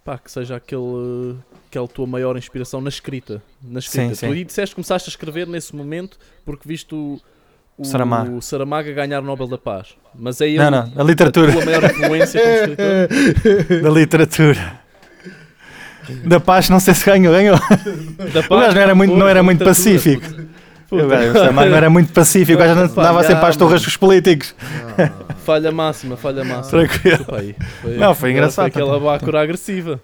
[0.04, 1.38] pá, que seja aquele,
[1.68, 3.42] aquela tua maior inspiração na escrita?
[3.62, 4.16] Na escrita.
[4.16, 4.46] Sim, tu sim.
[4.46, 7.20] disseste que começaste a escrever nesse momento porque viste o,
[7.78, 8.42] o Saramago.
[8.42, 9.90] Saramago a ganhar o Nobel da Paz.
[10.16, 11.52] Mas é ele Não, não, a literatura.
[11.62, 13.82] a maior influência como escritor?
[13.84, 14.88] da literatura.
[16.26, 17.60] Da paz, não sei se ganhou, ganhou.
[18.34, 20.26] Da O gajo não era muito, não era muito pacífico.
[20.90, 23.84] O gajo, não era muito pacífico, o gajo Pá, andava sempre às torres mano.
[23.84, 24.56] com os políticos.
[25.44, 26.88] Falha máxima, falha máxima.
[26.88, 27.26] Tranquilo.
[27.34, 27.56] Aí.
[27.82, 30.00] Foi, Não, foi engraçado Foi aquela bácora agressiva.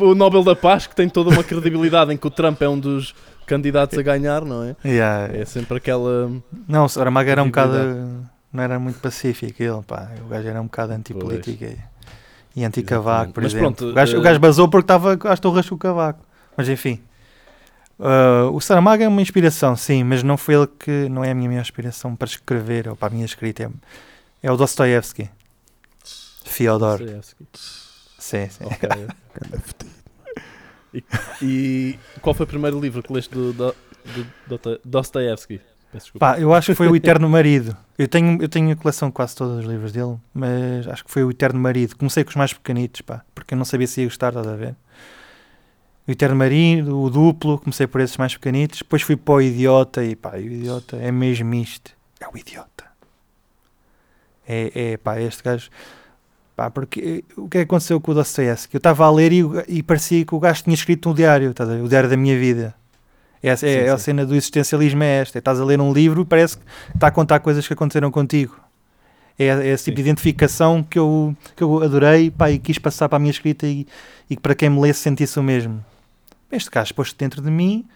[0.00, 2.78] O Nobel da Paz, que tem toda uma credibilidade em que o Trump é um
[2.78, 3.14] dos
[3.46, 4.76] candidatos a ganhar, não é?
[4.84, 5.36] Yeah.
[5.36, 6.30] É sempre aquela.
[6.68, 8.28] Não, o Saramago era um bocado.
[8.52, 10.10] Não era muito pacífico, ele, pá.
[10.24, 11.78] O gajo era um bocado antipolítica e,
[12.54, 13.74] e anti-cavaco, por Mas exemplo.
[13.74, 16.20] pronto, o, gajo, o eh, gajo basou porque estava às torres com o cavaco.
[16.56, 17.00] Mas enfim.
[17.98, 21.08] Ah, o Saramago é uma inspiração, sim, mas não foi ele que.
[21.08, 23.62] Não é a minha maior inspiração para escrever ou para a minha escrita.
[23.62, 23.70] É,
[24.48, 25.30] é o Dostoevsky.
[26.44, 26.98] Fyodor.
[26.98, 27.46] Dostoevsky.
[28.18, 28.64] Sim, sim.
[28.64, 28.88] Ok.
[31.40, 33.74] e, qual foi o primeiro livro que leste do, do,
[34.46, 35.60] do, do Dostoevsky?
[36.18, 37.76] Pá, eu acho que foi o Eterno Marido.
[37.98, 41.10] Eu tenho, eu tenho a coleção de quase todos os livros dele, mas acho que
[41.10, 41.96] foi o Eterno Marido.
[41.96, 44.56] Comecei com os mais pequenitos, pá, porque eu não sabia se ia gostar, estás a
[44.56, 44.74] ver?
[46.08, 48.78] O Eterno Marido, o Duplo, comecei por esses mais pequenitos.
[48.78, 51.92] Depois fui para o Idiota e pá, o Idiota é mesmo isto.
[52.18, 52.84] É o Idiota.
[54.48, 55.70] É, é pá, este gajo.
[56.54, 58.74] Pá, porque eh, o que é que aconteceu com o Dostoevsky?
[58.74, 61.50] Eu estava a ler e, o- e parecia que o gajo tinha escrito um diário,
[61.76, 61.82] ver?
[61.82, 62.74] O diário da minha vida.
[63.42, 64.04] Essa é, Sim, é a sim.
[64.04, 65.38] cena do existencialismo é esta.
[65.38, 66.64] é Estás a ler um livro e parece que
[66.94, 68.56] está a contar coisas que aconteceram contigo.
[69.38, 73.08] É, é esse tipo de identificação que eu, que eu adorei pá, e quis passar
[73.08, 73.86] para a minha escrita e,
[74.36, 75.82] que para quem me lesse sentisse o mesmo.
[76.52, 77.86] Este gajo pôs-se dentro de mim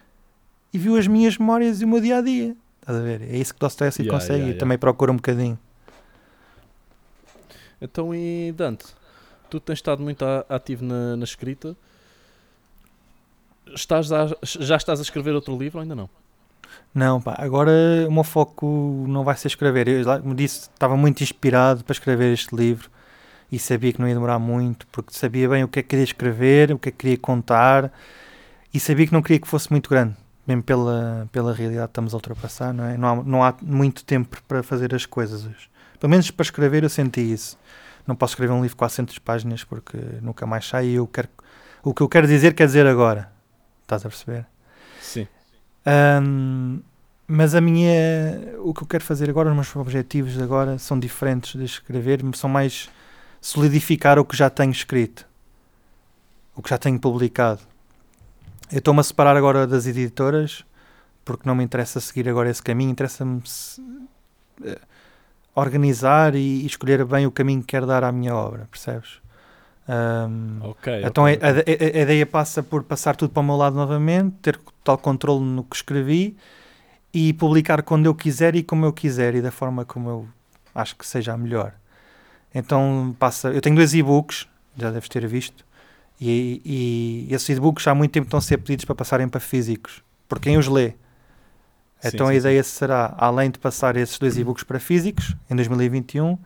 [0.73, 2.57] e viu as minhas memórias e o meu dia a dia.
[2.81, 3.21] Estás a ver?
[3.31, 4.59] É isso que Dostoevsky Yeah, consegue yeah, e yeah.
[4.61, 5.59] também procura um bocadinho.
[7.81, 8.87] Então, e Dante,
[9.51, 11.77] tu tens estado muito ativo na, na escrita.
[13.75, 16.09] Estás a- já estás a escrever outro livro ou ainda não?
[16.95, 17.71] Não, pá, agora
[18.09, 19.89] o meu foco não vai ser escrever.
[19.89, 22.91] Eu, como disse, estava muito inspirado para escrever este livro
[23.51, 26.05] e sabia que não ia demorar muito, porque sabia bem o que é que queria
[26.05, 27.93] escrever, o que é que queria contar
[28.73, 30.15] e sabia que não queria que fosse muito grande,
[30.47, 32.97] mesmo pela, pela realidade que estamos a ultrapassar, não é?
[32.97, 35.69] Não há, não há muito tempo para fazer as coisas hoje.
[36.01, 37.59] Pelo menos para escrever eu senti isso.
[38.07, 41.29] Não posso escrever um livro com 400 páginas porque nunca mais sai e eu quero,
[41.83, 43.31] o que eu quero dizer quer dizer agora.
[43.83, 44.47] Estás a perceber?
[45.01, 45.27] Sim.
[45.85, 46.81] Ahm,
[47.27, 47.91] mas a minha,
[48.61, 52.49] o que eu quero fazer agora, os meus objetivos agora são diferentes de escrever, são
[52.49, 52.89] mais
[53.41, 55.27] solidificar o que já tenho escrito,
[56.55, 57.61] o que já tenho publicado.
[58.71, 60.65] Eu estou-me a separar agora das editoras
[61.25, 63.83] porque não me interessa seguir agora esse caminho, interessa-me se-
[64.65, 64.79] eh,
[65.57, 69.21] organizar e, e escolher bem o caminho que quero dar à minha obra, percebes?
[69.89, 71.03] Ahm, Ok.
[71.05, 74.37] então ok, a- a, a- ideia passa por passar tudo para o meu lado novamente,
[74.43, 76.37] ter total controle no que escrevi
[77.15, 80.29] e publicar quando eu quiser e como eu quiser e da forma como eu
[80.75, 81.73] acho que seja a melhor.
[82.55, 83.49] Então passa.
[83.51, 84.47] Eu tenho dois e-books,
[84.77, 85.65] já deves ter visto,
[86.21, 90.03] e, e esses e-books há muito tempo estão a ser pedidos para passarem para físicos,
[90.29, 90.95] por quem os lê.
[91.99, 95.57] Sim, Então a sim, ideia será, além de passar esses dois e-books para físicos em
[95.57, 96.39] 2021,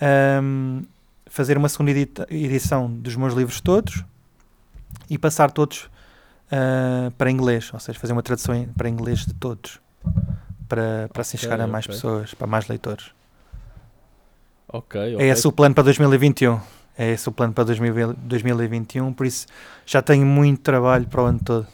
[0.00, 0.82] ahm,
[1.26, 1.92] fazer uma segunda
[2.30, 4.04] edição dos meus livros todos
[5.08, 5.88] e passar todos
[6.50, 9.80] ah, para inglês, ou seja, fazer uma tradução para inglês de todos,
[10.68, 11.88] para, para assim Ok, chegar a mais ok.
[11.88, 13.12] pessoas, para mais leitores.
[14.68, 16.60] Ok, É esse o plano para 2021.
[16.96, 19.46] É esse o plano para 2000 2021, por isso
[19.86, 21.66] já tenho muito trabalho para o ano todo.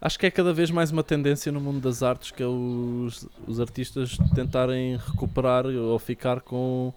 [0.00, 3.26] Acho que é cada vez mais uma tendência no mundo das artes que é os,
[3.46, 6.92] os artistas tentarem recuperar ou ficar com,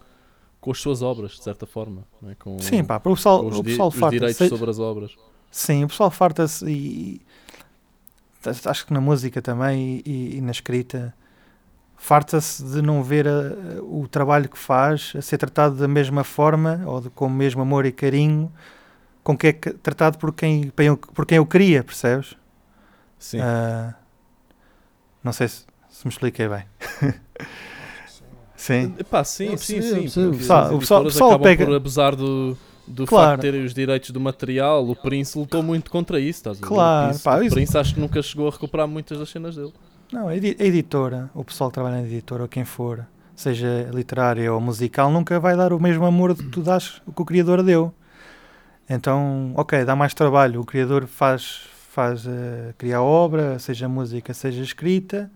[0.60, 2.04] com as suas obras, de certa forma.
[2.20, 2.34] não é?
[2.36, 5.16] Com, Sim, pá, o pessoal, os, o pessoal os direitos sobre as obras.
[5.50, 7.20] Sim, o pessoal farta-se e, e
[8.66, 11.12] acho que na música também e, e na escrita
[11.96, 16.82] farta-se de não ver a- o trabalho que faz a ser tratado da mesma forma
[16.86, 18.50] ou de- com o mesmo amor e carinho
[19.24, 20.70] com que é tratado por quem,
[21.14, 22.36] por quem eu queria, percebes?
[23.22, 23.38] Sim.
[23.40, 23.94] Ah,
[25.22, 26.64] não sei se, se me expliquei bem.
[28.56, 28.94] Sim.
[28.98, 30.02] Epá, sim, sim, sim.
[30.32, 33.30] Pessoal- as o pessoal- o pessoal pega- por abusar do, do Claro.
[33.30, 34.84] facto de terem os direitos do material.
[34.88, 36.66] O Prince lutou muito contra isso, estás a ver?
[36.66, 39.54] Claro, O Prince, pá, o Prince acho que nunca chegou a recuperar muitas das cenas
[39.56, 39.72] dele.
[40.12, 43.88] Não, a edi- a editora, o pessoal que trabalha na editora, ou quem for, seja
[43.94, 47.24] literária ou musical, nunca vai dar o mesmo amor que tu dás o que o
[47.24, 47.94] criador deu.
[48.90, 50.60] Então, ok, dá mais trabalho.
[50.60, 51.60] O criador faz,
[51.92, 55.30] faz eh, cria obra, seja música, seja escrita,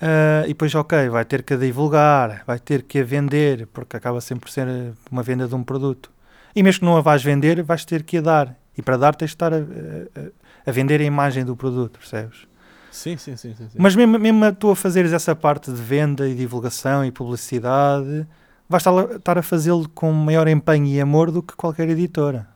[0.00, 3.96] eh, e depois, ok, vai ter que a divulgar, vai ter que a vender, porque
[3.96, 6.10] acaba sempre por ser eh, uma venda de um produto.
[6.54, 8.56] E mesmo que não a vais vender, vais ter que a dar.
[8.78, 10.30] E para dar, tens de estar a, a-
[10.66, 12.46] a vender a imagem do produto, percebes?
[12.90, 13.54] Sim, sim, sim.
[13.54, 13.76] sim, sim.
[13.78, 18.24] Mas mesmo, mesmo tu a fazeres essa parte de venda e divulgação e publicidade,
[18.68, 22.46] vais estar a, estar a fazê-lo com maior empenho e amor do que qualquer editora.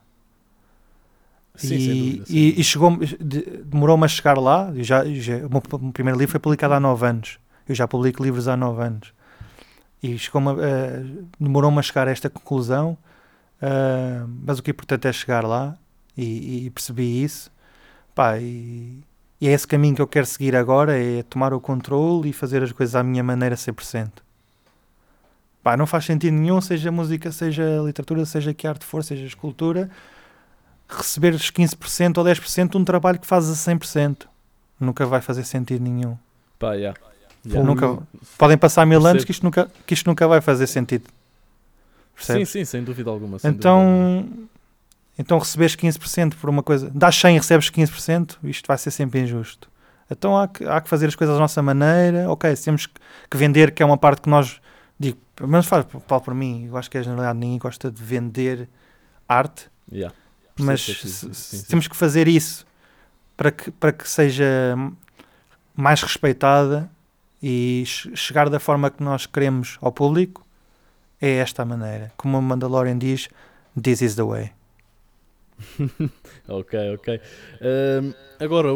[1.59, 4.72] Sim, e, sem dúvida, sem e, e chegou de- demorou-me a chegar lá.
[4.74, 7.39] Eu já, já- o meu primeiro livro foi publicado há 9 anos.
[7.68, 9.12] Eu já publico livros há 9 anos.
[10.02, 11.02] E chegou-me a-
[11.39, 12.97] demorou-me a chegar a esta conclusão.
[13.60, 15.76] ah, mas o que é importante é chegar lá
[16.16, 17.51] e, e percebi isso.
[18.14, 19.01] Pá, e,
[19.40, 22.62] e é esse caminho que eu quero seguir agora: é tomar o controle e fazer
[22.62, 24.10] as coisas à minha maneira 100%.
[25.62, 29.90] Pá, não faz sentido nenhum, seja música, seja literatura, seja que arte for, seja escultura,
[30.89, 34.27] receberes 15% ou 10% de um trabalho que fazes a 100%.
[34.81, 36.16] Nunca vai fazer sentido nenhum.
[36.59, 36.98] Pá, yeah.
[37.47, 37.66] Yeah.
[37.66, 38.02] nunca,
[38.36, 39.27] podem passar mil anos Percebo.
[39.27, 41.05] que isto, nunca, que isto nunca vai fazer sentido.
[41.05, 41.12] Sim,
[42.15, 42.48] Percebes?
[42.48, 43.39] sim, sem dúvida alguma.
[43.39, 44.20] sem dúvida alguma.
[44.20, 44.48] Então,
[45.19, 49.20] então receberes 15% por uma coisa, dás 100 e recebes 15%, isto vai ser sempre
[49.20, 49.69] injusto.
[50.10, 52.31] Então há que, há que fazer as coisas da nossa maneira.
[52.31, 54.60] Ok, se temos que, vender, que é uma parte que nós
[54.98, 58.02] digo, pelo menos faz Paulo por mim, eu acho que a generalidade ninguém gosta de
[58.02, 58.69] vender
[59.28, 60.15] arte, Yeah.
[60.59, 61.62] Mas sim, sim.
[61.68, 62.66] temos que fazer isso
[63.36, 64.74] para que, para que seja
[65.76, 66.90] mais respeitada
[67.43, 70.44] e che- chegar da forma que nós queremos ao público,
[71.20, 72.12] é esta a maneira.
[72.16, 73.28] Como o Mandalorian diz,
[73.80, 74.52] this is the way.
[76.48, 77.20] Ok, ok.
[77.60, 78.72] Ahm, agora,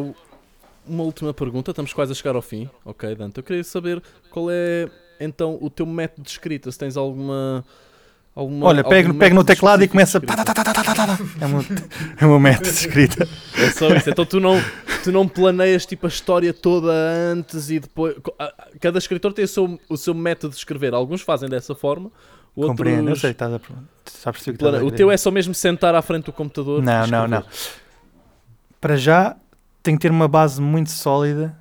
[0.86, 1.70] uma última pergunta.
[1.70, 2.68] Estamos quase a chegar ao fim.
[2.84, 3.38] Ok, Dante.
[3.38, 4.90] Eu queria saber qual é
[5.20, 6.70] então o teu método de escrita.
[6.70, 7.64] Se tens alguma.
[8.34, 10.20] Alguma Olha, pego, pego no teclado e começa.
[10.20, 11.18] tá, tá, tá.
[11.40, 11.64] É o meu-
[12.36, 13.28] É método de escrita.
[13.58, 14.08] É só isso.
[14.10, 14.60] Então tu não,
[15.04, 18.16] tu não planeias tipo a história toda antes e depois.
[18.80, 20.94] Cada escritor tem o seu, o seu método de escrever.
[20.94, 22.10] Alguns fazem dessa forma.
[22.54, 23.58] Outros Compreendo, eu sei, estás a,
[24.50, 26.82] o que plane- O teu é só mesmo sentar à frente do computador.
[26.82, 27.42] Não, não, não.
[28.80, 29.36] Para já,
[29.82, 31.56] tem que ter uma base muito sólida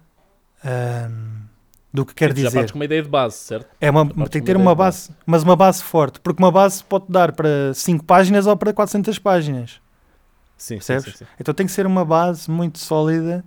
[0.66, 1.41] ahm,
[1.94, 2.56] do que quer Sim, tu Já dizer.
[2.58, 3.70] partes com uma ideia de base, certo?
[3.80, 6.52] É uma, tem que ter uma uma de base, mas uma base forte, porque uma
[6.52, 9.82] base pode dar para 5 páginas ou para 400 páginas.
[10.58, 11.06] Sim, sim, Percebes?
[11.06, 11.26] sim, sim.
[11.40, 13.44] Então tem que ser uma base muito sólida.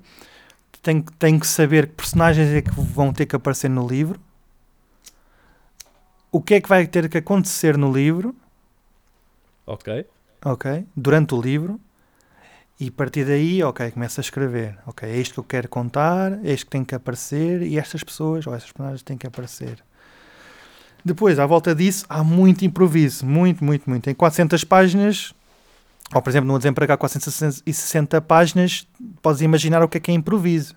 [0.83, 4.21] Tem, que- tem que saber que personagens é que vão ter que aparecer no livro.
[6.31, 8.35] O que é que vai ter que acontecer no livro,
[9.67, 9.89] Ok.
[10.45, 10.87] ok?
[10.97, 11.81] Durante o livro.
[12.79, 14.77] E a partir daí, ok, começa a escrever.
[14.87, 18.03] Ok, é isto que eu quero contar, é isto que tem que aparecer e estas
[18.03, 19.79] pessoas ou estas personagens têm que aparecer.
[21.05, 23.25] Depois, à volta disso, há muito improviso.
[23.25, 24.09] Muito, muito, muito.
[24.11, 25.35] Em 400 páginas,
[26.13, 28.89] ou por exemplo, no Desempregar 460 páginas,
[29.23, 30.75] podes imaginar o que é que é improviso.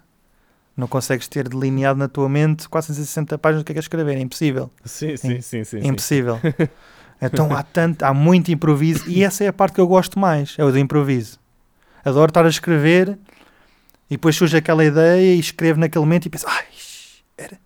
[0.76, 4.18] Não consegues ter delineado na tua mente 460 páginas do que é que é escrever.
[4.18, 4.69] É impossível.
[4.86, 5.78] Sim, sim, sim, sim.
[5.78, 5.88] É sim.
[5.88, 6.40] impossível.
[7.19, 10.56] então há tanto, há muito improviso e essa é a parte que eu gosto mais,
[10.60, 11.40] é o do improviso.
[12.08, 13.18] Adoro estar a escrever
[14.10, 16.64] e depois surge aquela ideia e escrevo naquele momento e penso, ai,
[17.38, 17.58] era,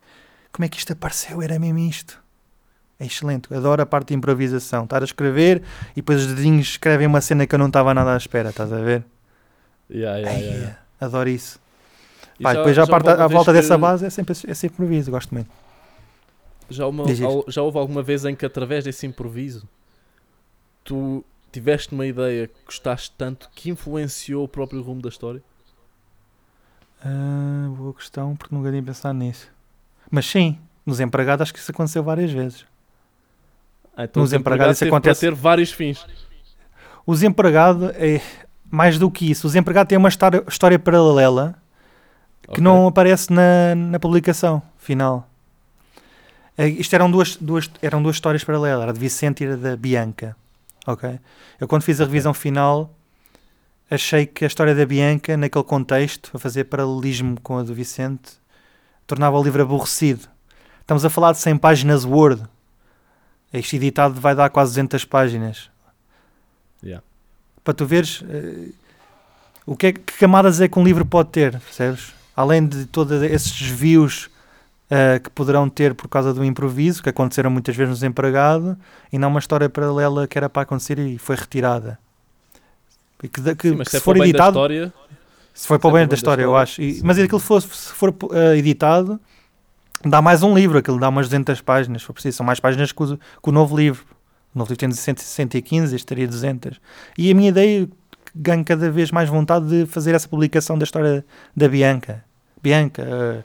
[0.51, 1.41] como é que isto apareceu?
[1.41, 2.19] Era mesmo isto.
[2.99, 3.53] É excelente.
[3.53, 4.83] Adoro a parte de improvisação.
[4.83, 5.61] Estar a escrever
[5.91, 8.71] e depois os dedinhos escrevem uma cena que eu não estava nada à espera, estás
[8.73, 9.03] a ver?
[9.89, 10.77] Yeah, yeah, Ai, yeah.
[10.99, 11.59] Adoro isso.
[12.39, 14.05] E já- depois já, a, já parte, houve à uma volta vez dessa que- base
[14.05, 15.49] é sempre, é sempre improviso, gosto muito.
[16.69, 17.05] Já, uma-
[17.47, 19.67] já houve alguma vez em que através desse improviso
[20.83, 25.41] tu tiveste uma ideia que gostaste tanto que influenciou o próprio rumo da história?
[27.03, 29.47] Ah, boa questão, porque nunca tinha pensado nisso.
[30.09, 32.65] Mas sim, nos empregados acho que isso aconteceu várias vezes.
[33.95, 36.05] Ah, então Nos o empregado empregados isso acontece- ter vários fins.
[37.05, 38.21] O desempregado é
[38.69, 39.47] mais do que isso.
[39.47, 41.55] O desempregado tem uma história, história paralela
[42.43, 42.63] que Ok.
[42.63, 45.27] não aparece na, na publicação final.
[46.57, 49.75] É, isto eram duas, duas, eram duas histórias paralelas, era de Vicente e era da
[49.75, 50.35] Bianca.
[50.85, 51.19] Ok?
[51.59, 52.93] Eu quando fiz a revisão final
[53.89, 58.31] achei que a história da Bianca, naquele contexto, a fazer paralelismo com a do Vicente,
[59.05, 60.27] tornava o livro aborrecido.
[60.79, 62.41] Estamos a falar de 100 páginas Word.
[63.51, 65.69] Este editado vai dar quase 200 páginas.
[66.81, 67.03] Yeah.
[67.63, 68.69] Para tu veres eh,
[69.65, 72.13] o que, é, que camadas é que um livro pode ter, percebes?
[72.35, 74.29] Além de todos esses desvios
[74.91, 78.77] eh, que poderão ter por causa do improviso, que aconteceram muitas vezes no desempregado,
[79.11, 81.97] e não uma história paralela que era para acontecer e foi retirada.
[83.23, 84.93] E que, que- Sim, mas que se, se é for bem da editado, história,
[85.53, 86.81] se for para o bem da história, eu acho.
[86.81, 89.19] E- mas aquilo fosse, se for eh, editado,
[90.03, 92.37] dá mais um livro, aquilo dá umas 200 páginas, se for preciso.
[92.37, 94.03] São mais páginas que o, que o novo livro.
[94.53, 96.81] O novo livro tem 115, este teria 200.
[97.17, 97.87] E a minha ideia,
[98.35, 101.23] ganho cada vez mais vontade de fazer essa publicação da história
[101.55, 102.23] da Bianca.
[102.61, 103.43] Bianca, eh,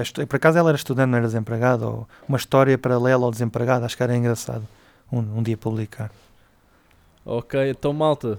[0.00, 3.84] estu- por acaso ela era estudante, não era desempregada, ou uma história paralela ao desempregado,
[3.84, 4.66] acho que era engraçado
[5.12, 6.10] um, um dia publicar.
[7.24, 8.38] Ok, então malta,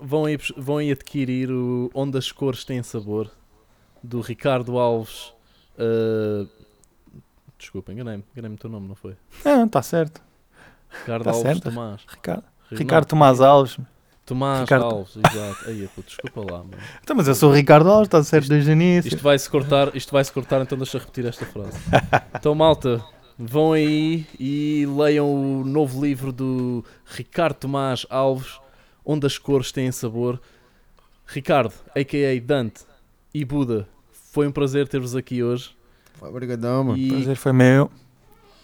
[0.00, 3.30] vão, aí, vão aí adquirir o Onde as Cores Têm Sabor
[4.02, 5.32] do Ricardo Alves.
[5.78, 6.46] ah,
[7.58, 9.14] desculpa, enganei-me, enganei-me o teu nome, não foi?
[9.44, 10.20] Ah, está certo.
[11.00, 11.62] Ricardo Tá Alves certo.
[11.70, 12.00] Tomás.
[12.06, 13.78] Ricardo, Não, Ricardo Tomás Alves.
[14.24, 15.68] Tomás Ricardo- Alves, exato.
[15.68, 16.76] Aí, pô, desculpa lá, mano.
[17.02, 19.08] Então, mas eu sou o Ricardo Alves, está certo desde o início.
[19.08, 21.76] Isto vai-se cortar, isto vai-se cortar, então deixa eu repetir esta frase.
[22.38, 23.04] Então, malta,
[23.38, 28.60] vão aí e leiam o novo livro do Ricardo Tomás Alves,
[29.04, 30.40] Onde as Cores Têm Sabor.
[31.26, 32.40] Ricardo, a.k.a.
[32.40, 32.82] Dante
[33.34, 33.88] e Buda,
[34.32, 35.70] foi um prazer ter-vos aqui hoje.
[36.20, 36.98] Obrigadão, mano.
[36.98, 37.08] E...
[37.10, 37.90] O prazer foi meu.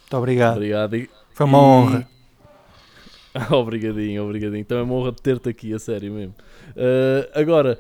[0.03, 0.57] Muito obrigado.
[0.57, 0.95] Obrigado.
[0.97, 2.09] E- Foi uma e- honra.
[3.51, 4.61] obrigadinho, obrigadinho.
[4.61, 6.35] Então é uma honra ter-te aqui, a sério mesmo.
[6.71, 7.79] Uh, agora,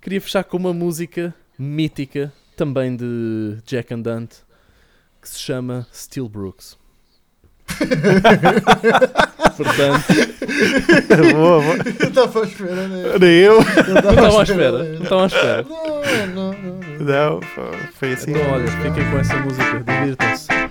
[0.00, 4.36] queria fechar com uma música mítica, também de Jack and Dante,
[5.20, 6.76] que se chama Steel Brooks.
[9.56, 10.04] Portanto,
[11.32, 11.76] boa, boa.
[11.98, 13.08] Eu estava à espera, né?
[13.14, 13.54] Era eu.
[13.54, 13.64] Eu
[14.02, 14.82] não estava à espera.
[14.84, 15.62] Não estava à espera.
[15.62, 15.96] Não,
[16.34, 16.74] não, não.
[16.78, 16.84] não.
[17.00, 17.40] Não,
[17.94, 18.30] foi assim.
[18.32, 20.63] Então, olha, fiquem com essa música, divirtam-se.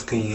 [0.00, 0.31] Seria